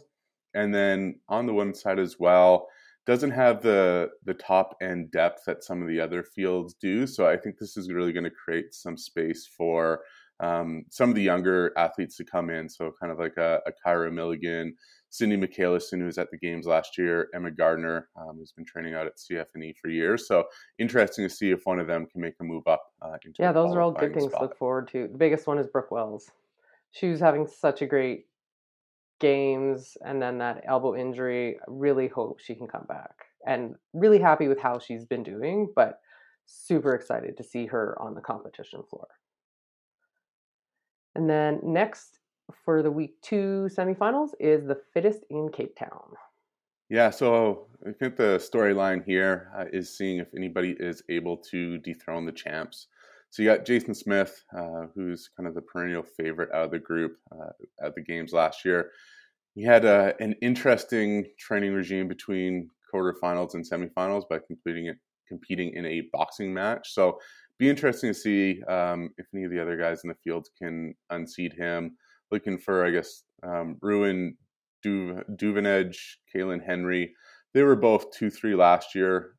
And 0.54 0.72
then 0.74 1.20
on 1.28 1.46
the 1.46 1.54
women's 1.54 1.80
side 1.80 1.98
as 1.98 2.18
well, 2.18 2.68
doesn't 3.04 3.32
have 3.32 3.62
the 3.62 4.10
the 4.24 4.34
top 4.34 4.76
end 4.80 5.10
depth 5.10 5.42
that 5.46 5.64
some 5.64 5.82
of 5.82 5.88
the 5.88 5.98
other 5.98 6.22
fields 6.22 6.74
do. 6.80 7.06
So 7.06 7.26
I 7.26 7.36
think 7.36 7.58
this 7.58 7.76
is 7.76 7.92
really 7.92 8.12
going 8.12 8.24
to 8.24 8.30
create 8.30 8.74
some 8.74 8.96
space 8.96 9.48
for 9.58 10.02
um, 10.38 10.84
some 10.90 11.08
of 11.08 11.16
the 11.16 11.22
younger 11.22 11.72
athletes 11.76 12.16
to 12.18 12.24
come 12.24 12.50
in. 12.50 12.68
So 12.68 12.92
kind 13.00 13.10
of 13.10 13.18
like 13.18 13.36
a, 13.38 13.60
a 13.66 13.72
Kyra 13.84 14.12
Milligan, 14.12 14.76
Cindy 15.12 15.36
Michaelison, 15.36 15.98
who 15.98 16.06
was 16.06 16.16
at 16.16 16.30
the 16.30 16.38
games 16.38 16.66
last 16.66 16.96
year, 16.96 17.28
Emma 17.34 17.50
Gardner, 17.50 18.08
um, 18.16 18.38
who's 18.38 18.52
been 18.52 18.64
training 18.64 18.94
out 18.94 19.06
at 19.06 19.18
CFNE 19.18 19.76
for 19.76 19.90
years. 19.90 20.26
So 20.26 20.44
interesting 20.78 21.28
to 21.28 21.34
see 21.34 21.50
if 21.50 21.66
one 21.66 21.78
of 21.78 21.86
them 21.86 22.06
can 22.06 22.22
make 22.22 22.32
a 22.40 22.44
move 22.44 22.66
up. 22.66 22.82
Uh, 23.02 23.18
yeah, 23.38 23.52
those 23.52 23.74
are 23.74 23.82
all 23.82 23.92
good 23.92 24.14
things 24.14 24.30
spot. 24.30 24.40
to 24.40 24.46
look 24.46 24.56
forward 24.56 24.88
to. 24.92 25.08
The 25.08 25.18
biggest 25.18 25.46
one 25.46 25.58
is 25.58 25.66
Brooke 25.66 25.90
Wells. 25.90 26.30
She 26.92 27.08
was 27.08 27.20
having 27.20 27.46
such 27.46 27.82
a 27.82 27.86
great 27.86 28.24
games 29.20 29.98
and 30.00 30.20
then 30.20 30.38
that 30.38 30.64
elbow 30.66 30.96
injury. 30.96 31.58
really 31.68 32.08
hope 32.08 32.40
she 32.40 32.54
can 32.54 32.66
come 32.66 32.86
back 32.88 33.26
and 33.46 33.74
really 33.92 34.18
happy 34.18 34.48
with 34.48 34.58
how 34.58 34.78
she's 34.78 35.04
been 35.04 35.22
doing, 35.22 35.70
but 35.76 36.00
super 36.46 36.94
excited 36.94 37.36
to 37.36 37.44
see 37.44 37.66
her 37.66 38.00
on 38.00 38.14
the 38.14 38.22
competition 38.22 38.82
floor. 38.88 39.08
And 41.14 41.28
then 41.28 41.60
next 41.62 42.18
for 42.64 42.82
the 42.82 42.90
week 42.90 43.20
two 43.22 43.68
semifinals 43.72 44.30
is 44.40 44.66
the 44.66 44.80
fittest 44.94 45.20
in 45.30 45.50
Cape 45.50 45.76
Town. 45.76 46.14
Yeah, 46.88 47.10
so 47.10 47.68
I 47.86 47.92
think 47.92 48.16
the 48.16 48.38
storyline 48.38 49.04
here 49.04 49.50
uh, 49.56 49.64
is 49.72 49.96
seeing 49.96 50.18
if 50.18 50.28
anybody 50.36 50.76
is 50.78 51.02
able 51.08 51.38
to 51.50 51.78
dethrone 51.78 52.26
the 52.26 52.32
champs. 52.32 52.88
So 53.30 53.42
you 53.42 53.48
got 53.48 53.64
Jason 53.64 53.94
Smith, 53.94 54.44
uh, 54.54 54.88
who's 54.94 55.30
kind 55.34 55.48
of 55.48 55.54
the 55.54 55.62
perennial 55.62 56.02
favorite 56.02 56.50
out 56.52 56.66
of 56.66 56.70
the 56.70 56.78
group 56.78 57.16
uh, 57.32 57.86
at 57.86 57.94
the 57.94 58.02
games 58.02 58.34
last 58.34 58.62
year. 58.64 58.90
He 59.54 59.62
had 59.62 59.86
uh, 59.86 60.12
an 60.20 60.34
interesting 60.42 61.26
training 61.38 61.72
regime 61.72 62.08
between 62.08 62.68
quarterfinals 62.92 63.54
and 63.54 63.64
semifinals 63.66 64.28
by 64.28 64.38
completing 64.46 64.86
it, 64.86 64.96
competing 65.26 65.72
in 65.74 65.86
a 65.86 66.02
boxing 66.12 66.52
match. 66.52 66.92
So 66.92 67.18
be 67.58 67.70
interesting 67.70 68.10
to 68.10 68.14
see 68.14 68.62
um, 68.64 69.10
if 69.16 69.26
any 69.34 69.44
of 69.44 69.50
the 69.50 69.62
other 69.62 69.76
guys 69.76 70.02
in 70.04 70.08
the 70.08 70.16
field 70.22 70.48
can 70.60 70.94
unseat 71.08 71.54
him. 71.54 71.96
Looking 72.32 72.58
for, 72.58 72.84
I 72.84 72.90
guess, 72.90 73.22
um, 73.42 73.76
Ruin 73.80 74.36
du- 74.82 75.22
Duvenage, 75.36 76.16
Kaylin 76.34 76.64
Henry. 76.64 77.14
They 77.54 77.62
were 77.62 77.76
both 77.76 78.10
2 78.12 78.30
3 78.30 78.54
last 78.54 78.94
year, 78.94 79.34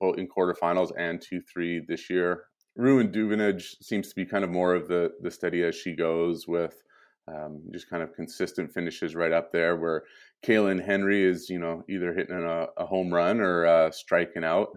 both 0.00 0.18
in 0.18 0.26
quarterfinals, 0.26 0.90
and 0.98 1.20
2 1.20 1.40
3 1.42 1.84
this 1.86 2.10
year. 2.10 2.44
Ruin 2.74 3.12
Duvenage 3.12 3.76
seems 3.82 4.08
to 4.08 4.14
be 4.14 4.24
kind 4.24 4.44
of 4.44 4.50
more 4.50 4.74
of 4.74 4.88
the, 4.88 5.12
the 5.20 5.30
steady 5.30 5.62
as 5.62 5.76
she 5.76 5.94
goes 5.94 6.48
with 6.48 6.82
um, 7.28 7.62
just 7.72 7.88
kind 7.88 8.02
of 8.02 8.14
consistent 8.14 8.72
finishes 8.72 9.14
right 9.14 9.32
up 9.32 9.52
there 9.52 9.76
where 9.76 10.04
Kaylin 10.44 10.84
Henry 10.84 11.22
is, 11.22 11.48
you 11.48 11.58
know, 11.58 11.84
either 11.88 12.12
hitting 12.12 12.36
a, 12.36 12.66
a 12.76 12.84
home 12.84 13.12
run 13.12 13.40
or 13.40 13.64
uh, 13.66 13.90
striking 13.90 14.44
out. 14.44 14.68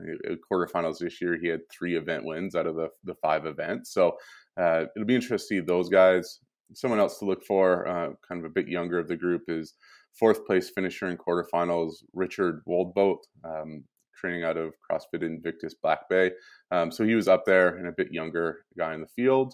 Quarterfinals 0.51 0.99
this 0.99 1.19
year, 1.21 1.37
he 1.41 1.47
had 1.47 1.61
three 1.71 1.95
event 1.95 2.23
wins 2.23 2.55
out 2.55 2.67
of 2.67 2.75
the, 2.75 2.89
the 3.03 3.15
five 3.15 3.45
events. 3.45 3.91
So 3.91 4.15
uh, 4.59 4.85
it'll 4.95 5.07
be 5.07 5.15
interesting 5.15 5.57
to 5.57 5.63
see 5.63 5.65
those 5.65 5.89
guys. 5.89 6.39
Someone 6.73 6.99
else 6.99 7.19
to 7.19 7.25
look 7.25 7.43
for, 7.45 7.87
uh, 7.87 8.09
kind 8.27 8.39
of 8.39 8.45
a 8.45 8.53
bit 8.53 8.67
younger 8.67 8.99
of 8.99 9.07
the 9.07 9.15
group, 9.15 9.43
is 9.47 9.75
fourth 10.13 10.45
place 10.45 10.69
finisher 10.69 11.07
in 11.07 11.17
quarterfinals, 11.17 12.03
Richard 12.13 12.61
Woldboat, 12.67 13.19
um, 13.43 13.83
training 14.15 14.43
out 14.43 14.57
of 14.57 14.73
CrossFit 14.89 15.23
Invictus 15.23 15.75
Back 15.83 16.09
Bay. 16.09 16.31
Um, 16.71 16.91
so 16.91 17.03
he 17.03 17.15
was 17.15 17.27
up 17.27 17.43
there 17.45 17.77
and 17.77 17.87
a 17.87 17.91
bit 17.91 18.11
younger 18.11 18.65
guy 18.77 18.93
in 18.93 19.01
the 19.01 19.07
field. 19.07 19.53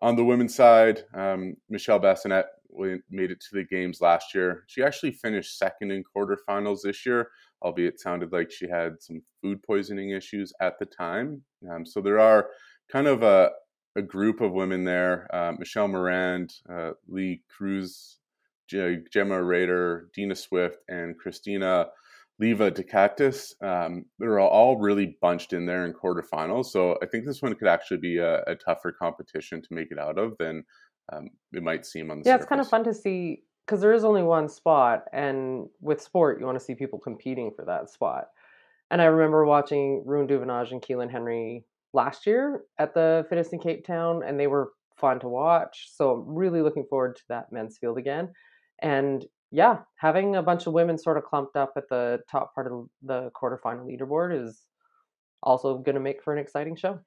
On 0.00 0.14
the 0.14 0.24
women's 0.24 0.54
side, 0.54 1.02
um, 1.14 1.56
Michelle 1.68 1.98
Bassinet 1.98 2.44
made 3.10 3.30
it 3.30 3.40
to 3.40 3.48
the 3.54 3.64
games 3.64 4.00
last 4.00 4.34
year. 4.34 4.64
She 4.68 4.82
actually 4.82 5.12
finished 5.12 5.58
second 5.58 5.90
in 5.90 6.04
quarterfinals 6.04 6.82
this 6.84 7.04
year, 7.04 7.30
albeit 7.62 7.94
it 7.94 8.00
sounded 8.00 8.30
like 8.30 8.50
she 8.50 8.68
had 8.68 9.02
some 9.02 9.22
food 9.42 9.60
poisoning 9.62 10.10
issues 10.10 10.52
at 10.60 10.78
the 10.78 10.86
time. 10.86 11.42
Um, 11.68 11.84
so 11.84 12.00
there 12.00 12.20
are 12.20 12.50
kind 12.92 13.06
of 13.06 13.22
a, 13.22 13.50
a 13.98 14.02
group 14.02 14.40
of 14.40 14.52
women 14.52 14.84
there 14.84 15.28
uh, 15.34 15.52
Michelle 15.58 15.88
Morand, 15.88 16.54
uh, 16.72 16.92
Lee 17.08 17.42
Cruz, 17.54 18.18
Gemma 18.68 19.42
Rader, 19.42 20.08
Dina 20.14 20.36
Swift, 20.36 20.78
and 20.88 21.18
Christina 21.18 21.88
Leva 22.38 22.70
Decatus. 22.70 23.54
Um, 23.60 24.04
they're 24.18 24.38
all 24.38 24.78
really 24.78 25.18
bunched 25.20 25.52
in 25.52 25.66
there 25.66 25.84
in 25.84 25.92
quarterfinals. 25.92 26.66
So 26.66 26.96
I 27.02 27.06
think 27.06 27.26
this 27.26 27.42
one 27.42 27.54
could 27.56 27.68
actually 27.68 27.98
be 27.98 28.18
a, 28.18 28.42
a 28.42 28.54
tougher 28.54 28.92
competition 28.92 29.60
to 29.62 29.68
make 29.70 29.90
it 29.90 29.98
out 29.98 30.18
of 30.18 30.36
than 30.38 30.64
um, 31.12 31.30
it 31.52 31.62
might 31.62 31.84
seem 31.84 32.10
on 32.10 32.18
the 32.18 32.24
yeah 32.26 32.34
surface. 32.34 32.42
it's 32.44 32.48
kind 32.48 32.60
of 32.60 32.68
fun 32.68 32.84
to 32.84 32.94
see 32.94 33.42
because 33.66 33.80
there 33.80 33.92
is 33.92 34.04
only 34.04 34.22
one 34.22 34.48
spot 34.48 35.04
and 35.12 35.68
with 35.80 36.02
sport 36.02 36.38
you 36.38 36.46
want 36.46 36.58
to 36.58 36.64
see 36.64 36.74
people 36.74 36.98
competing 36.98 37.50
for 37.50 37.64
that 37.64 37.88
spot 37.88 38.26
and 38.90 39.00
i 39.00 39.06
remember 39.06 39.46
watching 39.46 40.02
Ruin 40.04 40.26
Duvenage 40.26 40.70
and 40.70 40.82
Keelan 40.82 41.10
Henry 41.10 41.64
last 41.92 42.26
year 42.26 42.62
at 42.78 42.94
the 42.94 43.26
fittest 43.28 43.52
in 43.52 43.58
cape 43.58 43.86
town 43.86 44.22
and 44.26 44.38
they 44.38 44.46
were 44.46 44.70
fun 44.96 45.20
to 45.20 45.28
watch 45.28 45.88
so 45.94 46.10
i'm 46.10 46.34
really 46.34 46.60
looking 46.60 46.84
forward 46.88 47.16
to 47.16 47.22
that 47.28 47.52
men's 47.52 47.78
field 47.78 47.98
again 47.98 48.28
and 48.82 49.26
yeah 49.50 49.78
having 49.96 50.36
a 50.36 50.42
bunch 50.42 50.66
of 50.66 50.72
women 50.72 50.98
sort 50.98 51.16
of 51.16 51.24
clumped 51.24 51.56
up 51.56 51.72
at 51.76 51.88
the 51.88 52.18
top 52.30 52.54
part 52.54 52.70
of 52.70 52.86
the 53.02 53.30
quarterfinal 53.40 53.86
leaderboard 53.86 54.44
is 54.44 54.66
also 55.42 55.78
going 55.78 55.94
to 55.94 56.00
make 56.00 56.22
for 56.22 56.32
an 56.32 56.38
exciting 56.38 56.76
show 56.76 56.98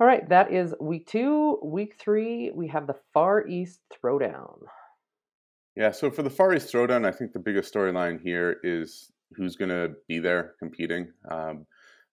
all 0.00 0.08
right, 0.08 0.28
that 0.28 0.52
is 0.52 0.74
week 0.80 1.06
two. 1.06 1.58
Week 1.62 1.94
three, 2.00 2.50
we 2.52 2.66
have 2.66 2.88
the 2.88 2.96
Far 3.12 3.46
East 3.46 3.80
Throwdown. 3.92 4.58
Yeah, 5.76 5.92
so 5.92 6.10
for 6.10 6.22
the 6.22 6.30
Far 6.30 6.52
East 6.52 6.72
Throwdown, 6.72 7.06
I 7.06 7.12
think 7.12 7.32
the 7.32 7.38
biggest 7.38 7.72
storyline 7.72 8.20
here 8.20 8.56
is 8.64 9.12
who's 9.36 9.54
going 9.54 9.68
to 9.68 9.92
be 10.08 10.18
there 10.18 10.54
competing. 10.58 11.12
Um, 11.30 11.66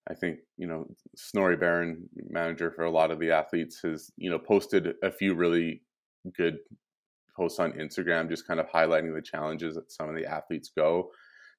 I 0.10 0.14
think 0.16 0.40
you 0.58 0.68
know 0.68 0.86
Snorri 1.16 1.58
Baron, 1.58 2.10
manager 2.30 2.72
for 2.72 2.86
a 2.86 2.92
lot 2.92 3.12
of 3.12 3.20
the 3.20 3.32
athletes, 3.32 3.80
has 3.84 4.12
you 4.18 4.30
know 4.30 4.40
posted 4.40 4.94
a 5.04 5.12
few 5.12 5.36
really 5.36 5.82
good 6.36 6.58
posts 7.36 7.60
on 7.60 7.74
Instagram, 7.74 8.30
just 8.30 8.48
kind 8.48 8.60
of 8.60 8.70
highlighting 8.70 9.14
the 9.14 9.22
challenges 9.22 9.76
that 9.76 9.92
some 9.92 10.10
of 10.10 10.16
the 10.16 10.26
athletes 10.26 10.72
go. 10.76 11.10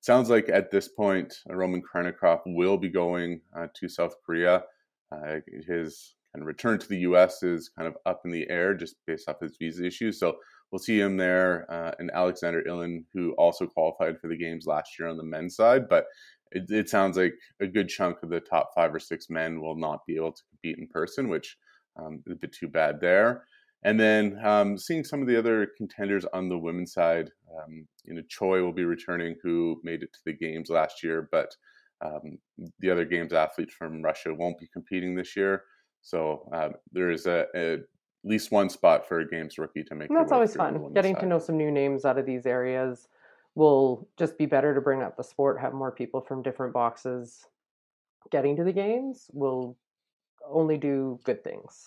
Sounds 0.00 0.28
like 0.28 0.48
at 0.48 0.70
this 0.70 0.88
point, 0.88 1.33
Roman 1.48 1.83
Khrennikov 1.83 2.40
will 2.46 2.76
be 2.76 2.88
going 2.88 3.40
uh, 3.57 3.68
to 3.74 3.88
South 3.88 4.14
Korea. 4.26 4.64
Uh, 5.12 5.37
his 5.68 6.14
kind 6.35 6.42
of 6.42 6.46
return 6.46 6.78
to 6.78 6.88
the 6.88 6.98
U.S. 7.00 7.42
is 7.42 7.70
kind 7.76 7.87
of 7.87 7.96
up 8.07 8.22
in 8.24 8.31
the 8.31 8.48
air 8.50 8.74
just 8.74 8.96
based 9.07 9.28
off 9.28 9.40
his 9.40 9.57
visa 9.59 9.87
issues. 9.87 10.18
So 10.18 10.37
we'll 10.70 10.81
see 10.81 10.98
him 10.98 11.16
there. 11.16 11.66
Uh, 11.70 11.92
and 11.98 12.11
Alexander 12.12 12.62
Ilin, 12.62 13.05
who 13.12 13.33
also 13.33 13.66
qualified 13.66 14.18
for 14.18 14.28
the 14.28 14.37
games 14.37 14.66
last 14.66 14.98
year 14.98 15.09
on 15.09 15.16
the 15.16 15.24
men's 15.24 15.55
side, 15.55 15.88
but 15.88 16.07
it, 16.54 16.70
it, 16.70 16.88
sounds 16.88 17.16
like 17.16 17.34
a 17.60 17.66
good 17.66 17.88
chunk 17.88 18.22
of 18.22 18.30
the 18.30 18.40
top 18.40 18.70
five 18.74 18.94
or 18.94 19.00
six 19.00 19.30
men 19.30 19.60
will 19.60 19.76
not 19.76 20.06
be 20.06 20.16
able 20.16 20.32
to 20.32 20.42
compete 20.50 20.78
in 20.78 20.86
person, 20.88 21.28
which 21.28 21.56
um, 21.96 22.22
is 22.26 22.32
a 22.32 22.36
bit 22.36 22.52
too 22.52 22.68
bad 22.68 23.00
there. 23.00 23.44
And 23.84 23.98
then 23.98 24.38
um, 24.44 24.78
seeing 24.78 25.02
some 25.02 25.20
of 25.22 25.28
the 25.28 25.36
other 25.36 25.68
contenders 25.76 26.24
on 26.32 26.48
the 26.48 26.58
women's 26.58 26.92
side, 26.92 27.30
um, 27.58 27.86
you 28.04 28.14
know, 28.14 28.22
Choi 28.28 28.62
will 28.62 28.72
be 28.72 28.84
returning, 28.84 29.34
who 29.42 29.80
made 29.82 30.02
it 30.02 30.12
to 30.12 30.20
the 30.24 30.32
games 30.32 30.70
last 30.70 31.02
year, 31.02 31.28
but 31.32 31.54
um, 32.00 32.38
the 32.80 32.90
other 32.90 33.04
games 33.04 33.32
athletes 33.32 33.74
from 33.74 34.02
Russia 34.02 34.32
won't 34.34 34.58
be 34.58 34.68
competing 34.72 35.14
this 35.14 35.36
year, 35.36 35.64
so 36.00 36.48
uh, 36.52 36.70
there 36.92 37.10
is 37.10 37.26
a, 37.26 37.46
a, 37.54 37.74
at 37.74 37.80
least 38.24 38.50
one 38.50 38.68
spot 38.68 39.06
for 39.06 39.20
a 39.20 39.28
games 39.28 39.58
rookie 39.58 39.84
to 39.84 39.94
make. 39.94 40.10
And 40.10 40.18
that's 40.18 40.32
always 40.32 40.54
fun. 40.54 40.92
Getting 40.94 41.14
side. 41.14 41.20
to 41.22 41.26
know 41.26 41.38
some 41.38 41.56
new 41.56 41.70
names 41.70 42.04
out 42.04 42.18
of 42.18 42.26
these 42.26 42.46
areas 42.46 43.08
will 43.54 44.08
just 44.18 44.38
be 44.38 44.46
better 44.46 44.74
to 44.74 44.80
bring 44.80 45.02
up 45.02 45.16
the 45.16 45.24
sport. 45.24 45.60
Have 45.60 45.74
more 45.74 45.92
people 45.92 46.20
from 46.20 46.42
different 46.42 46.72
boxes 46.72 47.46
getting 48.30 48.56
to 48.56 48.64
the 48.64 48.72
games 48.72 49.30
will 49.32 49.76
only 50.48 50.76
do 50.78 51.18
good 51.24 51.44
things. 51.44 51.86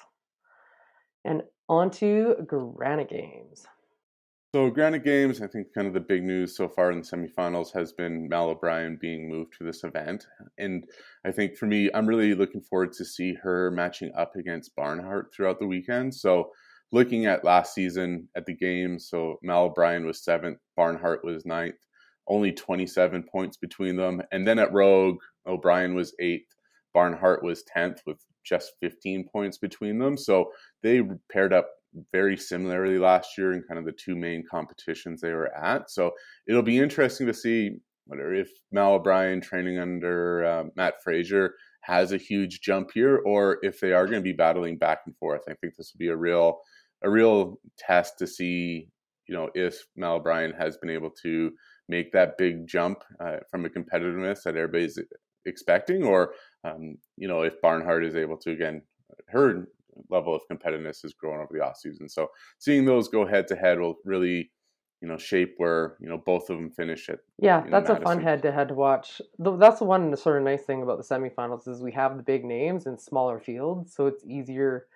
And 1.24 1.44
on 1.68 1.90
to 1.92 2.36
Granite 2.46 3.10
Games. 3.10 3.66
So 4.54 4.70
Granite 4.70 5.04
Games, 5.04 5.42
I 5.42 5.48
think 5.48 5.74
kind 5.74 5.88
of 5.88 5.94
the 5.94 6.00
big 6.00 6.24
news 6.24 6.56
so 6.56 6.70
far 6.70 6.92
in 6.92 7.02
the 7.02 7.06
semifinals 7.06 7.74
has 7.74 7.92
been 7.92 8.30
Mal 8.30 8.50
O'Brien 8.50 8.98
being 9.02 9.28
moved 9.28 9.58
to 9.58 9.66
this 9.66 9.84
event. 9.84 10.28
And 10.58 10.86
I 11.26 11.32
think 11.32 11.58
for 11.58 11.66
me, 11.66 11.90
I'm 11.94 12.08
really 12.08 12.34
looking 12.36 12.62
forward 12.62 12.94
to 12.94 13.04
see 13.04 13.34
her 13.44 13.70
matching 13.72 14.12
up 14.16 14.38
against 14.38 14.76
Barnhart 14.76 15.34
throughout 15.34 15.60
the 15.60 15.68
weekend. 15.68 16.16
So 16.16 16.52
looking 16.92 17.26
at 17.26 17.44
last 17.44 17.74
season 17.74 18.28
at 18.36 18.46
the 18.46 18.56
games, 18.56 19.10
so 19.10 19.38
Mal 19.42 19.64
O'Brien 19.64 20.06
was 20.06 20.24
seventh, 20.24 20.60
Barnhart 20.76 21.24
was 21.24 21.46
ninth, 21.46 21.76
only 22.28 22.52
27 22.52 23.24
points 23.24 23.58
between 23.58 23.96
them. 23.96 24.22
And 24.32 24.48
then 24.48 24.60
at 24.60 24.74
Rogue, 24.74 25.20
O'Brien 25.48 25.96
was 25.96 26.16
eighth, 26.20 26.54
Barnhart 26.94 27.44
was 27.44 27.64
10th 27.76 28.00
with 28.06 28.18
just 28.46 28.74
15 28.82 29.28
points 29.32 29.58
between 29.58 30.00
them. 30.00 30.18
So 30.18 30.52
they 30.82 31.02
paired 31.32 31.54
up 31.54 31.68
very 32.12 32.38
similarly 32.38 32.98
last 32.98 33.38
year 33.38 33.54
in 33.54 33.64
kind 33.64 33.80
of 33.80 33.86
the 33.86 33.92
two 33.92 34.16
main 34.16 34.44
competitions 34.50 35.22
they 35.22 35.32
were 35.32 35.56
at. 35.56 35.90
So 35.90 36.12
it'll 36.48 36.62
be 36.62 36.78
interesting 36.78 37.28
to 37.28 37.34
see 37.34 37.72
whether 38.08 38.34
if 38.34 38.50
Mal 38.72 38.94
O'Brien 38.94 39.42
training 39.42 39.80
under 39.80 40.46
uh, 40.46 40.64
Mat 40.76 40.96
Fraser 41.04 41.56
has 41.86 42.12
a 42.12 42.18
huge 42.18 42.62
jump 42.62 42.92
here, 42.94 43.22
or 43.26 43.60
if 43.62 43.80
they 43.80 43.94
are 43.94 44.06
going 44.06 44.20
to 44.20 44.22
be 44.22 44.34
battling 44.34 44.78
back 44.78 45.00
and 45.06 45.16
forth. 45.18 45.42
I 45.48 45.54
think 45.54 45.76
this 45.76 45.94
will 45.94 46.00
be 46.00 46.10
a 46.10 46.18
real 46.18 46.60
a 47.04 47.10
real 47.10 47.60
test 47.78 48.18
to 48.20 48.28
see 48.28 48.90
you 49.28 49.36
know, 49.36 49.50
if 49.54 49.86
Mal 49.96 50.16
O'Brien 50.16 50.54
has 50.54 50.78
been 50.78 50.90
able 50.90 51.10
to 51.24 51.52
make 51.90 52.12
that 52.12 52.38
big 52.38 52.68
jump 52.68 53.04
uh, 53.20 53.38
from 53.50 53.66
a 53.66 53.70
competitiveness 53.70 54.44
that 54.44 54.56
everybody's 54.56 55.00
expecting, 55.46 56.04
or 56.04 56.34
um, 56.64 56.98
you 57.18 57.28
know, 57.28 57.42
if 57.42 57.60
Barnhart 57.62 58.06
is 58.06 58.16
able 58.16 58.38
to 58.38 58.52
again, 58.52 58.82
her 59.28 59.68
level 60.10 60.36
of 60.36 60.42
competitiveness 60.52 61.02
has 61.04 61.14
grown 61.14 61.40
over 61.40 61.50
the 61.52 61.64
off 61.64 61.78
season. 61.78 62.10
So 62.10 62.28
seeing 62.60 62.86
those 62.86 63.08
go 63.08 63.26
head 63.26 63.48
to 63.48 63.56
head 63.56 63.80
will 63.80 63.96
really, 64.06 64.52
you 65.02 65.08
know, 65.08 65.18
shape 65.18 65.56
where 65.58 65.98
you 66.00 66.10
know 66.10 66.18
both 66.18 66.50
of 66.50 66.58
them 66.58 66.72
finish 66.72 67.10
it. 67.10 67.20
Yeah, 67.38 67.62
that's 67.62 67.90
Madison. 67.90 67.98
a 67.98 68.02
fun 68.02 68.22
head 68.22 68.42
to 68.44 68.52
head 68.52 68.70
to 68.70 68.74
watch. 68.74 69.22
That's 69.38 69.80
the 69.80 69.86
one 69.86 70.16
sort 70.18 70.38
of 70.38 70.44
nice 70.44 70.64
thing 70.64 70.84
about 70.84 70.98
the 70.98 71.04
semifinals 71.04 71.68
is 71.68 71.82
we 71.82 71.92
have 71.94 72.18
the 72.18 72.24
big 72.24 72.46
names 72.46 72.86
in 72.86 72.98
smaller 72.98 73.40
fields, 73.40 73.94
so 73.96 74.08
it's 74.08 74.26
easier 74.26 74.88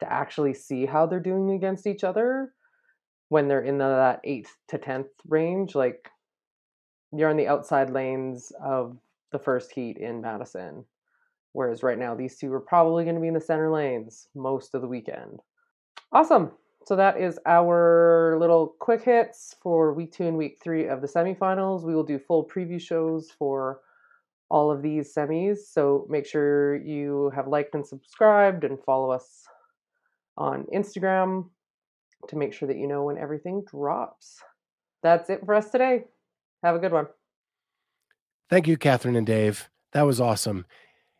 to 0.00 0.12
actually 0.12 0.54
see 0.54 0.86
how 0.86 1.06
they're 1.06 1.20
doing 1.20 1.50
against 1.52 1.86
each 1.86 2.04
other 2.04 2.52
when 3.28 3.48
they're 3.48 3.62
in 3.62 3.78
the, 3.78 3.84
that 3.84 4.20
eighth 4.24 4.56
to 4.68 4.78
tenth 4.78 5.08
range. 5.26 5.74
Like 5.74 6.10
you're 7.12 7.30
on 7.30 7.36
the 7.36 7.48
outside 7.48 7.90
lanes 7.90 8.52
of 8.62 8.96
the 9.32 9.38
first 9.38 9.72
heat 9.72 9.98
in 9.98 10.20
Madison. 10.20 10.84
Whereas 11.52 11.82
right 11.82 11.98
now, 11.98 12.14
these 12.14 12.36
two 12.36 12.52
are 12.52 12.60
probably 12.60 13.04
going 13.04 13.14
to 13.14 13.20
be 13.20 13.28
in 13.28 13.34
the 13.34 13.40
center 13.40 13.70
lanes 13.70 14.28
most 14.34 14.74
of 14.74 14.82
the 14.82 14.88
weekend. 14.88 15.40
Awesome. 16.12 16.52
So 16.86 16.94
that 16.94 17.20
is 17.20 17.38
our 17.46 18.36
little 18.38 18.76
quick 18.78 19.02
hits 19.02 19.56
for 19.60 19.92
week 19.92 20.12
two 20.12 20.28
and 20.28 20.36
week 20.36 20.58
three 20.62 20.86
of 20.86 21.00
the 21.00 21.08
semifinals. 21.08 21.82
We 21.82 21.96
will 21.96 22.04
do 22.04 22.16
full 22.16 22.46
preview 22.46 22.80
shows 22.80 23.28
for 23.36 23.80
all 24.50 24.70
of 24.70 24.82
these 24.82 25.12
semis. 25.12 25.58
So 25.68 26.06
make 26.08 26.26
sure 26.26 26.76
you 26.76 27.32
have 27.34 27.48
liked 27.48 27.74
and 27.74 27.84
subscribed 27.84 28.62
and 28.62 28.78
follow 28.78 29.10
us 29.10 29.42
on 30.36 30.64
Instagram 30.72 31.48
to 32.28 32.36
make 32.36 32.52
sure 32.52 32.68
that 32.68 32.76
you 32.76 32.86
know 32.86 33.02
when 33.02 33.18
everything 33.18 33.64
drops. 33.68 34.40
That's 35.02 35.28
it 35.28 35.40
for 35.44 35.54
us 35.54 35.70
today. 35.70 36.04
Have 36.62 36.76
a 36.76 36.78
good 36.78 36.92
one. 36.92 37.08
Thank 38.48 38.68
you, 38.68 38.76
Catherine 38.76 39.16
and 39.16 39.26
Dave. 39.26 39.68
That 39.90 40.02
was 40.02 40.20
awesome. 40.20 40.66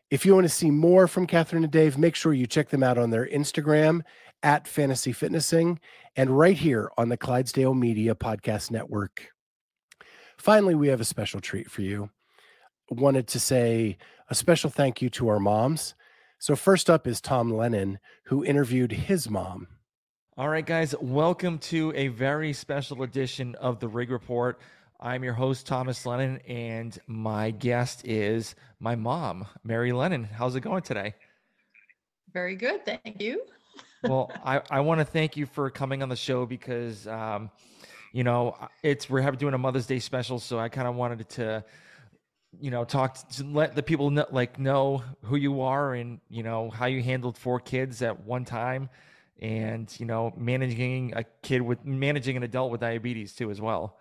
If 0.09 0.25
you 0.25 0.33
want 0.33 0.45
to 0.45 0.49
see 0.49 0.71
more 0.71 1.05
from 1.05 1.27
Catherine 1.27 1.63
and 1.63 1.71
Dave, 1.71 1.97
make 1.97 2.15
sure 2.15 2.31
you 2.31 2.47
check 2.47 2.69
them 2.69 2.81
out 2.81 2.97
on 2.97 3.09
their 3.09 3.27
Instagram 3.27 4.03
at 4.41 4.65
Fantasy 4.65 5.11
Fitnessing 5.11 5.81
and 6.15 6.37
right 6.37 6.55
here 6.55 6.89
on 6.97 7.09
the 7.09 7.17
Clydesdale 7.17 7.73
Media 7.73 8.15
Podcast 8.15 8.71
Network. 8.71 9.31
Finally, 10.37 10.75
we 10.75 10.87
have 10.87 11.01
a 11.01 11.05
special 11.05 11.41
treat 11.41 11.69
for 11.69 11.81
you. 11.81 12.09
Wanted 12.89 13.27
to 13.27 13.39
say 13.39 13.97
a 14.29 14.35
special 14.35 14.69
thank 14.69 15.01
you 15.01 15.09
to 15.09 15.27
our 15.27 15.41
moms. 15.41 15.93
So, 16.39 16.55
first 16.55 16.89
up 16.89 17.05
is 17.05 17.19
Tom 17.19 17.51
Lennon, 17.51 17.99
who 18.27 18.45
interviewed 18.45 18.93
his 18.93 19.29
mom. 19.29 19.67
All 20.37 20.47
right, 20.47 20.65
guys, 20.65 20.95
welcome 21.01 21.57
to 21.59 21.91
a 21.97 22.07
very 22.07 22.53
special 22.53 23.03
edition 23.03 23.55
of 23.55 23.81
the 23.81 23.89
Rig 23.89 24.09
Report. 24.11 24.57
I'm 24.99 25.23
your 25.23 25.33
host, 25.33 25.67
Thomas 25.67 26.07
Lennon, 26.07 26.39
and 26.47 26.97
my 27.05 27.51
guest 27.51 28.03
is 28.03 28.55
my 28.79 28.95
mom, 28.95 29.45
Mary 29.63 29.91
Lennon. 29.91 30.23
How's 30.23 30.55
it 30.55 30.61
going 30.61 30.81
today? 30.81 31.13
Very 32.33 32.55
good. 32.55 32.83
Thank 32.83 33.21
you. 33.21 33.43
well, 34.03 34.31
I, 34.43 34.61
I 34.71 34.79
want 34.79 34.99
to 34.99 35.05
thank 35.05 35.37
you 35.37 35.45
for 35.45 35.69
coming 35.69 36.01
on 36.01 36.09
the 36.09 36.15
show 36.15 36.47
because, 36.47 37.05
um, 37.05 37.51
you 38.11 38.23
know, 38.23 38.57
it's 38.81 39.07
we're 39.07 39.21
having 39.21 39.37
doing 39.37 39.53
a 39.53 39.59
Mother's 39.59 39.85
Day 39.85 39.99
special, 39.99 40.39
so 40.39 40.57
I 40.57 40.67
kind 40.67 40.87
of 40.87 40.95
wanted 40.95 41.29
to, 41.29 41.63
you 42.59 42.71
know, 42.71 42.83
talk 42.83 43.29
to 43.33 43.43
let 43.43 43.75
the 43.75 43.83
people 43.83 44.09
know, 44.09 44.25
like 44.31 44.57
know 44.57 45.03
who 45.21 45.35
you 45.35 45.61
are 45.61 45.93
and 45.93 46.19
you 46.27 46.41
know 46.41 46.71
how 46.71 46.87
you 46.87 47.03
handled 47.03 47.37
four 47.37 47.59
kids 47.59 48.01
at 48.01 48.21
one 48.25 48.45
time, 48.45 48.89
and 49.39 49.93
you 49.99 50.07
know 50.07 50.33
managing 50.35 51.13
a 51.15 51.23
kid 51.43 51.61
with 51.61 51.85
managing 51.85 52.35
an 52.35 52.41
adult 52.41 52.71
with 52.71 52.81
diabetes 52.81 53.33
too 53.33 53.51
as 53.51 53.61
well. 53.61 53.99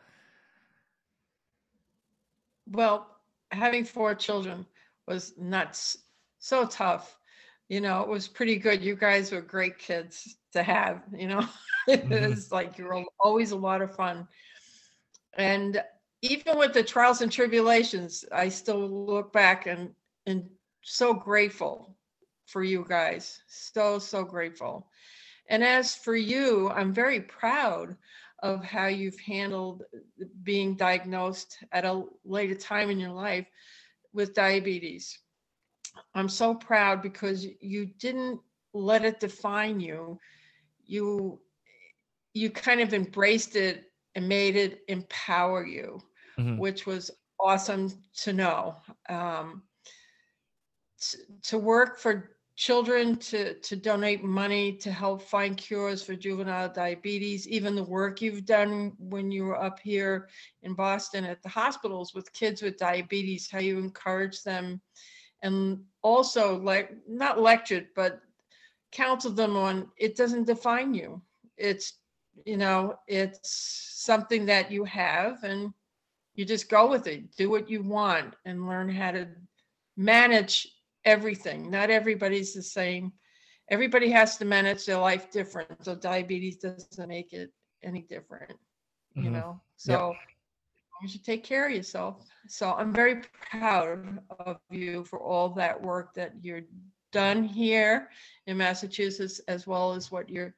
Well, 2.66 3.06
having 3.50 3.84
four 3.84 4.14
children 4.14 4.66
was 5.06 5.34
nuts, 5.38 5.98
so 6.38 6.66
tough. 6.66 7.18
You 7.68 7.80
know, 7.80 8.02
it 8.02 8.08
was 8.08 8.28
pretty 8.28 8.56
good. 8.56 8.82
You 8.82 8.94
guys 8.94 9.32
were 9.32 9.40
great 9.40 9.78
kids 9.78 10.36
to 10.52 10.62
have, 10.62 11.02
you 11.12 11.28
know. 11.28 11.46
it 11.88 12.08
mm-hmm. 12.08 12.30
was 12.30 12.52
like 12.52 12.78
you 12.78 12.84
were 12.84 13.04
always 13.20 13.50
a 13.50 13.56
lot 13.56 13.82
of 13.82 13.94
fun. 13.94 14.26
And 15.34 15.82
even 16.22 16.58
with 16.58 16.72
the 16.72 16.82
trials 16.82 17.20
and 17.20 17.30
tribulations, 17.30 18.24
I 18.32 18.48
still 18.48 18.88
look 18.88 19.32
back 19.32 19.66
and 19.66 19.90
and 20.26 20.48
so 20.82 21.12
grateful 21.12 21.96
for 22.46 22.62
you 22.62 22.84
guys. 22.88 23.40
So 23.48 23.98
so 23.98 24.24
grateful. 24.24 24.88
And 25.48 25.62
as 25.62 25.94
for 25.94 26.16
you, 26.16 26.70
I'm 26.70 26.92
very 26.92 27.20
proud 27.20 27.96
of 28.46 28.64
how 28.64 28.86
you've 28.86 29.18
handled 29.18 29.82
being 30.42 30.76
diagnosed 30.76 31.58
at 31.72 31.84
a 31.84 32.04
later 32.24 32.54
time 32.54 32.90
in 32.90 32.98
your 32.98 33.12
life 33.12 33.46
with 34.12 34.34
diabetes. 34.34 35.18
I'm 36.14 36.28
so 36.28 36.54
proud 36.54 37.02
because 37.02 37.46
you 37.60 37.86
didn't 37.98 38.40
let 38.72 39.04
it 39.04 39.20
define 39.20 39.80
you. 39.80 40.18
You 40.84 41.40
you 42.34 42.50
kind 42.50 42.80
of 42.80 42.92
embraced 42.92 43.56
it 43.56 43.84
and 44.14 44.28
made 44.28 44.56
it 44.56 44.80
empower 44.88 45.66
you, 45.66 46.00
mm-hmm. 46.38 46.58
which 46.58 46.86
was 46.86 47.10
awesome 47.40 47.90
to 48.22 48.32
know. 48.32 48.76
Um, 49.08 49.62
to, 51.00 51.18
to 51.42 51.58
work 51.58 51.98
for 51.98 52.35
children 52.56 53.16
to, 53.16 53.54
to 53.60 53.76
donate 53.76 54.24
money 54.24 54.72
to 54.72 54.90
help 54.90 55.20
find 55.20 55.58
cures 55.58 56.02
for 56.02 56.16
juvenile 56.16 56.70
diabetes, 56.70 57.46
even 57.46 57.74
the 57.74 57.84
work 57.84 58.22
you've 58.22 58.46
done 58.46 58.92
when 58.98 59.30
you 59.30 59.44
were 59.44 59.62
up 59.62 59.78
here 59.78 60.28
in 60.62 60.72
Boston 60.72 61.24
at 61.24 61.42
the 61.42 61.48
hospitals 61.50 62.14
with 62.14 62.32
kids 62.32 62.62
with 62.62 62.78
diabetes, 62.78 63.50
how 63.50 63.58
you 63.58 63.78
encourage 63.78 64.42
them 64.42 64.80
and 65.42 65.78
also 66.02 66.58
like 66.58 66.96
not 67.06 67.40
lectured, 67.40 67.88
but 67.94 68.20
counseled 68.90 69.36
them 69.36 69.54
on 69.54 69.88
it 69.98 70.16
doesn't 70.16 70.46
define 70.46 70.94
you. 70.94 71.20
It's 71.58 71.94
you 72.44 72.56
know, 72.56 72.98
it's 73.06 73.50
something 73.96 74.46
that 74.46 74.70
you 74.70 74.84
have 74.84 75.42
and 75.42 75.72
you 76.34 76.44
just 76.44 76.68
go 76.68 76.86
with 76.88 77.06
it, 77.06 77.34
do 77.36 77.50
what 77.50 77.68
you 77.68 77.82
want 77.82 78.34
and 78.44 78.66
learn 78.66 78.90
how 78.90 79.10
to 79.10 79.26
manage 79.96 80.68
everything. 81.06 81.70
Not 81.70 81.88
everybody's 81.88 82.52
the 82.52 82.62
same. 82.62 83.12
Everybody 83.70 84.10
has 84.10 84.36
to 84.38 84.44
manage 84.44 84.84
their 84.84 84.98
life 84.98 85.30
different. 85.30 85.84
So 85.84 85.94
diabetes 85.94 86.58
doesn't 86.58 87.08
make 87.08 87.32
it 87.32 87.50
any 87.82 88.02
different, 88.02 88.52
you 89.14 89.22
mm-hmm. 89.22 89.32
know. 89.32 89.60
So 89.76 90.10
yep. 90.10 90.20
you 91.02 91.08
should 91.08 91.24
take 91.24 91.42
care 91.42 91.66
of 91.66 91.72
yourself. 91.72 92.26
So 92.48 92.74
I'm 92.74 92.92
very 92.92 93.22
proud 93.50 94.18
of 94.40 94.58
you 94.70 95.04
for 95.04 95.20
all 95.20 95.48
that 95.50 95.80
work 95.80 96.12
that 96.14 96.32
you're 96.42 96.62
done 97.12 97.44
here 97.44 98.10
in 98.46 98.56
Massachusetts, 98.56 99.40
as 99.48 99.66
well 99.66 99.94
as 99.94 100.10
what 100.10 100.28
you're 100.28 100.54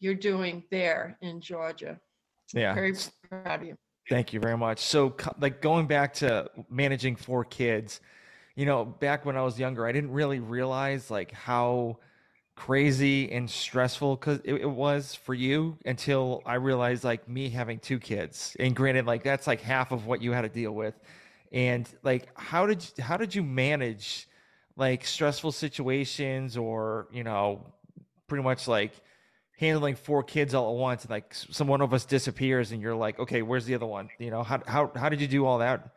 you're 0.00 0.14
doing 0.14 0.64
there 0.70 1.18
in 1.20 1.40
Georgia. 1.42 2.00
Yeah, 2.54 2.74
very 2.74 2.94
proud 3.28 3.60
of 3.60 3.66
you. 3.66 3.76
Thank 4.08 4.32
you 4.32 4.40
very 4.40 4.56
much. 4.56 4.80
So, 4.80 5.14
like 5.38 5.60
going 5.60 5.86
back 5.86 6.14
to 6.14 6.50
managing 6.68 7.16
four 7.16 7.44
kids, 7.44 8.00
you 8.60 8.66
know, 8.66 8.84
back 8.84 9.24
when 9.24 9.38
I 9.38 9.42
was 9.42 9.58
younger, 9.58 9.86
I 9.86 9.92
didn't 9.92 10.10
really 10.10 10.38
realize 10.38 11.10
like 11.10 11.32
how 11.32 11.96
crazy 12.56 13.32
and 13.32 13.48
stressful 13.48 14.16
because 14.16 14.38
it, 14.44 14.52
it, 14.52 14.70
was 14.70 15.14
for 15.14 15.32
you 15.32 15.78
until 15.86 16.42
I 16.44 16.56
realized 16.56 17.02
like 17.02 17.26
me 17.26 17.48
having 17.48 17.78
two 17.78 17.98
kids. 17.98 18.54
And 18.60 18.76
granted, 18.76 19.06
like 19.06 19.22
that's 19.22 19.46
like 19.46 19.62
half 19.62 19.92
of 19.92 20.04
what 20.04 20.20
you 20.20 20.32
had 20.32 20.42
to 20.42 20.50
deal 20.50 20.72
with. 20.72 20.92
And 21.52 21.88
like, 22.02 22.28
how 22.38 22.66
did 22.66 22.84
you, 22.84 23.02
how 23.02 23.16
did 23.16 23.34
you 23.34 23.42
manage 23.42 24.28
like 24.76 25.06
stressful 25.06 25.52
situations 25.52 26.58
or 26.58 27.08
you 27.10 27.24
know, 27.24 27.64
pretty 28.26 28.44
much 28.44 28.68
like 28.68 28.92
handling 29.58 29.94
four 29.94 30.22
kids 30.22 30.52
all 30.52 30.74
at 30.74 30.78
once 30.78 31.04
and 31.04 31.10
like 31.10 31.32
some 31.32 31.66
one 31.66 31.80
of 31.80 31.94
us 31.94 32.04
disappears 32.04 32.72
and 32.72 32.82
you're 32.82 32.94
like, 32.94 33.18
okay, 33.18 33.40
where's 33.40 33.64
the 33.64 33.74
other 33.74 33.86
one? 33.86 34.10
You 34.18 34.30
know, 34.30 34.42
how 34.42 34.60
how 34.66 34.92
how 34.94 35.08
did 35.08 35.22
you 35.22 35.28
do 35.28 35.46
all 35.46 35.60
that? 35.60 35.94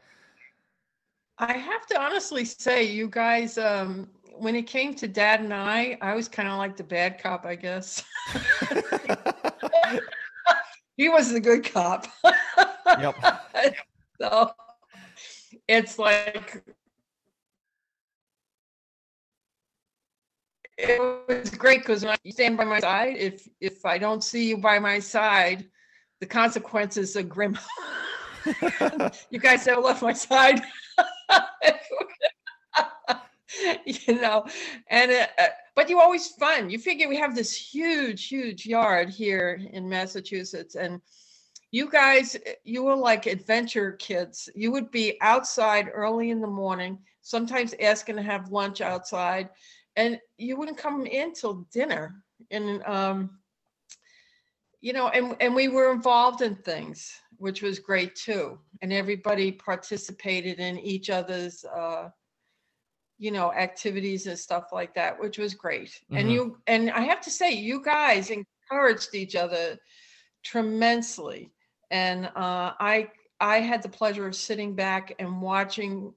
I 1.37 1.53
have 1.53 1.85
to 1.87 1.99
honestly 1.99 2.45
say, 2.45 2.83
you 2.83 3.07
guys, 3.07 3.57
um, 3.57 4.07
when 4.37 4.55
it 4.55 4.67
came 4.67 4.93
to 4.95 5.07
dad 5.07 5.41
and 5.41 5.53
I, 5.53 5.97
I 6.01 6.13
was 6.13 6.27
kind 6.27 6.47
of 6.47 6.57
like 6.57 6.77
the 6.77 6.83
bad 6.83 7.19
cop, 7.21 7.45
I 7.45 7.55
guess. 7.55 8.03
he 10.97 11.09
was 11.09 11.31
the 11.31 11.39
good 11.39 11.71
cop. 11.71 12.07
yep. 12.99 13.15
So 14.21 14.51
it's 15.67 15.99
like 15.99 16.63
it 20.77 21.01
was 21.27 21.49
great 21.49 21.79
because 21.79 22.05
when 22.05 22.15
you 22.23 22.31
stand 22.31 22.57
by 22.57 22.63
my 22.63 22.79
side, 22.79 23.17
if 23.17 23.49
if 23.59 23.85
I 23.85 23.97
don't 23.97 24.23
see 24.23 24.47
you 24.47 24.57
by 24.57 24.79
my 24.79 24.99
side, 24.99 25.65
the 26.21 26.25
consequences 26.25 27.17
are 27.17 27.23
grim. 27.23 27.57
you 29.29 29.39
guys 29.39 29.65
never 29.65 29.81
left 29.81 30.01
my 30.01 30.13
side. 30.13 30.61
you 33.85 34.21
know, 34.21 34.45
and 34.89 35.11
uh, 35.11 35.47
but 35.75 35.89
you 35.89 35.99
always 35.99 36.27
fun. 36.29 36.69
You 36.69 36.79
figure 36.79 37.07
we 37.07 37.17
have 37.17 37.35
this 37.35 37.55
huge, 37.55 38.27
huge 38.27 38.65
yard 38.65 39.09
here 39.09 39.61
in 39.71 39.87
Massachusetts, 39.87 40.75
and 40.75 41.01
you 41.71 41.89
guys, 41.89 42.35
eh, 42.45 42.53
you 42.63 42.83
were 42.83 42.95
like 42.95 43.25
adventure 43.25 43.93
kids. 43.93 44.49
You 44.55 44.71
would 44.71 44.91
be 44.91 45.17
outside 45.21 45.89
early 45.93 46.29
in 46.29 46.41
the 46.41 46.47
morning, 46.47 46.99
sometimes 47.21 47.73
asking 47.79 48.15
to 48.17 48.21
have 48.21 48.51
lunch 48.51 48.81
outside, 48.81 49.49
and 49.95 50.19
you 50.37 50.57
wouldn't 50.57 50.77
come 50.77 51.05
in 51.05 51.33
till 51.33 51.67
dinner. 51.71 52.23
And 52.51 52.83
um, 52.83 53.39
you 54.81 54.93
know, 54.93 55.07
and 55.09 55.35
and 55.39 55.55
we 55.55 55.67
were 55.67 55.91
involved 55.91 56.41
in 56.41 56.55
things, 56.55 57.11
which 57.43 57.61
was 57.61 57.77
great 57.77 58.15
too. 58.15 58.57
And 58.81 58.93
everybody 58.93 59.51
participated 59.51 60.59
in 60.59 60.79
each 60.79 61.09
other's 61.09 61.65
uh, 61.65 62.09
you 63.17 63.31
know, 63.31 63.51
activities 63.51 64.27
and 64.27 64.39
stuff 64.39 64.69
like 64.71 64.95
that, 64.95 65.19
which 65.19 65.37
was 65.37 65.53
great. 65.53 65.89
Mm-hmm. 65.89 66.17
And 66.17 66.31
you 66.31 66.57
and 66.67 66.89
I 66.91 67.01
have 67.01 67.19
to 67.21 67.29
say, 67.29 67.51
you 67.51 67.83
guys 67.83 68.31
encouraged 68.31 69.13
each 69.13 69.35
other 69.35 69.77
tremendously 70.41 71.51
and 71.91 72.27
uh, 72.27 72.71
I 72.79 73.09
I 73.41 73.57
had 73.59 73.83
the 73.83 73.89
pleasure 73.89 74.25
of 74.25 74.35
sitting 74.35 74.73
back 74.73 75.13
and 75.19 75.41
watching, 75.41 76.13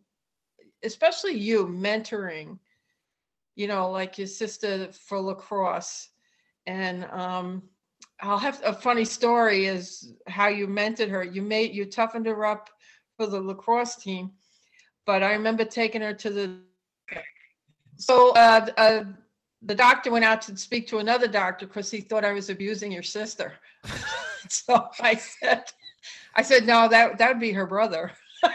especially 0.84 1.34
you 1.34 1.66
mentoring, 1.66 2.58
you 3.56 3.66
know, 3.66 3.90
like 3.90 4.16
your 4.16 4.28
sister 4.28 4.92
for 4.92 5.18
lacrosse, 5.20 6.08
and 6.66 7.04
um, 7.06 7.62
I'll 8.20 8.38
have 8.38 8.60
a 8.64 8.72
funny 8.72 9.04
story 9.04 9.66
is 9.66 10.14
how 10.26 10.48
you 10.48 10.66
mentored 10.66 11.10
her. 11.10 11.22
You 11.22 11.42
made 11.42 11.74
you 11.74 11.84
toughened 11.84 12.26
her 12.26 12.46
up 12.46 12.70
for 13.16 13.26
the 13.26 13.40
lacrosse 13.40 13.96
team, 13.96 14.32
but 15.04 15.22
I 15.22 15.32
remember 15.32 15.64
taking 15.64 16.02
her 16.02 16.14
to 16.14 16.30
the 16.30 16.58
so 17.96 18.32
uh, 18.34 18.66
uh, 18.76 19.04
the 19.62 19.74
doctor 19.74 20.10
went 20.10 20.24
out 20.24 20.42
to 20.42 20.56
speak 20.56 20.86
to 20.88 20.98
another 20.98 21.26
doctor 21.26 21.66
because 21.66 21.90
he 21.90 22.00
thought 22.00 22.24
I 22.24 22.32
was 22.32 22.50
abusing 22.50 22.92
your 22.92 23.02
sister. 23.02 23.54
so 24.48 24.88
I 25.00 25.14
said, 25.16 25.64
I 26.34 26.42
said, 26.42 26.66
no, 26.66 26.88
that 26.88 27.18
that 27.18 27.28
would 27.28 27.40
be 27.40 27.52
her 27.52 27.66
brother. 27.66 28.12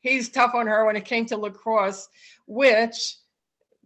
He's 0.00 0.28
tough 0.28 0.54
on 0.54 0.66
her 0.66 0.84
when 0.84 0.96
it 0.96 1.04
came 1.04 1.26
to 1.26 1.36
lacrosse, 1.36 2.08
which 2.46 3.16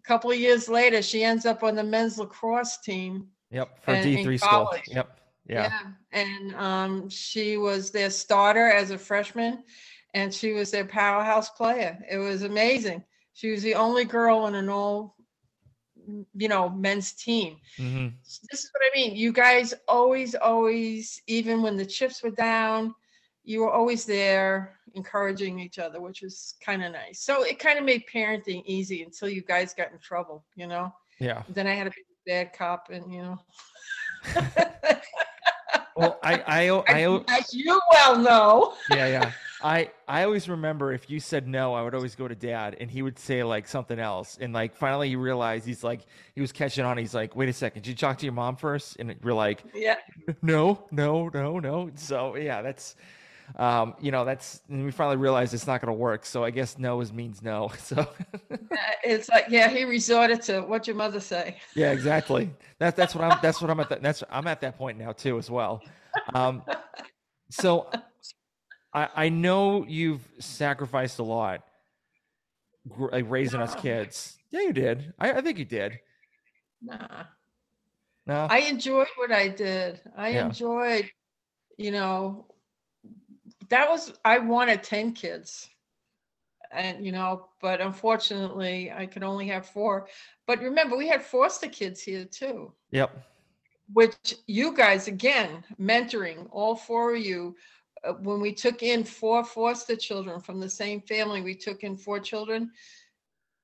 couple 0.05 0.31
of 0.31 0.39
years 0.39 0.69
later, 0.69 1.03
she 1.03 1.25
ends 1.25 1.47
up 1.47 1.63
on 1.63 1.75
the 1.75 1.85
men's 1.85 2.19
lacrosse 2.19 2.79
team. 2.79 3.29
Yep, 3.51 3.85
for 3.85 3.97
D3 3.97 4.39
school. 4.39 4.49
college. 4.49 4.83
Yep. 4.89 5.21
Yeah. 5.47 5.79
And 6.13 6.55
um, 6.57 7.09
she 7.09 7.57
was 7.57 7.91
their 7.91 8.11
starter 8.11 8.71
as 8.71 8.91
a 8.91 8.99
freshman, 8.99 9.65
and 10.15 10.33
she 10.33 10.53
was 10.53 10.71
their 10.71 10.85
powerhouse 10.85 11.51
player. 11.51 11.99
It 12.11 12.19
was 12.19 12.43
amazing. 12.43 13.05
She 13.35 13.51
was 13.51 13.63
the 13.63 13.75
only 13.75 14.05
girl 14.05 14.39
on 14.39 14.55
an 14.55 14.69
all, 14.69 15.17
you 16.35 16.49
know, 16.49 16.69
men's 16.71 17.13
team. 17.13 17.57
hmm 17.77 18.09
This 18.51 18.65
is 18.65 18.71
what 18.73 18.83
I 18.85 18.97
mean. 18.97 19.17
You 19.17 19.33
guys 19.33 19.75
always, 19.89 20.35
always, 20.35 21.21
even 21.27 21.63
when 21.63 21.77
the 21.77 21.87
chips 21.87 22.23
were 22.23 22.31
down, 22.31 22.95
you 23.45 23.61
were 23.61 23.71
always 23.71 24.05
there 24.05 24.79
encouraging 24.95 25.59
each 25.61 25.79
other, 25.79 26.01
which 26.01 26.23
was 26.23 26.55
kind 26.65 26.83
of 26.85 26.93
nice. 26.93 27.21
So 27.21 27.43
it 27.45 27.59
kind 27.59 27.79
of 27.79 27.85
made 27.85 28.05
parenting 28.13 28.63
easy 28.65 29.03
until 29.03 29.29
you 29.29 29.43
guys 29.43 29.75
got 29.75 29.93
in 29.93 29.99
trouble, 29.99 30.45
you 30.57 30.67
know? 30.67 30.93
Yeah. 31.21 31.43
Then 31.51 31.67
I 31.67 31.75
had 31.75 31.87
a 31.89 31.93
bad 32.27 32.53
cop 32.53 32.89
and, 32.91 33.13
you 33.13 33.23
know. 33.23 33.39
Well, 35.97 36.19
I, 36.25 36.43
I, 36.47 36.69
I, 36.89 37.05
I, 37.07 37.25
As 37.39 37.55
you 37.55 37.81
well 37.93 38.19
know. 38.19 38.75
yeah, 38.91 39.07
yeah. 39.07 39.33
I, 39.63 39.91
I 40.09 40.25
always 40.25 40.49
remember 40.49 40.93
if 40.93 41.09
you 41.09 41.21
said 41.21 41.47
no, 41.47 41.73
I 41.73 41.83
would 41.83 41.95
always 41.95 42.15
go 42.15 42.29
to 42.29 42.35
dad 42.35 42.77
and 42.81 42.91
he 42.91 43.01
would 43.01 43.19
say 43.19 43.43
like 43.45 43.67
something 43.67 43.99
else. 43.99 44.37
And 44.41 44.53
like 44.53 44.75
finally 44.77 45.09
he 45.09 45.17
realized 45.17 45.65
he's 45.67 45.83
like, 45.85 46.01
he 46.35 46.41
was 46.41 46.53
catching 46.53 46.85
on. 46.85 46.99
He's 46.99 47.15
like, 47.15 47.35
wait 47.35 47.49
a 47.49 47.53
second, 47.53 47.83
did 47.83 47.89
you 47.91 47.95
talk 47.95 48.19
to 48.19 48.27
your 48.27 48.35
mom 48.35 48.57
first? 48.57 48.97
And 48.99 49.15
we're 49.23 49.33
like, 49.33 49.63
Yeah. 49.73 49.97
no, 50.43 50.85
no, 50.91 51.31
no, 51.33 51.61
no. 51.61 51.91
So 51.95 52.37
yeah, 52.37 52.61
that's, 52.61 52.97
um, 53.57 53.95
you 54.01 54.11
know, 54.11 54.25
that's, 54.25 54.61
and 54.69 54.85
we 54.85 54.91
finally 54.91 55.17
realized 55.17 55.55
it's 55.55 55.67
not 55.67 55.81
going 55.81 55.89
to 55.95 55.99
work. 55.99 56.25
So 56.27 56.43
I 56.45 56.51
guess 56.51 56.79
no 56.79 57.01
is 57.01 57.13
means 57.13 57.43
no. 57.43 57.71
So 57.79 57.97
Uh, 58.51 58.57
It's 59.03 59.29
like, 59.29 59.47
yeah, 59.49 59.69
he 59.69 59.85
resorted 59.85 60.43
to 60.43 60.61
what 60.63 60.87
your 60.87 60.97
mother 60.97 61.21
say. 61.21 61.57
yeah, 61.77 61.93
exactly. 61.93 62.51
That, 62.79 62.97
that's 62.97 63.15
what 63.15 63.25
I'm, 63.25 63.39
that's 63.43 63.61
what 63.61 63.71
I'm 63.71 63.81
at. 63.81 63.89
That, 63.91 64.03
that's, 64.03 64.23
I'm 64.31 64.47
at 64.47 64.61
that 64.63 64.77
point 64.79 64.99
now 64.99 65.13
too, 65.13 65.39
as 65.39 65.51
well. 65.51 65.83
Um, 66.35 66.63
so 67.51 67.91
I, 68.93 69.09
I 69.15 69.29
know 69.29 69.85
you've 69.87 70.27
sacrificed 70.39 71.19
a 71.19 71.25
lot, 71.25 71.63
like 73.13 73.25
raising 73.29 73.61
us 73.61 73.75
kids. 73.75 74.37
Yeah, 74.51 74.61
you 74.63 74.73
did. 74.73 75.13
I, 75.19 75.33
I 75.33 75.41
think 75.41 75.59
you 75.59 75.65
did. 75.65 75.99
Nah. 76.83 77.25
No. 78.27 78.47
I 78.49 78.61
enjoyed 78.61 79.09
what 79.17 79.33
I 79.33 79.49
did. 79.49 80.01
I 80.17 80.31
Yeah. 80.31 80.47
enjoyed, 80.47 81.11
you 81.77 81.91
know, 81.91 82.47
that 83.69 83.89
was 83.89 84.13
I 84.25 84.39
wanted 84.39 84.83
10 84.83 85.13
kids. 85.13 85.69
And 86.73 87.05
you 87.05 87.13
know, 87.13 87.49
but 87.61 87.81
unfortunately 87.81 88.91
I 88.91 89.07
could 89.07 89.23
only 89.23 89.47
have 89.49 89.67
four. 89.67 90.09
But 90.47 90.61
remember, 90.61 90.97
we 90.97 91.09
had 91.09 91.23
foster 91.23 91.69
kids 91.69 92.03
here 92.03 92.25
too, 92.25 92.73
yep. 92.91 93.17
which 93.93 94.35
you 94.47 94.75
guys 94.77 95.07
again 95.07 95.63
mentoring 95.81 96.49
all 96.51 96.75
four 96.75 97.15
of 97.15 97.23
you. 97.23 97.57
Uh, 98.03 98.15
when 98.15 98.41
we 98.41 98.53
took 98.53 98.83
in 98.83 99.05
four 99.05 99.45
foster 99.45 99.97
children 99.97 100.41
from 100.41 100.61
the 100.61 100.69
same 100.69 101.01
family, 101.01 101.41
we 101.43 101.55
took 101.55 101.85
in 101.85 101.97
four 101.97 102.19
children. 102.19 102.71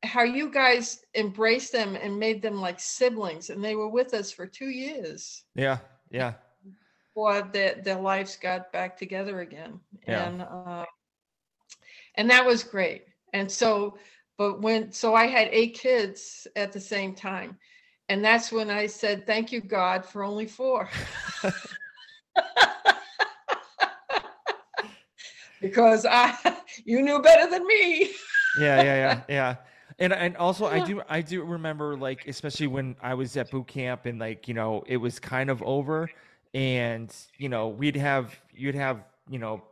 How 0.03 0.23
you 0.23 0.51
guys 0.51 1.05
embraced 1.15 1.73
them 1.73 1.97
and 1.97 2.19
made 2.19 2.41
them 2.41 2.61
like 2.61 2.81
siblings, 2.81 3.51
and 3.51 3.63
they 3.63 3.75
were 3.75 3.89
with 3.89 4.15
us 4.15 4.31
for 4.31 4.47
two 4.47 4.71
years 4.71 5.45
Yeah. 5.55 5.79
Yeah. 6.11 6.35
Before 7.15 7.43
their, 7.53 7.81
their 7.83 8.01
lives 8.01 8.37
got 8.37 8.73
back 8.73 8.97
together 8.97 9.41
again. 9.41 9.81
Yeah. 10.07 10.29
And 10.29 10.43
uh, 10.43 10.85
and 12.17 12.31
that 12.31 12.45
was 12.45 12.63
great. 12.63 13.05
And 13.33 13.51
so, 13.51 13.97
but 14.39 14.61
when 14.61 14.93
so 14.93 15.15
I 15.15 15.27
had 15.27 15.49
eight 15.51 15.75
kids 15.75 16.47
at 16.57 16.73
the 16.73 16.81
same 16.81 17.15
time. 17.15 17.57
And 18.09 18.25
that's 18.25 18.51
when 18.51 18.71
I 18.71 18.87
said, 18.87 19.27
Thank 19.27 19.53
you, 19.53 19.61
God, 19.61 20.05
for 20.05 20.25
only 20.25 20.47
four. 20.47 20.89
because 25.61 26.07
I 26.07 26.35
you 26.85 27.03
knew 27.03 27.21
better 27.23 27.49
than 27.51 27.67
me. 27.67 28.11
yeah, 28.59 28.83
yeah, 28.83 28.83
yeah, 28.83 29.21
yeah. 29.29 29.57
And 29.99 30.13
and 30.13 30.37
also 30.37 30.67
I 30.67 30.85
do 30.85 31.03
I 31.09 31.21
do 31.21 31.45
remember 31.45 31.97
like 31.97 32.27
especially 32.27 32.67
when 32.67 32.97
I 33.03 33.15
was 33.15 33.37
at 33.37 33.51
boot 33.51 33.69
camp 33.69 34.07
and 34.07 34.19
like 34.19 34.49
you 34.49 34.55
know 34.55 34.83
it 34.87 34.97
was 34.97 35.21
kind 35.21 35.51
of 35.51 35.63
over 35.63 36.11
and 36.55 37.15
you 37.39 37.49
know 37.49 37.69
we'd 37.69 37.97
have 37.97 38.39
you'd 38.55 38.75
have 38.75 39.05
you 39.29 39.39
know 39.39 39.63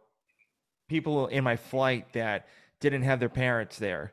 people 0.89 1.27
in 1.27 1.45
my 1.45 1.57
flight 1.57 2.13
that 2.15 2.47
didn't 2.81 3.03
have 3.03 3.21
their 3.21 3.29
parents 3.29 3.79
there. 3.79 4.13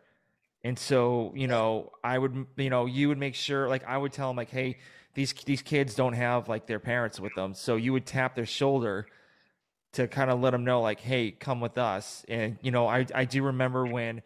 And 0.64 0.80
so, 0.80 1.32
you 1.36 1.48
know, 1.48 1.92
I 2.04 2.18
would, 2.18 2.48
you 2.58 2.72
know, 2.72 2.88
you 2.88 3.08
would 3.10 3.20
make 3.20 3.36
sure, 3.36 3.70
like, 3.70 3.84
I 3.86 3.98
would 3.98 4.12
tell 4.12 4.30
them, 4.30 4.38
like, 4.38 4.50
hey, 4.50 4.78
these 5.14 5.32
these 5.46 5.62
kids 5.62 5.94
don't 5.94 6.14
have 6.14 6.50
like 6.50 6.66
their 6.66 6.80
parents 6.80 7.20
with 7.20 7.34
them, 7.36 7.54
so 7.54 7.76
you 7.78 7.94
would 7.94 8.06
tap 8.06 8.36
their 8.36 8.46
shoulder 8.46 9.06
to 9.94 10.08
kind 10.08 10.30
of 10.30 10.42
let 10.42 10.52
them 10.52 10.66
know, 10.66 10.82
like, 10.82 11.00
hey, 11.00 11.32
come 11.32 11.62
with 11.62 11.78
us. 11.78 12.26
And 12.28 12.58
you 12.62 12.72
know, 12.72 12.88
I 12.88 13.06
I 13.14 13.26
do 13.26 13.44
remember 13.44 13.86
when, 13.86 14.24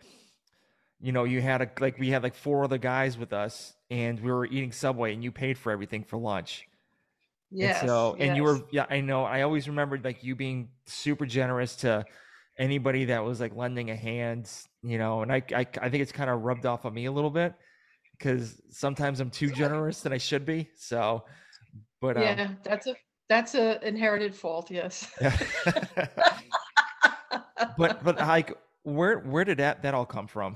you 1.01 1.11
know, 1.11 1.25
you 1.25 1.41
had 1.41 1.61
a 1.61 1.69
like 1.81 1.99
we 1.99 2.09
had 2.09 2.23
like 2.23 2.35
four 2.35 2.63
other 2.63 2.77
guys 2.77 3.17
with 3.17 3.33
us, 3.33 3.75
and 3.91 4.17
we 4.21 4.31
were 4.31 4.45
eating 4.45 4.71
Subway, 4.71 5.13
and 5.13 5.21
you 5.23 5.31
paid 5.31 5.57
for 5.57 5.73
everything 5.73 6.05
for 6.05 6.17
lunch. 6.17 6.68
Yes. 7.51 7.81
And 7.81 7.89
so, 7.89 8.15
and 8.19 8.37
you 8.37 8.43
were, 8.43 8.61
yeah, 8.71 8.85
I 8.89 9.01
know. 9.01 9.23
I 9.23 9.41
always 9.41 9.67
remembered 9.67 10.03
like 10.05 10.23
you 10.23 10.35
being 10.35 10.69
super 10.85 11.25
generous 11.25 11.75
to 11.77 12.05
anybody 12.57 13.05
that 13.05 13.23
was 13.23 13.39
like 13.39 13.55
lending 13.55 13.89
a 13.89 13.95
hand, 13.95 14.51
you 14.83 14.97
know. 14.97 15.21
And 15.21 15.31
I, 15.31 15.41
I, 15.55 15.65
I 15.81 15.89
think 15.89 16.01
it's 16.01 16.11
kind 16.11 16.29
of 16.29 16.41
rubbed 16.41 16.65
off 16.65 16.85
on 16.85 16.93
me 16.93 17.05
a 17.05 17.11
little 17.11 17.31
bit 17.31 17.53
because 18.17 18.61
sometimes 18.69 19.19
I'm 19.19 19.31
too 19.31 19.49
generous 19.51 20.01
than 20.01 20.13
I 20.13 20.17
should 20.17 20.45
be. 20.45 20.69
So, 20.75 21.23
but 22.01 22.17
um, 22.17 22.23
yeah, 22.23 22.49
that's 22.63 22.85
a 22.87 22.95
that's 23.29 23.55
a 23.55 23.85
inherited 23.87 24.35
fault, 24.35 24.69
yes. 24.69 25.09
but 27.77 28.03
but 28.03 28.17
like, 28.17 28.57
where 28.83 29.19
where 29.19 29.45
did 29.45 29.57
that 29.57 29.81
that 29.83 29.93
all 29.93 30.05
come 30.05 30.27
from? 30.27 30.55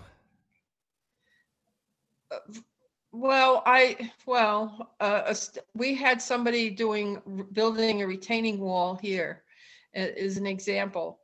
Well, 3.15 3.61
I, 3.67 4.11
well, 4.25 4.95
uh, 4.99 5.35
we 5.75 5.93
had 5.93 6.19
somebody 6.19 6.71
doing, 6.71 7.21
building 7.51 8.01
a 8.01 8.07
retaining 8.07 8.59
wall 8.59 8.95
here 8.95 9.43
is 9.93 10.37
an 10.37 10.47
example. 10.47 11.19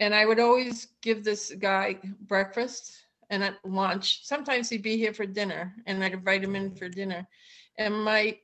And 0.00 0.14
I 0.14 0.24
would 0.24 0.40
always 0.40 0.88
give 1.02 1.24
this 1.24 1.52
guy 1.58 1.98
breakfast 2.22 3.04
and 3.28 3.44
at 3.44 3.62
lunch. 3.66 4.24
Sometimes 4.24 4.70
he'd 4.70 4.82
be 4.82 4.96
here 4.96 5.12
for 5.12 5.26
dinner 5.26 5.74
and 5.84 6.02
I'd 6.02 6.14
invite 6.14 6.42
him 6.42 6.56
in 6.56 6.74
for 6.74 6.88
dinner. 6.88 7.28
And 7.76 8.02
my, 8.02 8.38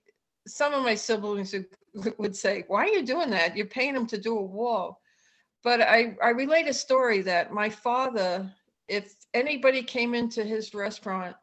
some 0.47 0.75
of 0.75 0.83
my 0.83 0.95
siblings 0.95 1.55
would, 1.55 2.15
would 2.19 2.37
say, 2.37 2.65
why 2.69 2.85
are 2.85 2.89
you 2.89 3.07
doing 3.07 3.31
that? 3.31 3.57
You're 3.57 3.67
paying 3.67 3.97
him 3.97 4.07
to 4.09 4.19
do 4.19 4.37
a 4.37 4.43
wall. 4.43 5.01
But 5.65 5.81
I, 5.81 6.15
I 6.23 6.31
relate 6.31 6.69
a 6.69 6.75
story 6.75 7.23
that 7.23 7.55
my 7.55 7.71
father, 7.71 8.53
if 8.87 9.15
anybody 9.33 9.83
came 9.83 10.15
into 10.15 10.45
his 10.45 10.75
restaurant 10.75 11.37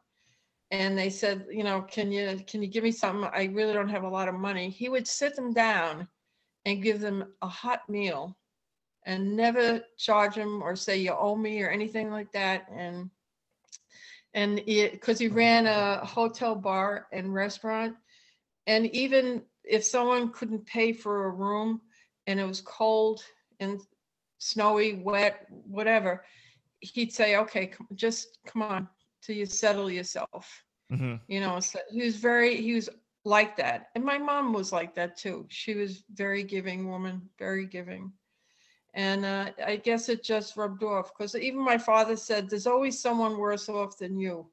and 0.70 0.96
they 0.96 1.10
said, 1.10 1.46
you 1.50 1.64
know, 1.64 1.82
can 1.82 2.12
you 2.12 2.40
can 2.46 2.62
you 2.62 2.68
give 2.68 2.84
me 2.84 2.92
something? 2.92 3.28
I 3.32 3.46
really 3.46 3.72
don't 3.72 3.88
have 3.88 4.04
a 4.04 4.08
lot 4.08 4.28
of 4.28 4.34
money. 4.34 4.70
He 4.70 4.88
would 4.88 5.06
sit 5.06 5.34
them 5.34 5.52
down 5.52 6.06
and 6.64 6.82
give 6.82 7.00
them 7.00 7.32
a 7.42 7.48
hot 7.48 7.88
meal 7.88 8.36
and 9.04 9.36
never 9.36 9.80
charge 9.96 10.36
them 10.36 10.62
or 10.62 10.76
say 10.76 10.98
you 10.98 11.12
owe 11.12 11.36
me 11.36 11.62
or 11.62 11.70
anything 11.70 12.10
like 12.10 12.30
that. 12.32 12.66
And 12.74 13.10
and 14.32 14.62
because 14.64 15.18
he 15.18 15.26
ran 15.26 15.66
a 15.66 16.04
hotel 16.04 16.54
bar 16.54 17.08
and 17.12 17.34
restaurant, 17.34 17.96
and 18.68 18.86
even 18.94 19.42
if 19.64 19.84
someone 19.84 20.30
couldn't 20.30 20.66
pay 20.66 20.92
for 20.92 21.24
a 21.26 21.30
room 21.30 21.80
and 22.28 22.38
it 22.38 22.46
was 22.46 22.60
cold 22.60 23.24
and 23.58 23.80
snowy, 24.38 24.94
wet, 24.94 25.46
whatever, 25.66 26.24
he'd 26.78 27.12
say, 27.12 27.36
"Okay, 27.36 27.72
just 27.96 28.38
come 28.46 28.62
on 28.62 28.88
till 29.22 29.36
you 29.36 29.46
settle 29.46 29.90
yourself." 29.90 30.64
Mm-hmm. 30.92 31.16
You 31.28 31.40
know, 31.40 31.60
so 31.60 31.78
he 31.90 32.02
was 32.02 32.16
very 32.16 32.60
he 32.60 32.74
was 32.74 32.88
like 33.24 33.56
that, 33.56 33.88
and 33.94 34.04
my 34.04 34.18
mom 34.18 34.52
was 34.52 34.72
like 34.72 34.94
that 34.94 35.16
too. 35.16 35.46
She 35.48 35.74
was 35.74 36.04
very 36.14 36.42
giving 36.42 36.88
woman, 36.88 37.28
very 37.38 37.66
giving, 37.66 38.12
and 38.94 39.24
uh, 39.24 39.50
I 39.64 39.76
guess 39.76 40.08
it 40.08 40.24
just 40.24 40.56
rubbed 40.56 40.82
off 40.82 41.12
because 41.12 41.36
even 41.36 41.60
my 41.64 41.78
father 41.78 42.16
said, 42.16 42.48
"There's 42.48 42.66
always 42.66 43.00
someone 43.00 43.38
worse 43.38 43.68
off 43.68 43.98
than 43.98 44.18
you." 44.18 44.50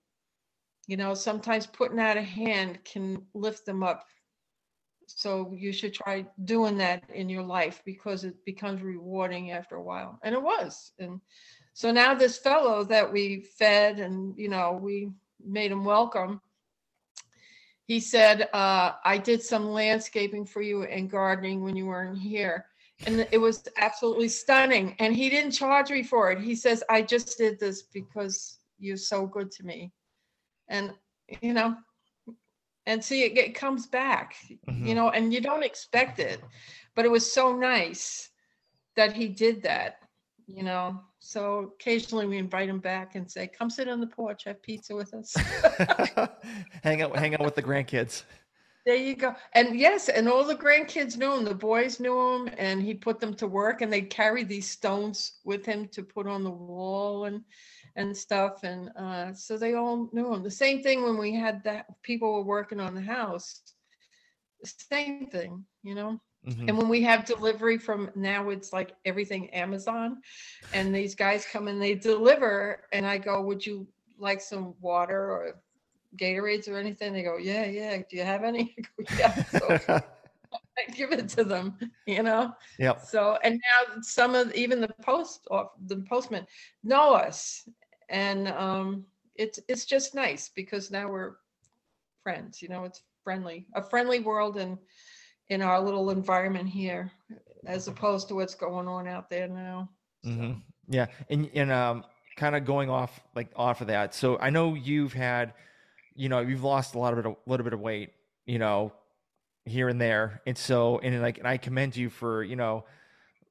You 0.88 0.98
know, 0.98 1.14
sometimes 1.14 1.68
putting 1.68 2.00
out 2.00 2.18
a 2.18 2.22
hand 2.22 2.84
can 2.86 3.26
lift 3.34 3.66
them 3.66 3.84
up. 3.84 4.06
So 5.08 5.54
you 5.56 5.72
should 5.72 5.94
try 5.94 6.26
doing 6.44 6.78
that 6.78 7.10
in 7.14 7.30
your 7.30 7.44
life 7.44 7.82
because 7.86 8.26
it 8.26 8.44
becomes 8.46 8.82
rewarding 8.82 9.52
after 9.52 9.76
a 9.76 9.84
while, 9.84 10.20
and 10.24 10.36
it 10.36 10.42
was. 10.42 10.92
And 11.00 11.22
so 11.78 11.92
now 11.92 12.16
this 12.16 12.40
fellow 12.40 12.84
that 12.86 13.14
we 13.14 13.42
fed 13.42 14.00
and 14.00 14.36
you 14.36 14.50
know 14.50 14.80
we 14.82 15.12
made 15.46 15.72
him 15.72 15.86
welcome. 15.86 16.42
He 17.86 18.00
said, 18.00 18.50
uh, 18.52 18.94
I 19.06 19.20
did 19.20 19.44
some 19.44 19.70
landscaping 19.70 20.44
for 20.44 20.64
you 20.64 20.86
and 20.86 21.08
gardening 21.08 21.64
when 21.64 21.76
you 21.76 21.86
weren't 21.86 22.18
here. 22.18 22.66
And 23.06 23.28
it 23.32 23.38
was 23.38 23.64
absolutely 23.78 24.28
stunning. 24.28 24.96
And 24.98 25.16
he 25.16 25.30
didn't 25.30 25.52
charge 25.52 25.92
me 25.92 26.02
for 26.02 26.32
it. 26.32 26.42
He 26.42 26.56
says, 26.56 26.84
I 26.90 27.04
just 27.04 27.38
did 27.38 27.60
this 27.60 27.84
because 27.84 28.58
you're 28.80 28.98
so 28.98 29.28
good 29.28 29.52
to 29.52 29.64
me. 29.64 29.94
And, 30.70 30.96
you 31.42 31.54
know, 31.54 31.76
and 32.88 33.06
see, 33.06 33.22
it, 33.22 33.38
it 33.38 33.54
comes 33.54 33.86
back, 33.86 34.34
mm-hmm. 34.68 34.84
you 34.84 34.96
know, 34.96 35.12
and 35.12 35.32
you 35.32 35.42
don't 35.42 35.64
expect 35.64 36.18
it. 36.18 36.42
But 36.96 37.06
it 37.06 37.12
was 37.12 37.32
so 37.32 37.56
nice 37.56 38.32
that 38.96 39.14
he 39.14 39.28
did 39.28 39.62
that, 39.62 40.00
you 40.48 40.64
know. 40.64 41.00
So 41.20 41.74
occasionally 41.76 42.26
we 42.26 42.38
invite 42.38 42.70
him 42.70 42.80
back 42.80 43.16
and 43.16 43.30
say, 43.30 43.48
"Come 43.48 43.70
sit 43.70 43.88
on 43.88 44.00
the 44.00 44.08
porch, 44.08 44.46
have 44.46 44.62
pizza 44.62 44.96
with 44.96 45.14
us, 45.14 45.36
hang 46.84 47.02
out, 47.02 47.18
hang 47.18 47.34
out 47.36 47.44
with 47.44 47.56
the 47.56 47.64
grandkids." 47.64 48.24
There 48.88 48.96
you 48.96 49.16
go. 49.16 49.36
And 49.52 49.78
yes, 49.78 50.08
and 50.08 50.30
all 50.30 50.46
the 50.46 50.56
grandkids 50.56 51.18
knew 51.18 51.34
him. 51.34 51.44
The 51.44 51.54
boys 51.54 52.00
knew 52.00 52.36
him, 52.36 52.50
and 52.58 52.82
he 52.82 52.94
put 52.94 53.20
them 53.20 53.34
to 53.34 53.46
work. 53.46 53.82
And 53.82 53.92
they 53.92 54.02
carry 54.02 54.46
these 54.46 54.70
stones 54.70 55.40
with 55.44 55.66
him 55.66 55.90
to 55.90 56.02
put 56.02 56.26
on 56.26 56.46
the 56.46 56.50
wall 56.50 57.26
and 57.26 57.44
and 57.98 58.16
stuff. 58.16 58.64
And 58.64 58.90
uh, 58.96 59.34
so 59.34 59.58
they 59.58 59.74
all 59.74 60.10
knew 60.14 60.34
him. 60.34 60.42
The 60.42 60.50
same 60.50 60.84
thing 60.84 61.04
when 61.04 61.18
we 61.18 61.36
had 61.36 61.66
that 61.66 62.02
people 62.02 62.32
were 62.34 62.44
working 62.44 62.80
on 62.80 62.96
the 62.96 63.02
house. 63.02 63.62
Same 64.64 65.28
thing, 65.28 65.66
you 65.84 65.94
know. 65.94 66.22
Mm-hmm. 66.46 66.70
And 66.70 66.78
when 66.78 66.90
we 66.90 67.02
have 67.04 67.26
delivery 67.26 67.78
from 67.78 68.10
now, 68.16 68.50
it's 68.50 68.72
like 68.72 68.96
everything 69.06 69.50
Amazon, 69.52 70.22
and 70.74 70.94
these 70.94 71.16
guys 71.16 71.46
come 71.52 71.68
and 71.68 71.82
they 71.82 71.96
deliver, 71.96 72.84
and 72.94 73.06
I 73.06 73.18
go, 73.18 73.42
"Would 73.42 73.66
you 73.66 73.88
like 74.18 74.42
some 74.42 74.74
water 74.80 75.32
or 75.32 75.62
Gatorades 76.18 76.70
or 76.70 76.78
anything?" 76.78 77.14
They 77.14 77.24
go, 77.24 77.38
"Yeah, 77.38 77.66
yeah. 77.66 77.98
Do 78.10 78.16
you 78.18 78.24
have 78.24 78.44
any?" 78.44 78.76
I 78.80 78.82
go, 78.82 79.16
yeah. 79.18 79.44
So 79.44 79.80
I 80.78 80.92
give 80.94 81.12
it 81.12 81.28
to 81.30 81.44
them, 81.44 81.78
you 82.06 82.24
know. 82.24 82.54
Yep. 82.80 83.02
So 83.02 83.38
and 83.44 83.56
now 83.56 84.02
some 84.02 84.36
of 84.36 84.54
even 84.54 84.80
the 84.80 84.90
post 85.02 85.48
off 85.52 85.72
the 85.88 85.98
postman 86.10 86.46
know 86.84 87.14
us, 87.14 87.68
and 88.10 88.48
um, 88.50 89.06
it's 89.36 89.60
it's 89.68 89.86
just 89.86 90.16
nice 90.16 90.50
because 90.56 90.92
now 90.92 91.10
we're 91.10 91.36
friends. 92.24 92.62
You 92.62 92.70
know, 92.70 92.84
it's 92.84 93.02
friendly, 93.24 93.68
a 93.76 93.82
friendly 93.82 94.20
world, 94.20 94.58
and 94.58 94.78
in 95.50 95.62
our 95.62 95.80
little 95.80 96.10
environment 96.10 96.68
here 96.70 97.12
as 97.66 97.88
opposed 97.88 98.28
to 98.28 98.36
what's 98.36 98.56
going 98.56 98.88
on 98.88 99.08
out 99.08 99.30
there 99.30 99.48
now. 99.48 99.90
Mm-hmm. 100.26 100.60
Yeah. 100.90 101.08
And, 101.30 101.50
and, 101.54 101.72
um, 101.72 102.04
kind 102.38 102.56
of 102.56 102.64
going 102.66 102.90
off 102.90 103.20
like 103.36 103.50
off 103.56 103.82
of 103.82 103.88
that. 103.88 104.14
So 104.14 104.38
I 104.38 104.52
know 104.52 104.76
you've 104.76 105.14
had, 105.14 105.54
you 106.16 106.30
know, 106.30 106.40
you've 106.40 106.64
lost 106.64 106.96
a 106.96 107.00
lot 107.00 107.14
of 107.14 107.20
it, 107.20 107.26
a 107.26 107.36
little 107.48 107.64
bit 107.64 107.74
of 107.74 107.80
weight, 107.80 108.12
you 108.46 108.60
know, 108.60 108.94
here 109.66 109.90
and 109.90 110.00
there. 110.00 110.42
And 110.46 110.58
so, 110.58 111.00
and 111.00 111.20
like, 111.22 111.40
and 111.40 111.48
I 111.48 111.58
commend 111.58 111.98
you 111.98 112.10
for, 112.10 112.44
you 112.44 112.56
know, 112.56 112.86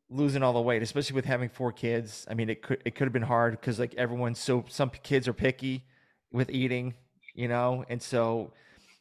losing 0.08 0.42
all 0.42 0.52
the 0.52 0.60
weight, 0.60 0.82
especially 0.82 1.14
with 1.14 1.24
having 1.24 1.48
four 1.48 1.72
kids. 1.72 2.26
I 2.30 2.34
mean, 2.34 2.48
it 2.48 2.62
could, 2.62 2.80
it 2.84 2.94
could 2.94 3.04
have 3.04 3.12
been 3.12 3.22
hard 3.22 3.60
because 3.60 3.78
like 3.78 3.94
everyone's 3.96 4.38
so, 4.38 4.64
some 4.68 4.90
kids 4.90 5.26
are 5.26 5.32
picky 5.32 5.84
with 6.32 6.48
eating, 6.48 6.94
you 7.34 7.48
know, 7.48 7.84
and 7.88 8.00
so, 8.00 8.52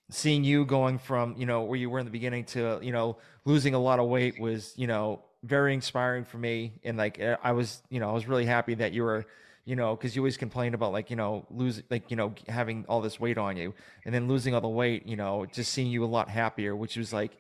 seeing 0.10 0.43
you 0.43 0.66
going 0.66 0.99
from 0.99 1.36
you 1.38 1.45
know 1.45 1.64
where 1.64 1.78
you 1.78 1.89
were 1.89 1.99
in 1.99 2.06
the 2.06 2.12
beginning 2.12 2.43
to 2.43 2.80
you 2.82 2.91
know 2.91 3.18
losing 3.43 3.74
a 3.74 3.80
lot 3.80 3.99
of 3.99 4.08
weight 4.08 4.39
was 4.39 4.74
you 4.76 4.88
know 4.88 5.22
very 5.43 5.74
inspiring 5.74 6.24
for 6.24 6.38
me 6.38 6.74
and 6.84 6.97
like 6.97 7.20
eh, 7.20 7.36
i 7.43 7.51
was 7.51 7.82
you 7.89 7.99
know 7.99 8.10
i 8.10 8.14
was 8.14 8.28
really 8.28 8.45
happy 8.45 8.76
that 8.76 8.93
you 8.93 9.03
were 9.03 9.26
you 9.66 9.76
know 9.76 9.95
because 9.95 10.16
you 10.16 10.22
always 10.22 10.38
complain 10.38 10.74
about 10.74 10.91
like 10.91 11.10
you 11.10 11.16
know 11.16 11.45
losing 11.49 11.84
like 11.89 12.10
you 12.12 12.16
know 12.16 12.34
having 12.47 12.86
all 12.88 13.01
this 13.01 13.20
weight 13.20 13.38
on 13.38 13.58
you 13.58 13.74
and 14.06 14.14
then 14.14 14.28
losing 14.28 14.53
all 14.53 14.62
the 14.62 14.68
weight 14.68 15.06
you 15.08 15.16
know 15.16 15.45
just 15.51 15.74
seeing 15.74 15.88
you 15.88 16.03
a 16.03 16.06
lot 16.06 16.30
happier 16.30 16.76
which 16.76 16.97
was 16.97 17.12
like 17.12 17.38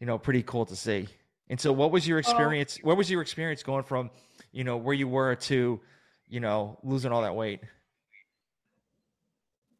you 0.00 0.06
know 0.06 0.18
pretty 0.18 0.42
cool 0.42 0.64
to 0.64 0.74
see 0.74 1.06
and 1.48 1.60
so 1.60 1.72
what 1.72 1.90
was 1.90 2.08
your 2.08 2.16
oh. 2.16 2.20
experience 2.20 2.78
what 2.82 2.96
was 2.96 3.10
your 3.10 3.20
experience 3.20 3.62
going 3.62 3.84
from 3.84 4.10
you 4.52 4.64
know 4.64 4.78
where 4.78 4.94
you 4.94 5.06
were 5.06 5.34
to 5.34 5.78
you 6.28 6.40
know 6.40 6.78
losing 6.82 7.12
all 7.12 7.22
that 7.22 7.34
weight 7.34 7.60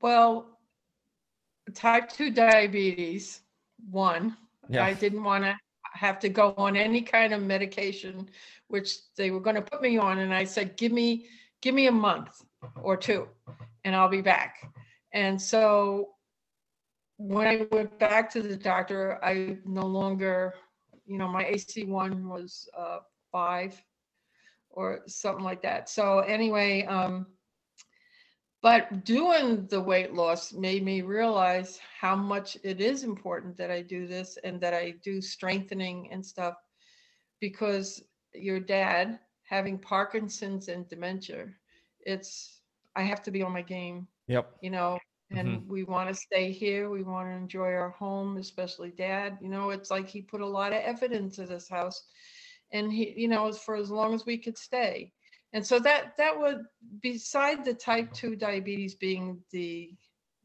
well 0.03 0.56
type 1.75 2.09
2 2.11 2.31
diabetes, 2.31 3.41
one. 3.91 4.37
Yeah. 4.69 4.85
I 4.85 4.95
didn't 4.95 5.23
want 5.23 5.45
to 5.45 5.57
have 5.93 6.19
to 6.21 6.29
go 6.29 6.55
on 6.57 6.77
any 6.77 7.03
kind 7.03 7.33
of 7.33 7.43
medication, 7.43 8.29
which 8.69 9.15
they 9.17 9.31
were 9.31 9.41
going 9.41 9.57
to 9.57 9.63
put 9.63 9.83
me 9.83 9.97
on. 9.99 10.19
And 10.19 10.35
I 10.35 10.45
said, 10.45 10.77
give 10.77 10.93
me, 10.93 11.27
give 11.63 11.75
me 11.75 11.87
a 11.87 11.93
month 11.93 12.45
or 12.83 12.97
two 12.97 13.29
and 13.85 13.95
I'll 13.95 14.09
be 14.09 14.21
back. 14.21 14.69
And 15.13 15.41
so 15.41 16.11
when 17.17 17.47
I 17.47 17.67
went 17.71 17.99
back 17.99 18.31
to 18.33 18.43
the 18.43 18.57
doctor, 18.57 19.25
I 19.25 19.59
no 19.65 19.87
longer, 19.87 20.55
you 21.07 21.17
know, 21.17 21.29
my 21.29 21.45
AC1 21.45 22.25
was 22.25 22.69
uh, 22.77 22.99
five 23.33 23.81
or 24.71 25.01
something 25.07 25.45
like 25.45 25.63
that. 25.63 25.89
So 25.89 26.19
anyway, 26.19 26.85
um, 26.85 27.27
but 28.67 29.05
doing 29.05 29.65
the 29.69 29.81
weight 29.81 30.13
loss 30.13 30.53
made 30.53 30.83
me 30.83 31.01
realize 31.01 31.79
how 32.01 32.17
much 32.17 32.59
it 32.65 32.81
is 32.81 33.05
important 33.05 33.57
that 33.57 33.71
I 33.71 33.81
do 33.81 34.09
this 34.09 34.39
and 34.43 34.61
that 34.61 34.75
I 34.75 34.95
do 35.05 35.23
strengthening 35.23 36.09
and 36.11 36.27
stuff 36.27 36.55
because 37.41 38.03
your 38.35 38.59
dad 38.59 39.21
having 39.45 39.79
Parkinson's 39.79 40.67
and 40.67 40.89
dementia, 40.89 41.47
it's 42.01 42.59
I 42.97 43.03
have 43.03 43.23
to 43.23 43.31
be 43.31 43.41
on 43.41 43.53
my 43.53 43.63
game. 43.63 44.09
Yep. 44.27 44.57
You 44.61 44.71
know, 44.71 44.99
and 45.31 45.47
mm-hmm. 45.47 45.69
we 45.71 45.85
want 45.85 46.09
to 46.09 46.15
stay 46.17 46.51
here. 46.51 46.91
We 46.91 47.05
want 47.05 47.29
to 47.29 47.37
enjoy 47.37 47.73
our 47.73 47.91
home, 47.91 48.37
especially 48.37 48.91
dad. 48.91 49.39
You 49.41 49.49
know, 49.49 49.71
it's 49.71 49.93
like 49.93 50.09
he 50.09 50.23
put 50.23 50.41
a 50.41 50.55
lot 50.59 50.73
of 50.73 50.83
effort 50.83 51.13
into 51.13 51.47
this 51.47 51.69
house 51.69 52.03
and 52.73 52.93
he, 52.93 53.15
you 53.17 53.29
know, 53.29 53.53
for 53.53 53.77
as 53.77 53.93
long 53.93 54.13
as 54.13 54.27
we 54.27 54.37
could 54.37 54.59
stay 54.59 55.13
and 55.53 55.67
so 55.67 55.79
that 55.79 56.17
that 56.17 56.39
would 56.39 56.65
beside 57.01 57.65
the 57.65 57.75
type 57.75 58.13
2 58.13 58.37
diabetes 58.37 58.95
being 58.95 59.41
the 59.53 59.91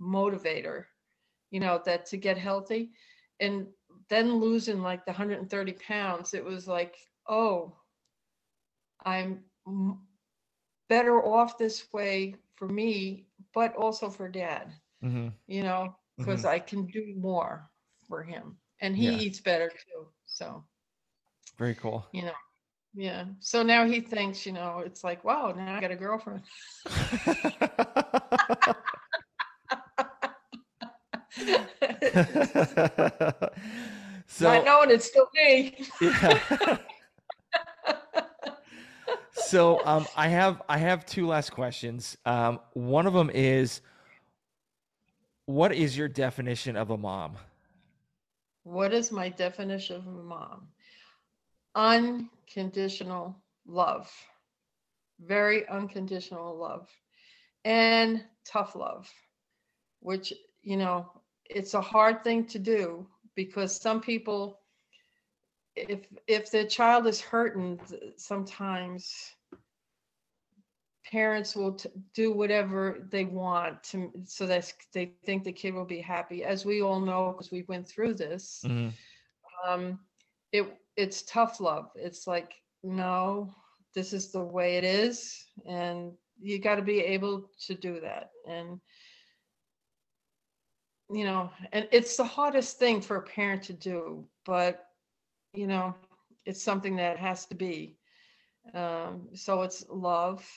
motivator 0.02 0.86
you 1.52 1.60
know 1.60 1.82
that 1.86 2.06
to 2.08 2.18
get 2.18 2.38
healthy 2.38 2.92
and 3.40 3.68
then 4.10 4.36
losing 4.36 4.82
like 4.82 5.06
the 5.06 5.12
130 5.12 5.74
pounds 5.74 6.34
it 6.34 6.44
was 6.44 6.68
like 6.68 6.96
oh 7.28 7.76
i'm 9.06 9.40
better 10.90 11.24
off 11.24 11.58
this 11.58 11.86
way 11.94 12.36
for 12.56 12.68
me 12.68 13.26
but 13.54 13.76
also 13.76 14.10
for 14.10 14.28
dad 14.28 14.72
mm-hmm. 15.04 15.30
you 15.48 15.64
know 15.64 15.96
because 16.18 16.42
mm-hmm. 16.42 16.56
i 16.56 16.60
can 16.60 16.86
do 16.88 17.14
more 17.18 17.70
for 18.08 18.24
him 18.24 18.58
and 18.82 18.96
he 18.96 19.06
yeah. 19.06 19.18
eats 19.18 19.40
better 19.40 19.70
too 19.70 20.08
so 20.26 20.64
very 21.58 21.76
cool 21.76 22.06
you 22.12 22.24
know 22.24 22.34
yeah. 22.94 23.26
So 23.40 23.64
now 23.64 23.86
he 23.86 24.02
thinks, 24.02 24.46
you 24.46 24.52
know, 24.52 24.84
it's 24.86 25.04
like, 25.04 25.24
wow, 25.24 25.54
now 25.56 25.76
I 25.76 25.82
got 25.82 25.92
a 25.92 25.96
girlfriend. 25.96 26.42
so 34.28 34.50
I 34.50 34.64
know 34.64 34.82
it's 34.84 35.06
still 35.06 35.28
me. 35.34 35.86
yeah. 36.02 36.78
so 39.32 39.82
um, 39.86 40.06
I 40.16 40.28
have 40.28 40.62
I 40.68 40.78
have 40.78 41.06
two 41.06 41.28
last 41.28 41.52
questions. 41.52 42.18
Um, 42.26 42.60
one 42.74 43.08
of 43.08 43.14
them 43.14 43.32
is, 43.34 43.82
what 45.46 45.74
is 45.74 45.98
your 45.98 46.08
definition 46.08 46.76
of 46.76 46.90
a 46.90 46.98
mom? 46.98 47.38
What 48.64 48.94
is 48.94 49.12
my 49.12 49.30
definition 49.30 49.96
of 49.96 50.08
a 50.08 50.24
mom? 50.24 50.68
Unconditional 51.76 53.36
love, 53.66 54.12
very 55.20 55.68
unconditional 55.68 56.58
love, 56.58 56.90
and 57.64 58.24
tough 58.46 58.76
love, 58.76 59.10
which, 60.00 60.34
you 60.62 60.78
know, 60.78 61.06
it's 61.46 61.74
a 61.74 61.82
hard 61.82 62.24
thing 62.24 62.46
to 62.46 62.60
do 62.60 63.08
because 63.36 63.76
some 63.80 64.02
people 64.02 64.60
if 65.76 66.08
if 66.28 66.52
the 66.52 66.66
child 66.66 67.08
is 67.08 67.22
hurting 67.22 67.80
sometimes 68.18 69.36
parents 71.10 71.56
will 71.56 71.74
t- 71.74 71.90
do 72.14 72.32
whatever 72.32 73.08
they 73.12 73.26
want 73.26 73.84
to 73.84 74.12
so 74.26 74.46
that 74.48 74.74
they 74.94 75.06
think 75.06 75.28
the 75.28 75.38
kid 75.38 75.58
will 75.58 75.72
be 75.86 75.86
happy. 75.86 76.28
As 76.30 76.50
we 76.50 76.66
all 76.68 76.86
know 76.86 77.20
because 77.20 77.42
we 77.42 77.54
went 77.56 77.88
through 77.88 78.14
this 78.16 78.62
hmm 78.64 78.90
um 79.68 80.00
it 80.52 80.81
it's 80.96 81.24
tough 81.24 81.60
love 81.60 81.90
it's 81.96 82.28
like 82.28 82.54
no 82.84 83.54
this 83.94 84.14
is 84.14 84.32
the 84.32 84.44
way 84.44 84.78
it 84.78 84.84
is 84.84 85.46
and 85.68 86.12
you 86.40 86.60
got 86.60 86.76
to 86.76 86.82
be 86.82 87.00
able 87.00 87.50
to 87.60 87.74
do 87.76 88.00
that 88.00 88.30
and 88.48 88.80
you 91.12 91.26
know 91.26 91.50
and 91.72 91.88
it's 91.92 92.16
the 92.18 92.24
hardest 92.24 92.78
thing 92.80 93.02
for 93.02 93.18
a 93.18 93.22
parent 93.22 93.64
to 93.64 93.74
do 93.74 94.26
but 94.46 94.86
you 95.54 95.68
know 95.68 95.94
it's 96.46 96.62
something 96.62 96.96
that 96.96 97.18
has 97.18 97.46
to 97.46 97.56
be 97.56 97.98
um 98.74 99.28
so 99.34 99.62
it's 99.62 99.86
love 99.90 100.48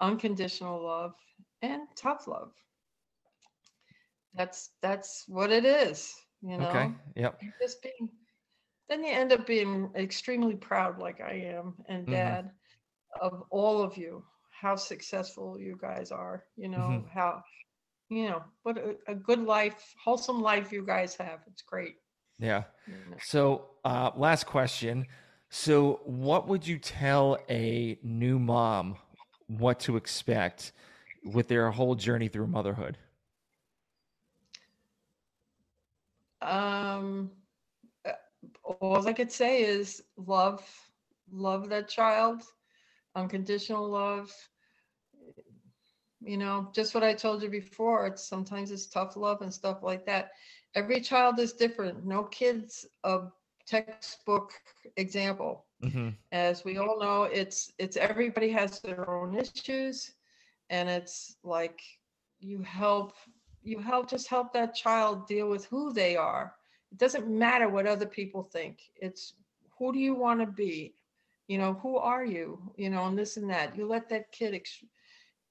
unconditional 0.00 0.82
love 0.82 1.14
and 1.62 1.82
tough 1.96 2.26
love 2.26 2.52
that's 4.34 4.70
that's 4.82 5.24
what 5.28 5.50
it 5.50 5.64
is 5.64 6.14
you 6.42 6.56
know 6.58 6.64
Okay. 6.68 6.94
Yep. 7.16 7.40
just 7.60 7.82
being 7.82 8.08
then 8.88 9.04
you 9.04 9.10
end 9.12 9.32
up 9.32 9.46
being 9.46 9.90
extremely 9.96 10.54
proud 10.56 10.98
like 10.98 11.20
i 11.20 11.32
am 11.32 11.74
and 11.88 12.06
Mhm. 12.06 12.10
dad 12.10 12.50
of 13.20 13.42
all 13.50 13.82
of 13.82 13.96
you 13.96 14.24
how 14.50 14.76
successful 14.76 15.58
you 15.58 15.76
guys 15.80 16.10
are 16.10 16.44
you 16.56 16.68
know 16.68 17.04
Mhm. 17.04 17.10
how 17.12 17.42
you 18.10 18.28
know 18.28 18.42
what 18.62 18.78
a, 18.78 18.96
a 19.08 19.14
good 19.14 19.40
life 19.44 19.94
wholesome 20.02 20.40
life 20.40 20.72
you 20.72 20.84
guys 20.84 21.14
have 21.16 21.40
it's 21.46 21.62
great 21.62 21.96
Yeah. 22.38 22.64
you 22.86 22.94
know. 23.10 23.16
So, 23.18 23.70
uh, 23.84 24.10
last 24.16 24.46
question. 24.46 25.06
So, 25.50 26.00
what 26.04 26.46
would 26.48 26.66
you 26.66 26.78
tell 26.78 27.38
a 27.48 27.98
new 28.02 28.38
mom 28.38 28.96
what 29.46 29.80
to 29.80 29.96
expect 29.96 30.72
with 31.24 31.48
their 31.48 31.70
whole 31.70 31.94
journey 31.94 32.28
through 32.28 32.46
motherhood? 32.48 32.98
um 36.40 37.30
all 38.68 38.98
i 39.08 39.12
could 39.12 39.30
say 39.32 39.62
is 39.62 40.02
love 40.16 40.62
love 41.30 41.68
that 41.68 41.88
child 41.88 42.42
unconditional 43.14 43.88
love. 43.88 44.30
You 46.20 46.36
know 46.38 46.68
just 46.74 46.94
what 46.94 47.04
i 47.04 47.14
told 47.14 47.42
you 47.42 47.48
before 47.48 48.06
it's 48.06 48.24
sometimes 48.28 48.70
it's 48.70 48.86
tough 48.86 49.16
love 49.16 49.42
and 49.42 49.52
stuff 49.52 49.82
like 49.82 50.06
that. 50.06 50.30
Every 50.74 51.00
child 51.00 51.38
is 51.38 51.52
different. 51.52 52.04
No 52.04 52.24
kid's 52.24 52.86
a 53.04 53.20
textbook 53.66 54.52
example. 54.96 55.66
Hmm 55.82 56.10
as 56.32 56.64
we 56.64 56.78
all 56.78 56.98
know 57.00 57.24
it's 57.24 57.72
it's 57.78 57.96
everybody 57.96 58.50
has 58.50 58.80
their 58.80 59.08
own 59.10 59.34
issues 59.36 60.12
and 60.70 60.88
it's 60.88 61.36
like 61.44 61.80
you 62.40 62.62
help 62.62 63.12
you 63.62 63.78
help 63.78 64.08
just 64.10 64.28
help 64.28 64.52
that 64.52 64.74
child 64.74 65.26
deal 65.26 65.48
with 65.48 65.64
who 65.66 65.92
they 65.92 66.16
are 66.16 66.54
it 66.90 66.98
doesn't 66.98 67.28
matter 67.28 67.68
what 67.68 67.86
other 67.86 68.06
people 68.06 68.42
think. 68.42 68.78
It's 68.96 69.34
who 69.78 69.92
do 69.92 69.98
you 69.98 70.14
want 70.14 70.40
to 70.40 70.46
be? 70.46 70.94
You 71.48 71.58
know 71.58 71.74
who 71.74 71.96
are 71.96 72.24
you? 72.24 72.72
You 72.76 72.90
know 72.90 73.06
and 73.06 73.18
this 73.18 73.36
and 73.36 73.50
that. 73.50 73.76
You 73.76 73.86
let 73.86 74.08
that 74.10 74.32
kid 74.32 74.54
ex- 74.54 74.84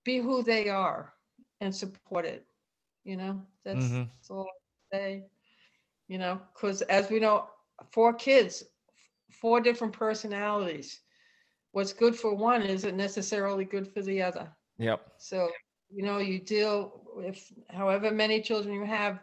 be 0.04 0.18
who 0.20 0.44
they 0.44 0.70
are 0.70 1.14
and 1.62 1.74
support 1.76 2.18
it 2.18 2.38
you 2.98 3.10
know? 3.10 3.36
That's, 3.58 3.90
Mhm. 3.90 4.10
that's 4.10 4.30
all 4.30 4.42
I 4.94 4.96
say 4.98 5.24
you 6.08 6.18
know? 6.18 6.40
Because 6.54 6.82
as 6.84 7.10
we 7.10 7.20
know 7.20 7.46
four 7.92 8.14
kids 8.14 8.64
four 9.32 9.60
different 9.62 9.94
personalities. 9.94 11.02
What's 11.72 11.94
good 11.94 12.16
for 12.16 12.34
one 12.36 12.64
isn't 12.64 12.96
necessarily 12.98 13.66
good 13.66 13.88
for 13.88 14.02
the 14.02 14.22
other. 14.22 14.50
Yep. 14.78 15.02
so, 15.18 15.50
you 15.90 16.04
know, 16.04 16.18
you 16.20 16.40
deal 16.40 17.02
with 17.16 17.52
however 17.70 18.12
many 18.12 18.42
children 18.42 18.74
you 18.76 18.86
have, 18.86 19.20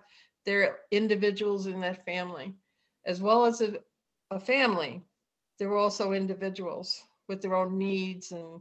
they're 0.47 0.79
individuals 0.91 1.67
in 1.67 1.81
that 1.81 2.05
family, 2.05 2.55
as 3.07 3.21
well 3.21 3.45
as 3.45 3.61
a, 3.61 3.79
a 4.31 4.41
family. 4.41 5.03
They're 5.59 5.77
also 5.77 6.13
individuals 6.13 7.03
with 7.29 7.43
their 7.43 7.55
own 7.55 7.79
needs 7.79 8.33
and 8.33 8.61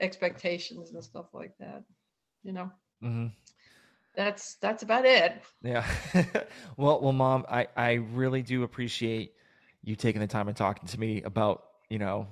expectations 0.00 0.92
and 0.92 1.02
stuff 1.04 1.26
like 1.34 1.56
that. 1.58 1.84
You 2.42 2.52
know, 2.52 2.72
hmm 3.00 3.26
that's 4.14 4.56
that's 4.56 4.82
about 4.82 5.04
it. 5.06 5.42
Yeah. 5.62 5.86
well, 6.76 7.00
well, 7.00 7.12
mom, 7.12 7.44
I 7.48 7.68
I 7.76 7.92
really 7.94 8.42
do 8.42 8.62
appreciate 8.62 9.34
you 9.82 9.96
taking 9.96 10.20
the 10.20 10.26
time 10.26 10.48
and 10.48 10.56
talking 10.56 10.88
to 10.88 11.00
me 11.00 11.22
about 11.22 11.64
you 11.88 11.98
know 11.98 12.26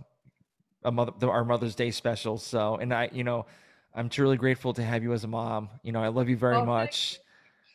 a 0.85 0.93
mother 0.93 1.13
the, 1.19 1.29
our 1.29 1.45
Mother's 1.45 1.75
Day 1.75 1.91
special. 1.91 2.39
So, 2.39 2.77
and 2.77 2.93
I, 2.93 3.11
you 3.13 3.25
know, 3.25 3.47
I'm 3.95 4.09
truly 4.09 4.37
grateful 4.37 4.73
to 4.75 4.83
have 4.83 5.03
you 5.03 5.13
as 5.13 5.25
a 5.25 5.29
mom. 5.29 5.69
You 5.83 5.93
know, 5.93 6.03
I 6.03 6.09
love 6.09 6.29
you 6.29 6.37
very 6.37 6.57
Oh, 6.57 6.65
much. 6.65 7.21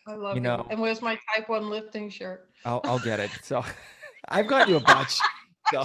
I 0.07 0.15
love 0.15 0.35
You 0.35 0.41
know- 0.41 0.67
And 0.69 0.79
where's 0.79 1.01
my 1.01 1.17
type 1.33 1.49
one 1.49 1.69
lifting 1.69 2.09
shirt? 2.09 2.49
I'll 2.65 2.81
I'll 2.83 2.99
get 2.99 3.19
it. 3.19 3.31
So, 3.43 3.63
I've 4.29 4.47
got 4.47 4.69
you 4.69 4.77
a 4.77 4.79
bunch. 4.79 5.19
So. 5.71 5.83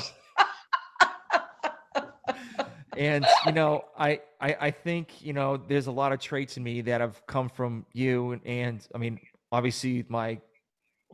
and 2.96 3.24
you 3.46 3.52
know 3.52 3.84
I, 3.96 4.20
I 4.40 4.56
i 4.60 4.70
think 4.70 5.22
you 5.22 5.32
know 5.32 5.56
there's 5.56 5.86
a 5.86 5.92
lot 5.92 6.12
of 6.12 6.18
traits 6.20 6.56
in 6.56 6.64
me 6.64 6.80
that 6.82 7.00
have 7.00 7.24
come 7.26 7.48
from 7.48 7.86
you 7.92 8.32
and, 8.32 8.44
and 8.44 8.88
i 8.94 8.98
mean 8.98 9.20
obviously 9.52 10.04
my 10.08 10.40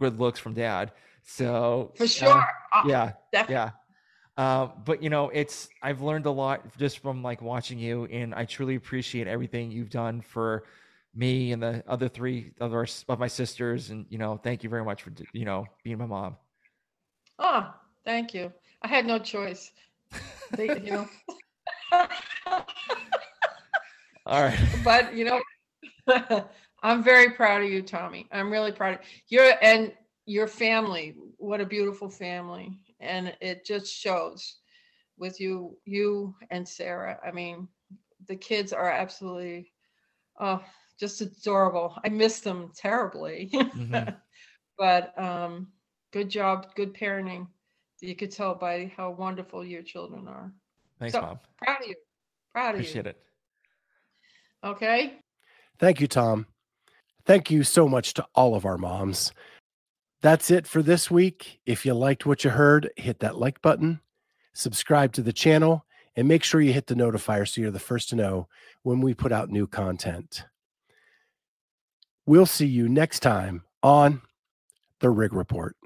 good 0.00 0.18
looks 0.18 0.40
from 0.40 0.54
dad 0.54 0.92
so 1.22 1.92
For 1.96 2.04
uh, 2.04 2.06
sure. 2.06 2.44
Uh, 2.74 2.82
yeah 2.86 3.12
definitely. 3.32 3.54
yeah 3.54 3.70
uh, 4.36 4.68
but 4.84 5.02
you 5.02 5.10
know 5.10 5.28
it's 5.28 5.68
i've 5.82 6.00
learned 6.00 6.26
a 6.26 6.30
lot 6.30 6.62
just 6.78 7.00
from 7.00 7.22
like 7.22 7.42
watching 7.42 7.78
you 7.78 8.06
and 8.06 8.34
i 8.34 8.44
truly 8.46 8.76
appreciate 8.76 9.26
everything 9.28 9.70
you've 9.70 9.90
done 9.90 10.22
for 10.22 10.64
me 11.14 11.52
and 11.52 11.62
the 11.62 11.82
other 11.86 12.08
three 12.08 12.52
other 12.60 12.86
of 13.08 13.18
my 13.18 13.28
sisters 13.28 13.90
and 13.90 14.06
you 14.08 14.18
know 14.18 14.36
thank 14.36 14.62
you 14.62 14.70
very 14.70 14.84
much 14.84 15.02
for 15.02 15.12
you 15.32 15.44
know 15.44 15.64
being 15.84 15.98
my 15.98 16.06
mom 16.06 16.36
Oh, 17.38 17.72
thank 18.04 18.34
you. 18.34 18.52
I 18.82 18.88
had 18.88 19.06
no 19.06 19.18
choice. 19.18 19.72
They, 20.56 20.66
you 20.80 20.92
know. 20.92 21.08
all 24.26 24.42
right 24.42 24.58
but 24.84 25.14
you 25.14 25.24
know 25.24 25.40
i'm 26.82 27.04
very 27.04 27.30
proud 27.30 27.62
of 27.62 27.70
you 27.70 27.82
tommy 27.82 28.26
i'm 28.32 28.50
really 28.50 28.72
proud 28.72 28.94
of 28.94 29.00
you 29.28 29.40
and 29.40 29.92
your 30.26 30.48
family 30.48 31.14
what 31.36 31.60
a 31.60 31.66
beautiful 31.66 32.08
family 32.08 32.78
and 33.00 33.36
it 33.40 33.64
just 33.64 33.92
shows 33.92 34.56
with 35.18 35.38
you 35.40 35.76
you 35.84 36.34
and 36.50 36.66
sarah 36.66 37.18
i 37.24 37.30
mean 37.30 37.68
the 38.26 38.34
kids 38.34 38.72
are 38.72 38.90
absolutely 38.90 39.70
oh 40.40 40.60
just 40.98 41.20
adorable 41.20 41.98
i 42.04 42.08
miss 42.08 42.40
them 42.40 42.70
terribly 42.74 43.50
Mhm. 43.52 44.16
but 44.78 45.18
um 45.18 45.68
good 46.12 46.28
job 46.28 46.74
good 46.74 46.94
parenting 46.94 47.46
you 48.00 48.14
could 48.14 48.30
tell 48.30 48.54
by 48.54 48.92
how 48.96 49.10
wonderful 49.10 49.64
your 49.64 49.82
children 49.82 50.28
are 50.28 50.52
thanks 50.98 51.14
So- 51.14 51.20
mom 51.22 51.38
proud 51.56 51.82
of 51.82 51.88
you 51.88 51.94
proud 52.52 52.70
of 52.70 52.80
appreciate 52.80 52.94
you 53.06 53.10
Appreciate 53.10 53.16
it 54.64 54.68
okay 54.68 55.18
Thank 55.80 56.00
you, 56.00 56.06
Tom. 56.06 56.46
Thank 57.26 57.50
you 57.50 57.64
so 57.64 57.88
much 57.88 58.14
to 58.14 58.24
all 58.32 58.54
of 58.54 58.64
our 58.64 58.78
moms. 58.78 59.32
That's 60.22 60.48
it 60.48 60.68
for 60.68 60.82
this 60.84 61.10
week. 61.10 61.58
If 61.66 61.84
you 61.84 61.94
liked 61.94 62.26
what 62.26 62.44
you 62.44 62.50
heard, 62.50 62.90
hit 62.96 63.18
that 63.20 63.38
like 63.38 63.60
button, 63.60 64.00
subscribe 64.52 65.12
to 65.14 65.22
the 65.22 65.32
channel, 65.32 65.84
and 66.14 66.28
make 66.28 66.44
sure 66.44 66.60
you 66.60 66.72
hit 66.72 66.86
the 66.86 66.94
notifier 66.94 67.44
so 67.46 67.60
you're 67.60 67.72
the 67.72 67.80
first 67.80 68.08
to 68.10 68.16
know 68.16 68.46
when 68.84 69.00
we 69.00 69.14
put 69.14 69.32
out 69.32 69.50
new 69.50 69.66
content. 69.66 70.44
We'll 72.26 72.46
see 72.46 72.66
you 72.66 72.88
next 72.88 73.20
time 73.20 73.64
on 73.82 74.22
The 75.00 75.10
Rig 75.10 75.34
Report. 75.34 75.76